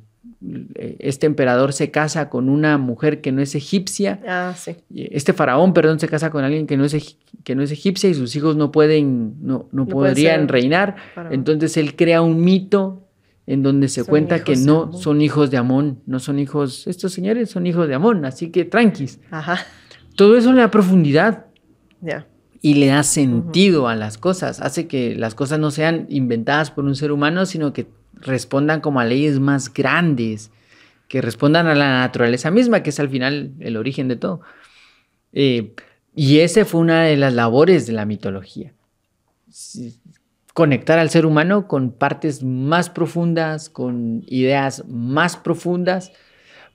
eh, 0.76 0.96
este 1.00 1.26
emperador 1.26 1.74
se 1.74 1.90
casa 1.90 2.30
con 2.30 2.48
una 2.50 2.78
mujer 2.78 3.22
que 3.22 3.32
no 3.32 3.42
es 3.42 3.56
egipcia 3.56 4.20
Ah, 4.28 4.54
sí. 4.56 4.76
este 4.94 5.34
faraón, 5.34 5.74
perdón, 5.74 6.00
se 6.00 6.08
casa 6.08 6.30
con 6.30 6.44
alguien 6.44 6.68
que 6.68 6.78
no 6.78 6.86
es, 6.86 7.18
que 7.44 7.56
no 7.56 7.64
es 7.64 7.72
egipcia 7.72 8.10
y 8.10 8.14
sus 8.14 8.36
hijos 8.36 8.56
no 8.56 8.72
pueden, 8.72 9.36
no, 9.42 9.68
no 9.72 9.88
podrían 9.88 10.48
reinar. 10.48 10.96
faraón. 11.16 11.34
Entonces 11.34 11.78
él 11.78 11.96
crea 11.96 12.22
un 12.22 12.44
mito 12.44 13.03
en 13.46 13.64
donde 13.64 13.90
se 13.90 14.02
Son 14.02 14.10
cuenta 14.10 14.44
que 14.44 14.56
no 14.56 14.94
son 14.94 15.22
hijos 15.22 15.52
de 15.52 15.58
Amón, 15.58 16.02
no 16.06 16.20
son 16.20 16.40
hijos, 16.40 16.88
estos 16.88 17.14
señores 17.14 17.50
son 17.50 17.68
hijos 17.68 17.88
de 17.88 17.96
Amón, 17.96 18.26
así 18.26 18.50
que 18.50 18.66
tranquis. 18.66 19.20
Ajá. 19.32 19.60
Todo 20.16 20.38
eso 20.38 20.54
le 20.54 20.62
da 20.62 20.72
profundidad 20.72 21.48
y 22.62 22.76
le 22.76 22.88
da 22.88 23.04
sentido 23.04 23.88
a 23.88 23.96
las 23.96 24.18
cosas, 24.18 24.62
hace 24.62 24.88
que 24.88 25.16
las 25.16 25.36
cosas 25.36 25.60
no 25.60 25.72
sean 25.72 26.06
inventadas 26.10 26.72
por 26.72 26.86
un 26.86 26.96
ser 26.96 27.12
humano, 27.12 27.46
sino 27.46 27.74
que 27.74 27.88
respondan 28.14 28.80
como 28.80 29.00
a 29.00 29.06
leyes 29.06 29.40
más 29.40 29.74
grandes, 29.74 30.52
que 31.08 31.22
respondan 31.22 31.68
a 31.68 31.76
la 31.76 32.00
naturaleza 32.00 32.52
misma, 32.52 32.82
que 32.82 32.92
es 32.92 33.00
al 33.00 33.10
final 33.10 33.52
el 33.60 33.76
origen 33.76 34.08
de 34.08 34.16
todo. 34.16 34.42
Eh, 35.34 35.74
y 36.16 36.40
esa 36.40 36.64
fue 36.64 36.80
una 36.80 37.04
de 37.04 37.18
las 37.18 37.34
labores 37.34 37.88
de 37.88 37.94
la 37.94 38.06
mitología. 38.06 38.74
Sí, 39.50 40.00
Conectar 40.54 41.00
al 41.00 41.10
ser 41.10 41.26
humano 41.26 41.68
con 41.68 41.92
partes 41.92 42.44
más 42.44 42.90
profundas, 42.90 43.70
con 43.70 44.24
ideas 44.28 44.86
más 44.88 45.36
profundas, 45.36 46.12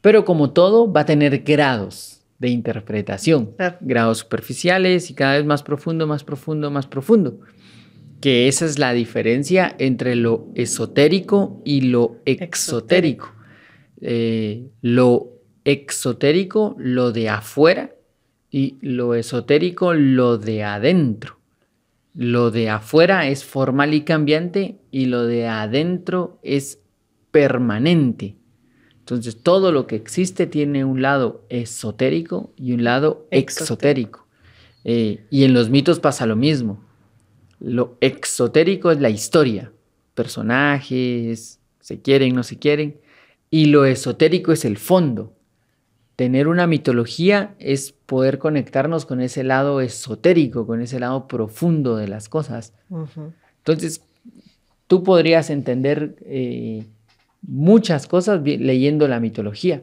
pero 0.00 0.24
como 0.24 0.50
todo 0.50 0.92
va 0.92 1.02
a 1.02 1.06
tener 1.06 1.44
grados 1.44 2.22
de 2.38 2.48
interpretación, 2.48 3.52
Claro. 3.56 3.76
grados 3.80 4.18
superficiales 4.18 5.10
y 5.10 5.14
cada 5.14 5.34
vez 5.34 5.44
más 5.44 5.62
profundo, 5.62 6.06
más 6.06 6.24
profundo, 6.24 6.70
más 6.70 6.86
profundo. 6.86 7.38
Que 8.20 8.48
esa 8.48 8.64
es 8.64 8.78
la 8.78 8.92
diferencia 8.92 9.74
entre 9.78 10.16
lo 10.16 10.48
esotérico 10.54 11.62
y 11.64 11.82
lo 11.82 12.16
exotérico. 12.24 13.32
Eh, 14.00 14.70
lo 14.82 15.32
exotérico, 15.64 16.74
lo 16.78 17.12
de 17.12 17.28
afuera, 17.28 17.90
y 18.50 18.76
lo 18.80 19.14
esotérico, 19.14 19.94
lo 19.94 20.38
de 20.38 20.64
adentro. 20.64 21.37
Lo 22.20 22.50
de 22.50 22.68
afuera 22.68 23.28
es 23.28 23.44
formal 23.44 23.94
y 23.94 24.00
cambiante 24.00 24.80
y 24.90 25.04
lo 25.04 25.24
de 25.24 25.46
adentro 25.46 26.40
es 26.42 26.80
permanente. 27.30 28.34
Entonces 28.98 29.40
todo 29.40 29.70
lo 29.70 29.86
que 29.86 29.94
existe 29.94 30.48
tiene 30.48 30.84
un 30.84 31.00
lado 31.00 31.46
esotérico 31.48 32.52
y 32.56 32.72
un 32.72 32.82
lado 32.82 33.28
exotérico. 33.30 34.26
Eh, 34.82 35.26
y 35.30 35.44
en 35.44 35.54
los 35.54 35.70
mitos 35.70 36.00
pasa 36.00 36.26
lo 36.26 36.34
mismo. 36.34 36.82
Lo 37.60 37.96
exotérico 38.00 38.90
es 38.90 39.00
la 39.00 39.10
historia, 39.10 39.70
personajes, 40.14 41.60
se 41.78 42.02
quieren, 42.02 42.34
no 42.34 42.42
se 42.42 42.58
quieren, 42.58 43.00
y 43.48 43.66
lo 43.66 43.84
esotérico 43.84 44.50
es 44.50 44.64
el 44.64 44.76
fondo. 44.76 45.36
Tener 46.18 46.48
una 46.48 46.66
mitología 46.66 47.54
es 47.60 47.92
poder 47.92 48.38
conectarnos 48.38 49.06
con 49.06 49.20
ese 49.20 49.44
lado 49.44 49.80
esotérico, 49.80 50.66
con 50.66 50.82
ese 50.82 50.98
lado 50.98 51.28
profundo 51.28 51.94
de 51.94 52.08
las 52.08 52.28
cosas. 52.28 52.74
Entonces, 53.58 54.02
tú 54.88 55.04
podrías 55.04 55.48
entender 55.48 56.16
eh, 56.26 56.88
muchas 57.40 58.08
cosas 58.08 58.42
leyendo 58.42 59.06
la 59.06 59.20
mitología, 59.20 59.82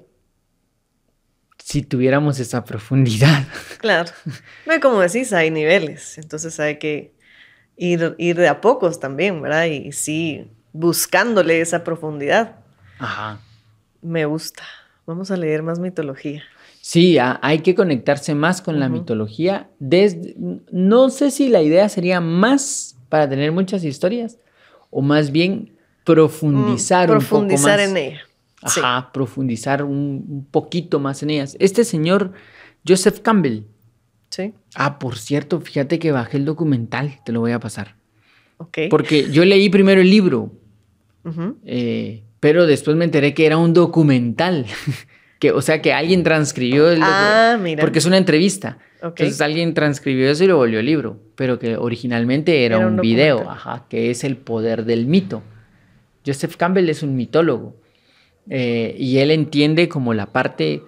si 1.58 1.84
tuviéramos 1.84 2.38
esa 2.42 2.66
profundidad. 2.66 3.48
Claro. 3.80 4.12
Ve, 4.66 4.82
como 4.82 5.00
decís, 5.00 5.32
hay 5.32 5.52
niveles. 5.52 6.18
Entonces 6.18 6.60
hay 6.60 6.80
que 6.80 7.14
ir, 7.78 8.14
ir 8.18 8.36
de 8.36 8.50
a 8.50 8.60
pocos 8.60 9.00
también, 9.00 9.42
¿verdad? 9.42 9.68
Y 9.68 9.94
sí, 9.94 10.52
buscándole 10.74 11.62
esa 11.62 11.86
profundidad. 11.86 12.58
Ajá. 13.00 13.40
Me 14.02 14.26
gusta. 14.26 14.64
Vamos 15.06 15.32
a 15.32 15.38
leer 15.38 15.62
más 15.64 15.80
mitología. 15.80 16.44
Sí, 16.82 17.18
a- 17.18 17.40
hay 17.42 17.60
que 17.60 17.76
conectarse 17.76 18.36
más 18.36 18.62
con 18.62 18.80
la 18.80 18.90
mitología. 18.90 19.70
Desde, 19.80 20.36
no 20.72 21.10
sé 21.10 21.32
si 21.32 21.50
la 21.50 21.62
idea 21.62 21.90
sería 21.90 22.22
más 22.22 22.98
para 23.10 23.28
tener 23.30 23.52
muchas 23.52 23.84
historias 23.84 24.38
o 24.92 25.02
más 25.02 25.32
bien 25.32 25.74
profundizar 26.04 27.08
Mm, 27.10 27.12
un 27.12 27.18
profundizar 27.18 27.80
poco 27.80 27.82
más. 27.82 27.90
en 27.92 27.98
ella. 27.98 28.20
Sí. 28.68 28.80
Ajá, 28.84 29.12
profundizar 29.12 29.84
un, 29.84 30.26
un 30.28 30.46
poquito 30.50 31.00
más 31.00 31.22
en 31.24 31.32
ellas. 31.32 31.56
Este 31.60 31.84
señor, 31.84 32.34
Joseph 32.88 33.20
Campbell. 33.20 33.64
Sí. 34.30 34.54
Ah, 34.76 34.98
por 35.00 35.18
cierto, 35.18 35.62
fíjate 35.62 35.98
que 36.00 36.12
bajé 36.12 36.38
el 36.38 36.46
documental, 36.46 37.20
te 37.26 37.32
lo 37.32 37.40
voy 37.42 37.52
a 37.52 37.60
pasar. 37.60 37.96
Ok. 38.58 38.78
Porque 38.90 39.32
yo 39.32 39.44
leí 39.46 39.70
primero 39.70 40.02
el 40.02 40.10
libro, 40.10 40.52
eh, 41.66 42.24
pero 42.46 42.68
después 42.68 42.96
me 42.96 43.06
enteré 43.06 43.34
que 43.34 43.48
era 43.48 43.58
un 43.58 43.74
documental. 43.74 44.68
que, 45.40 45.50
o 45.50 45.64
sea, 45.64 45.82
que 45.82 45.94
alguien 45.94 46.22
transcribió 46.22 46.92
el 46.92 47.00
Ah, 47.02 47.58
mira. 47.60 47.82
Porque 47.82 47.98
es 47.98 48.06
una 48.06 48.20
entrevista. 48.20 48.78
Entonces 49.02 49.42
alguien 49.42 49.74
transcribió 49.74 50.30
eso 50.30 50.44
y 50.44 50.48
lo 50.48 50.58
volvió 50.58 50.80
libro, 50.84 51.20
pero 51.34 51.58
que 51.58 51.76
originalmente 51.76 52.64
era, 52.64 52.76
Era 52.76 52.86
un, 52.86 52.94
un 52.94 53.02
video, 53.02 53.50
ajá, 53.50 53.88
que 53.90 54.12
es 54.12 54.24
el 54.24 54.38
poder 54.38 54.86
del 54.86 55.08
mito. 55.08 55.42
Joseph 56.24 56.56
Campbell 56.56 56.88
es 56.88 57.02
un 57.02 57.16
mitólogo 57.16 57.78
eh, 58.48 58.96
y 58.96 59.18
él 59.18 59.32
entiende 59.32 59.90
como 59.90 60.14
la 60.14 60.28
parte, 60.28 60.84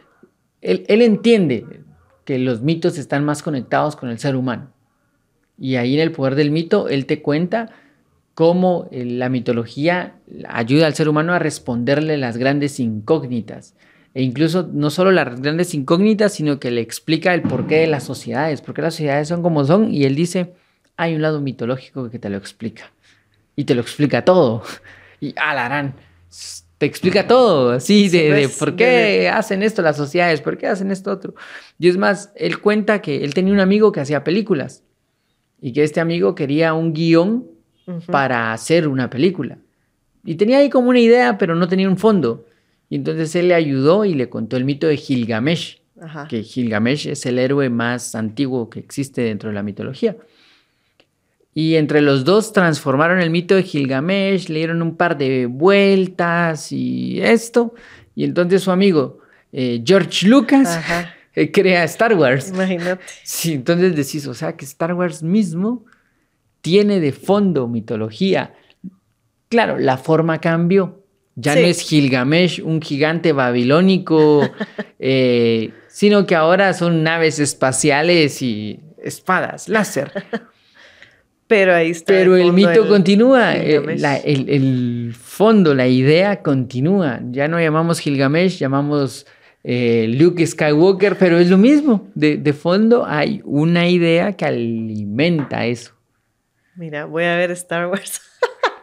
él, 0.61 0.85
él 0.87 1.01
entiende 1.01 1.65
que 2.23 2.37
los 2.37 2.61
mitos 2.61 2.99
están 2.99 3.25
más 3.25 3.41
conectados 3.41 3.95
con 3.95 4.09
el 4.09 4.19
ser 4.19 4.35
humano, 4.35 4.73
Y 5.57 5.77
ahí 5.77 5.95
en 5.95 6.01
el 6.01 6.11
poder 6.11 6.35
del 6.35 6.51
mito, 6.51 6.87
él 6.87 7.07
te 7.07 7.23
cuenta 7.23 7.71
cómo 8.37 8.87
eh, 8.91 9.03
la 9.03 9.29
mitología 9.29 10.13
ayuda 10.47 10.85
al 10.85 10.93
ser 10.93 11.09
humano 11.09 11.33
a 11.33 11.39
responderle 11.39 12.17
las 12.17 12.37
grandes 12.37 12.79
incógnitas. 12.79 13.73
E 14.13 14.21
incluso 14.21 14.69
no 14.71 14.91
solo 14.91 15.09
las 15.09 15.41
grandes 15.41 15.73
incógnitas, 15.73 16.35
sino 16.35 16.59
que 16.59 16.69
le 16.69 16.81
explica 16.81 17.33
el 17.33 17.41
porqué 17.41 17.77
de 17.77 17.87
las 17.87 18.03
sociedades, 18.03 18.61
por 18.61 18.75
qué 18.75 18.83
las 18.83 18.93
sociedades 18.93 19.27
son 19.27 19.41
como 19.41 19.65
son. 19.65 19.91
Y 19.91 20.03
él 20.03 20.13
dice, 20.13 20.53
hay 20.97 21.15
un 21.15 21.23
lado 21.23 21.41
mitológico 21.41 22.11
que 22.11 22.19
te 22.19 22.29
lo 22.29 22.37
explica. 22.37 22.91
Y 23.55 23.63
te 23.63 23.73
lo 23.73 23.81
explica 23.81 24.23
todo. 24.23 24.61
Y 25.19 25.33
alarán, 25.35 25.95
te 26.77 26.85
explica 26.85 27.25
todo, 27.25 27.71
así, 27.71 28.07
de, 28.07 28.31
de, 28.31 28.49
por 28.49 28.75
qué 28.75 29.29
hacen 29.33 29.63
esto 29.63 29.81
las 29.81 29.97
sociedades, 29.97 30.41
por 30.41 30.59
qué 30.59 30.67
hacen 30.67 30.91
esto 30.91 31.09
otro. 31.09 31.33
Y 31.79 31.87
es 31.89 31.97
más, 31.97 32.31
él 32.35 32.59
cuenta 32.59 33.01
que 33.01 33.23
él 33.23 33.33
tenía 33.33 33.51
un 33.51 33.59
amigo 33.61 33.91
que 33.91 33.99
hacía 33.99 34.23
películas 34.23 34.83
y 35.59 35.73
que 35.73 35.83
este 35.83 36.01
amigo 36.01 36.35
quería 36.35 36.75
un 36.75 36.93
guion 36.93 37.56
para 38.07 38.53
hacer 38.53 38.87
una 38.87 39.09
película. 39.09 39.57
Y 40.23 40.35
tenía 40.35 40.57
ahí 40.57 40.69
como 40.69 40.89
una 40.89 40.99
idea, 40.99 41.37
pero 41.37 41.55
no 41.55 41.67
tenía 41.67 41.89
un 41.89 41.97
fondo. 41.97 42.45
Y 42.89 42.95
entonces 42.95 43.35
él 43.35 43.49
le 43.49 43.53
ayudó 43.53 44.05
y 44.05 44.13
le 44.13 44.29
contó 44.29 44.57
el 44.57 44.65
mito 44.65 44.87
de 44.87 44.97
Gilgamesh, 44.97 45.81
que 46.29 46.43
Gilgamesh 46.43 47.07
es 47.07 47.25
el 47.25 47.39
héroe 47.39 47.69
más 47.69 48.13
antiguo 48.15 48.69
que 48.69 48.79
existe 48.79 49.21
dentro 49.21 49.49
de 49.49 49.55
la 49.55 49.63
mitología. 49.63 50.15
Y 51.53 51.75
entre 51.75 52.01
los 52.01 52.23
dos 52.23 52.53
transformaron 52.53 53.19
el 53.19 53.31
mito 53.31 53.55
de 53.55 53.63
Gilgamesh, 53.63 54.47
le 54.49 54.59
dieron 54.59 54.81
un 54.81 54.95
par 54.95 55.17
de 55.17 55.47
vueltas 55.47 56.71
y 56.71 57.19
esto. 57.19 57.73
Y 58.15 58.25
entonces 58.25 58.61
su 58.61 58.71
amigo 58.71 59.19
eh, 59.51 59.81
George 59.83 60.27
Lucas 60.27 60.79
eh, 61.33 61.51
crea 61.53 61.83
Star 61.85 62.13
Wars. 62.13 62.49
Imagínate. 62.49 63.03
Sí, 63.23 63.53
entonces 63.53 63.95
decís, 63.95 64.27
o 64.27 64.35
sea, 64.35 64.55
que 64.55 64.65
Star 64.65 64.93
Wars 64.93 65.23
mismo 65.23 65.83
tiene 66.67 66.99
de 66.99 67.13
fondo 67.13 67.69
mitología. 67.69 68.53
Claro, 69.47 69.77
la 69.77 69.95
forma 69.95 70.41
cambió. 70.41 71.01
Ya 71.35 71.55
no 71.55 71.61
es 71.61 71.79
Gilgamesh, 71.79 72.61
un 72.61 72.81
gigante 72.81 73.31
babilónico, 73.31 74.41
eh, 74.99 75.71
sino 75.87 76.25
que 76.25 76.35
ahora 76.35 76.73
son 76.73 77.03
naves 77.03 77.39
espaciales 77.39 78.41
y 78.41 78.81
espadas, 79.01 79.69
láser. 79.69 80.11
Pero 81.47 81.73
ahí 81.73 81.91
está. 81.91 82.11
Pero 82.11 82.35
el, 82.35 82.51
mito 82.51 82.85
continúa, 82.89 83.55
eh, 83.55 83.81
el, 84.25 85.15
fondo, 85.17 85.73
la 85.73 85.87
idea 85.87 86.41
continúa. 86.41 87.21
Ya 87.31 87.47
no 87.47 87.61
llamamos 87.61 87.99
Gilgamesh, 87.99 88.57
llamamos 88.57 89.25
eh, 89.63 90.07
Luke 90.09 90.45
Skywalker, 90.45 91.17
pero 91.17 91.37
es 91.37 91.49
lo 91.49 91.57
mismo. 91.57 92.09
De, 92.13 92.51
fondo 92.51 93.05
hay 93.05 93.41
una 93.45 93.87
idea 93.87 94.33
que 94.33 94.43
alimenta 94.43 95.65
eso. 95.65 95.96
Mira, 96.77 97.05
voy 97.05 97.23
a 97.23 97.35
ver 97.35 97.51
Star 97.51 97.87
Wars. 97.87 98.21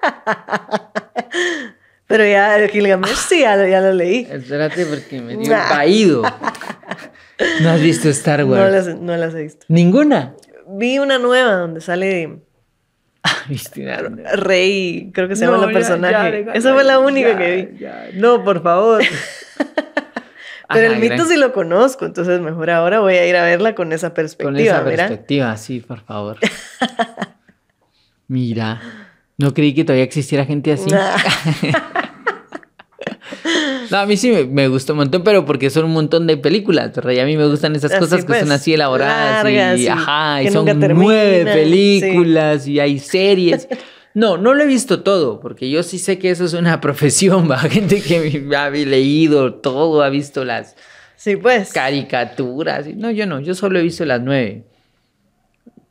pero 2.07 2.27
ya 2.27 2.69
Gilgamesh 2.69 3.15
sí, 3.15 3.41
ya, 3.41 3.57
lo 3.57 3.93
leí. 3.93 4.27
Espérate 4.31 4.85
porque 4.85 5.21
me 5.21 5.37
dio 5.37 6.23
un 6.23 6.29
¿No 7.63 7.71
has 7.71 7.81
visto 7.81 8.09
Star 8.09 8.45
Wars? 8.45 8.61
No 8.61 8.69
las, 8.69 9.01
no 9.01 9.17
las 9.17 9.35
he 9.35 9.45
visto. 9.45 9.65
¿Ninguna? 9.69 10.35
Vi 10.67 10.99
una 10.99 11.19
nueva 11.19 11.53
donde 11.53 11.81
sale 11.81 12.41
Rey, 14.35 15.11
creo 15.15 15.29
que 15.29 15.37
se 15.37 15.47
llama 15.47 15.65
el 15.65 15.73
personaje. 15.73 16.47
Esa 16.55 16.75
fue 16.75 16.85
la 16.85 16.99
única 16.99 17.39
que 17.39 17.57
vi. 17.57 18.19
No, 18.19 18.43
por 18.43 18.63
favor. 18.63 19.03
Pero 20.73 20.93
el 20.93 20.99
mito 20.99 21.25
sí 21.27 21.37
lo 21.37 21.53
conozco, 21.53 22.07
entonces 22.07 22.41
mejor 22.41 22.71
ahora 22.71 22.99
voy 22.99 23.15
a 23.15 23.27
ir 23.27 23.37
a 23.37 23.45
verla 23.45 23.75
con 23.75 23.93
esa 23.93 24.15
perspectiva. 24.15 24.51
Con 24.51 24.59
esa 24.59 24.85
perspectiva, 24.85 25.57
sí, 25.57 25.81
por 25.81 26.01
favor. 26.01 26.39
mira, 28.29 28.81
no 29.39 29.55
creí 29.55 29.75
que 29.75 29.85
todavía 29.85 30.05
existiera 30.05 30.45
gente 30.45 30.73
así. 30.73 30.91
No, 33.91 33.99
a 33.99 34.07
mí 34.07 34.17
sí 34.17 34.33
me, 34.51 34.69
gustó 34.69 34.95
un 34.95 35.01
montón, 35.01 35.23
pero 35.23 35.45
porque 35.45 35.69
son 35.71 35.85
un 35.85 35.93
montón 35.93 36.27
de 36.27 36.37
películas, 36.37 36.93
Y 37.11 37.19
a 37.19 37.25
mí 37.27 37.37
me 37.37 37.47
gustan 37.47 37.77
esas 37.77 37.93
cosas 37.93 38.25
que 38.25 38.33
son 38.33 38.49
pues, 38.49 38.51
así 38.51 38.75
elaboradas 38.75 39.79
y, 39.79 39.87
ajá, 39.87 40.43
y 40.43 40.51
son 40.51 40.67
nueve 40.95 41.45
películas 41.45 42.67
y 42.67 42.81
hay 42.81 42.99
series. 42.99 43.69
No, 44.15 44.39
no 44.39 44.55
lo 44.55 44.63
he 44.63 44.67
visto 44.67 45.03
todo, 45.03 45.41
porque 45.41 45.69
yo 45.69 45.83
sí 45.83 45.99
sé 45.99 46.19
que 46.19 46.31
eso 46.31 46.45
es 46.45 46.55
una 46.55 46.81
profesión, 46.81 47.51
va. 47.51 47.59
Gente 47.59 48.01
que 48.01 48.49
ha 48.57 48.71
leído 48.71 49.55
todo, 49.55 50.03
ha 50.03 50.09
visto 50.09 50.45
las 50.45 50.77
sí, 51.17 51.37
pues. 51.37 51.73
caricaturas. 51.73 52.87
No, 52.95 53.11
yo 53.11 53.27
no, 53.27 53.41
yo 53.41 53.55
solo 53.55 53.79
he 53.79 53.83
visto 53.83 54.05
las 54.05 54.21
nueve. 54.21 54.65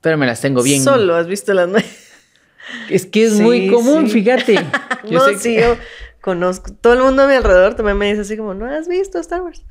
Pero 0.01 0.17
me 0.17 0.25
las 0.25 0.41
tengo 0.41 0.63
bien. 0.63 0.83
Solo 0.83 1.15
has 1.15 1.27
visto 1.27 1.53
las 1.53 1.67
nueve. 1.67 1.87
Es 2.89 3.05
que 3.05 3.25
es 3.25 3.39
muy 3.39 3.69
común, 3.69 4.09
fíjate. 4.09 4.55
Yo 5.09 5.19
no, 5.19 5.37
sí, 5.37 5.55
yo, 5.59 5.75
conozco, 6.21 6.73
todo 6.73 6.93
el 6.93 6.99
mundo 7.01 7.23
a 7.23 7.27
mi 7.27 7.33
alrededor 7.33 7.75
también 7.75 7.97
me 7.97 8.07
dice 8.07 8.21
así 8.21 8.37
como, 8.37 8.53
¿no 8.53 8.65
has 8.65 8.87
visto 8.87 9.19
Star 9.19 9.41
Wars? 9.41 9.65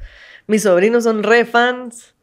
Mis 0.47 0.63
sobrinos 0.63 1.05
son 1.05 1.23
re 1.23 1.47
fans. 1.47 2.15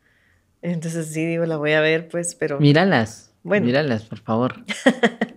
Entonces 0.61 1.07
sí, 1.07 1.25
digo, 1.25 1.45
la 1.45 1.57
voy 1.57 1.71
a 1.71 1.81
ver, 1.81 2.07
pues, 2.07 2.35
pero... 2.35 2.59
Míralas. 2.59 3.33
Bueno. 3.43 3.65
Míralas, 3.65 4.03
por 4.03 4.19
favor. 4.19 4.63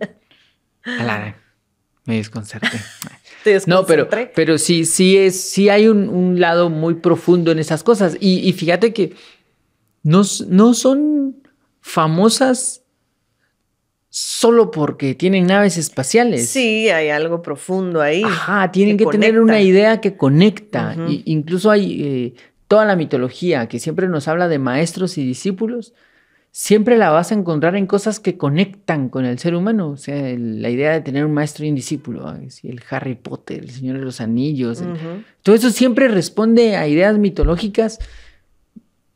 Alara, 0.84 1.36
me 2.04 2.16
desconcerté. 2.16 2.78
no, 3.66 3.86
pero, 3.86 4.08
pero 4.34 4.58
sí, 4.58 4.84
sí, 4.84 5.16
es, 5.16 5.40
sí 5.40 5.68
hay 5.68 5.88
un, 5.88 6.40
lado 6.40 6.68
muy 6.70 6.94
profundo 6.94 7.52
en 7.52 7.58
esas 7.58 7.82
cosas. 7.82 8.16
Y, 8.20 8.52
fíjate 8.52 8.92
que 8.92 9.14
no, 10.02 10.22
no 10.48 10.74
son 10.74 11.42
famosas 11.80 12.81
solo 14.14 14.70
porque 14.70 15.14
tienen 15.14 15.46
naves 15.46 15.78
espaciales. 15.78 16.46
Sí, 16.46 16.90
hay 16.90 17.08
algo 17.08 17.40
profundo 17.40 18.02
ahí. 18.02 18.22
Ajá, 18.22 18.70
tienen 18.70 18.98
que, 18.98 19.06
tener 19.06 19.40
una 19.40 19.62
idea 19.62 20.02
que 20.02 20.18
conecta. 20.18 20.94
incluso 21.24 21.70
hay 21.70 22.02
eh, 22.02 22.34
toda 22.68 22.84
la 22.84 22.94
mitología 22.94 23.68
que 23.68 23.78
siempre 23.78 24.08
nos 24.08 24.28
habla 24.28 24.48
de 24.48 24.58
maestros 24.58 25.16
y 25.16 25.24
discípulos. 25.24 25.94
Siempre 26.50 26.98
la 26.98 27.08
vas 27.08 27.32
a 27.32 27.36
encontrar 27.36 27.74
en 27.74 27.86
cosas 27.86 28.20
que 28.20 28.36
conectan 28.36 29.08
con 29.08 29.24
el 29.24 29.38
ser 29.38 29.54
humano. 29.54 29.88
O 29.88 29.96
sea, 29.96 30.14
la 30.36 30.68
idea 30.68 30.92
de 30.92 31.00
tener 31.00 31.24
un 31.24 31.32
maestro 31.32 31.64
y 31.64 31.70
un 31.70 31.74
discípulo. 31.74 32.30
el 32.64 32.82
Harry 32.90 33.14
Potter, 33.14 33.60
el 33.60 33.70
Señor 33.70 33.98
de 33.98 34.04
los 34.04 34.20
Anillos. 34.20 34.84
todo 35.42 35.54
eso 35.54 35.70
siempre 35.70 36.08
responde 36.08 36.76
a 36.76 36.86
ideas 36.86 37.16
mitológicas 37.16 37.98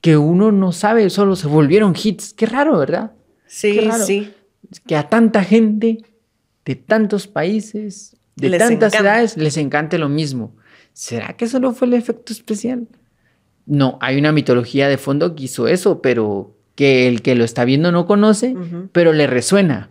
que 0.00 0.16
uno 0.16 0.52
no 0.52 0.72
sabe, 0.72 1.10
solo 1.10 1.36
se 1.36 1.48
volvieron 1.48 1.94
hits. 2.02 2.32
Qué 2.32 2.46
raro, 2.46 2.78
¿verdad? 2.78 3.12
Sí, 3.46 3.78
sí 4.06 4.32
que 4.86 4.96
a 4.96 5.08
tanta 5.08 5.44
gente 5.44 5.98
de 6.64 6.74
tantos 6.74 7.26
países, 7.26 8.16
de 8.34 8.58
tantas 8.58 8.92
ciudades, 8.92 9.36
les 9.36 9.56
encante 9.56 9.98
lo 9.98 10.08
mismo. 10.08 10.54
¿Será 10.92 11.34
que 11.34 11.46
solo 11.46 11.72
fue 11.72 11.88
el 11.88 11.94
efecto 11.94 12.32
especial? 12.32 12.88
No, 13.66 13.98
hay 14.00 14.18
una 14.18 14.32
mitología 14.32 14.88
de 14.88 14.98
fondo 14.98 15.34
que 15.34 15.44
hizo 15.44 15.68
eso, 15.68 16.00
pero 16.00 16.54
que 16.74 17.08
el 17.08 17.22
que 17.22 17.34
lo 17.34 17.44
está 17.44 17.64
viendo 17.64 17.90
no 17.92 18.06
conoce, 18.06 18.54
pero 18.92 19.12
le 19.12 19.26
resuena. 19.26 19.90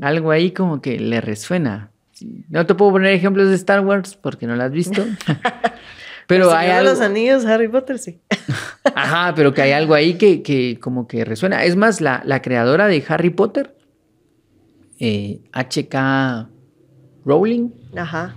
Algo 0.00 0.30
ahí 0.30 0.52
como 0.52 0.80
que 0.80 0.98
le 0.98 1.20
resuena. 1.20 1.90
No 2.48 2.66
te 2.66 2.74
puedo 2.74 2.92
poner 2.92 3.12
ejemplos 3.12 3.48
de 3.48 3.54
Star 3.54 3.80
Wars 3.80 4.16
porque 4.16 4.46
no 4.46 4.56
lo 4.56 4.62
has 4.62 4.72
visto. 4.72 5.04
pero 6.26 6.52
hay 6.54 6.70
algo... 6.70 6.90
los 6.90 7.00
anillos, 7.00 7.44
Harry 7.46 7.68
Potter, 7.68 7.98
sí. 7.98 8.20
Ajá, 8.94 9.32
pero 9.34 9.54
que 9.54 9.62
hay 9.62 9.72
algo 9.72 9.94
ahí 9.94 10.14
que, 10.14 10.42
que 10.42 10.78
como 10.80 11.06
que 11.06 11.24
resuena. 11.24 11.64
Es 11.64 11.76
más, 11.76 12.00
la, 12.00 12.22
la 12.24 12.42
creadora 12.42 12.86
de 12.88 13.04
Harry 13.08 13.30
Potter 13.30 13.77
HK 14.98 15.94
eh, 15.94 16.46
Rowling. 17.24 17.70
Ajá. 17.96 18.34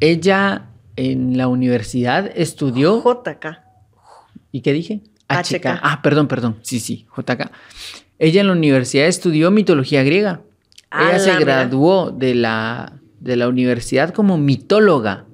Ella 0.00 0.66
en 0.96 1.36
la 1.36 1.48
universidad 1.48 2.30
estudió. 2.34 3.02
JK. 3.02 3.58
¿Y 4.50 4.60
qué 4.60 4.72
dije? 4.72 5.00
HK. 5.28 5.66
Ah, 5.66 6.00
perdón, 6.02 6.28
perdón. 6.28 6.58
Sí, 6.62 6.80
sí, 6.80 7.06
JK. 7.16 7.50
Ella 8.18 8.40
en 8.40 8.46
la 8.48 8.52
universidad 8.52 9.06
estudió 9.06 9.50
mitología 9.50 10.02
griega. 10.02 10.42
Ah, 10.90 11.10
Ella 11.10 11.18
se 11.18 11.36
graduó 11.38 12.10
de 12.10 12.34
la, 12.34 13.00
de 13.20 13.36
la 13.36 13.48
universidad 13.48 14.12
como 14.12 14.38
mitóloga. 14.38 15.26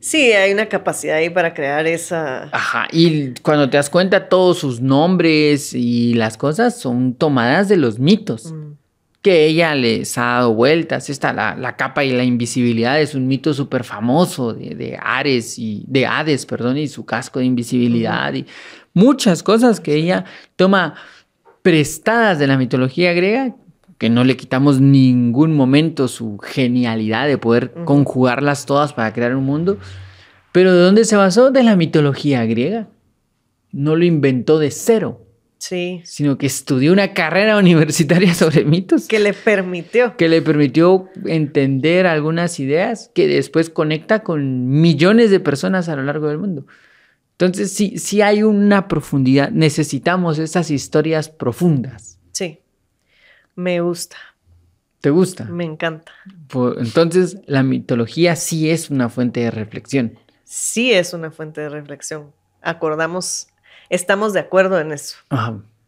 Sí, 0.00 0.32
hay 0.32 0.52
una 0.52 0.66
capacidad 0.66 1.16
ahí 1.16 1.30
para 1.30 1.54
crear 1.54 1.86
esa. 1.86 2.48
Ajá, 2.52 2.86
y 2.92 3.34
cuando 3.42 3.68
te 3.68 3.76
das 3.76 3.90
cuenta, 3.90 4.28
todos 4.28 4.58
sus 4.58 4.80
nombres 4.80 5.74
y 5.74 6.14
las 6.14 6.36
cosas 6.36 6.78
son 6.78 7.14
tomadas 7.14 7.68
de 7.68 7.76
los 7.76 7.98
mitos. 7.98 8.52
Mm 8.52 8.77
que 9.22 9.46
ella 9.46 9.74
les 9.74 10.16
ha 10.18 10.22
dado 10.22 10.54
vueltas. 10.54 11.10
Esta, 11.10 11.32
la, 11.32 11.56
la 11.56 11.76
capa 11.76 12.04
y 12.04 12.10
la 12.12 12.24
invisibilidad 12.24 13.00
es 13.00 13.14
un 13.14 13.26
mito 13.26 13.52
súper 13.54 13.84
famoso 13.84 14.54
de, 14.54 14.98
Ares 15.00 15.58
y 15.58 15.84
de 15.88 16.06
Hades, 16.06 16.46
perdón, 16.46 16.78
y 16.78 16.88
su 16.88 17.04
casco 17.04 17.38
de 17.38 17.46
invisibilidad 17.46 18.32
y 18.34 18.46
muchas 18.94 19.42
cosas 19.42 19.80
que 19.80 19.94
ella 19.94 20.24
toma 20.56 20.94
prestadas 21.62 22.38
de 22.38 22.46
la 22.46 22.56
mitología 22.56 23.12
griega 23.12 23.54
que 23.98 24.08
no 24.08 24.22
le 24.22 24.36
quitamos 24.36 24.80
ningún 24.80 25.54
momento 25.54 26.06
su 26.06 26.38
genialidad 26.38 27.26
de 27.26 27.36
poder 27.36 27.72
conjugarlas 27.84 28.64
todas 28.64 28.92
para 28.92 29.12
crear 29.12 29.34
un 29.34 29.44
mundo. 29.44 29.78
Pero 30.52 30.72
¿de 30.72 30.80
dónde 30.80 31.04
se 31.04 31.16
basó? 31.16 31.50
De 31.50 31.64
la 31.64 31.74
mitología 31.74 32.46
griega. 32.46 32.88
No 33.72 33.96
lo 33.96 34.04
inventó 34.04 34.60
de 34.60 34.70
cero. 34.70 35.26
Sí. 35.58 36.02
sino 36.04 36.38
que 36.38 36.46
estudió 36.46 36.92
una 36.92 37.14
carrera 37.14 37.58
universitaria 37.58 38.32
sobre 38.34 38.64
mitos 38.64 39.08
Que 39.08 39.18
le 39.18 39.32
permitió. 39.34 40.16
que 40.16 40.28
le 40.28 40.40
permitió 40.40 41.08
entender 41.26 42.06
algunas 42.06 42.60
ideas 42.60 43.10
que 43.14 43.26
después 43.26 43.68
conecta 43.68 44.22
con 44.22 44.68
millones 44.80 45.30
de 45.32 45.40
personas 45.40 45.88
a 45.88 45.96
lo 45.96 46.04
largo 46.04 46.28
del 46.28 46.38
mundo. 46.38 46.66
Entonces, 47.32 47.72
sí, 47.72 47.98
sí 47.98 48.22
hay 48.22 48.42
una 48.44 48.86
profundidad, 48.88 49.50
necesitamos 49.50 50.38
esas 50.38 50.70
historias 50.70 51.28
profundas. 51.28 52.18
Sí. 52.32 52.60
Me 53.56 53.80
gusta. 53.80 54.16
¿Te 55.00 55.10
gusta? 55.10 55.44
Me 55.44 55.64
encanta. 55.64 56.10
Por- 56.48 56.78
entonces, 56.80 57.38
la 57.46 57.62
mitología 57.62 58.34
sí 58.36 58.70
es 58.70 58.90
una 58.90 59.08
fuente 59.08 59.40
de 59.40 59.50
reflexión. 59.52 60.18
Sí 60.44 60.92
es 60.92 61.12
una 61.14 61.30
fuente 61.30 61.60
de 61.60 61.68
reflexión. 61.68 62.32
Acordamos, 62.62 63.48
estamos 63.90 64.32
de 64.32 64.40
acuerdo 64.40 64.80
en 64.80 64.92
eso. 64.92 65.16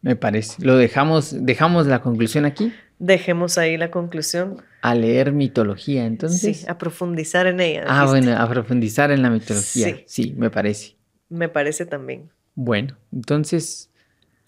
Me 0.01 0.15
parece. 0.15 0.63
Lo 0.63 0.77
dejamos, 0.77 1.45
dejamos 1.45 1.85
la 1.87 2.01
conclusión 2.01 2.45
aquí 2.45 2.73
Dejemos 2.99 3.57
ahí 3.57 3.77
la 3.77 3.89
conclusión. 3.89 4.61
a 4.83 4.93
leer 4.93 5.31
mitología. 5.31 6.05
Entonces, 6.05 6.57
sí, 6.61 6.65
a 6.67 6.77
profundizar 6.77 7.47
en 7.47 7.59
ella. 7.59 7.83
ah, 7.87 8.05
bueno, 8.05 8.35
a 8.37 8.47
profundizar 8.47 9.09
en 9.11 9.21
la 9.23 9.29
mitología. 9.31 9.87
Sí. 9.87 10.03
sí, 10.07 10.33
me 10.37 10.49
parece. 10.51 10.95
Me 11.29 11.49
parece 11.49 11.85
también. 11.85 12.29
Bueno, 12.55 12.97
entonces, 13.11 13.89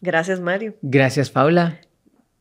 Gracias, 0.01 0.39
Mario. 0.39 0.76
gracias, 0.82 1.30
Paula. 1.30 1.80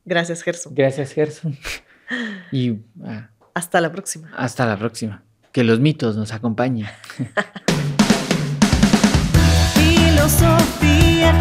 Gracias, 0.05 0.43
Gerson. 0.43 0.75
Gracias, 0.75 1.13
Gerson. 1.13 1.57
Y 2.51 2.77
ah, 3.05 3.29
Hasta 3.55 3.81
la 3.81 3.91
próxima. 3.91 4.29
hasta 4.37 4.67
la 4.67 4.77
próxima. 4.77 5.23
Que 5.51 5.63
los 5.63 5.79
mitos 5.79 6.15
nos 6.15 6.31
acompañen. 6.31 6.87
filosofía 10.13 11.33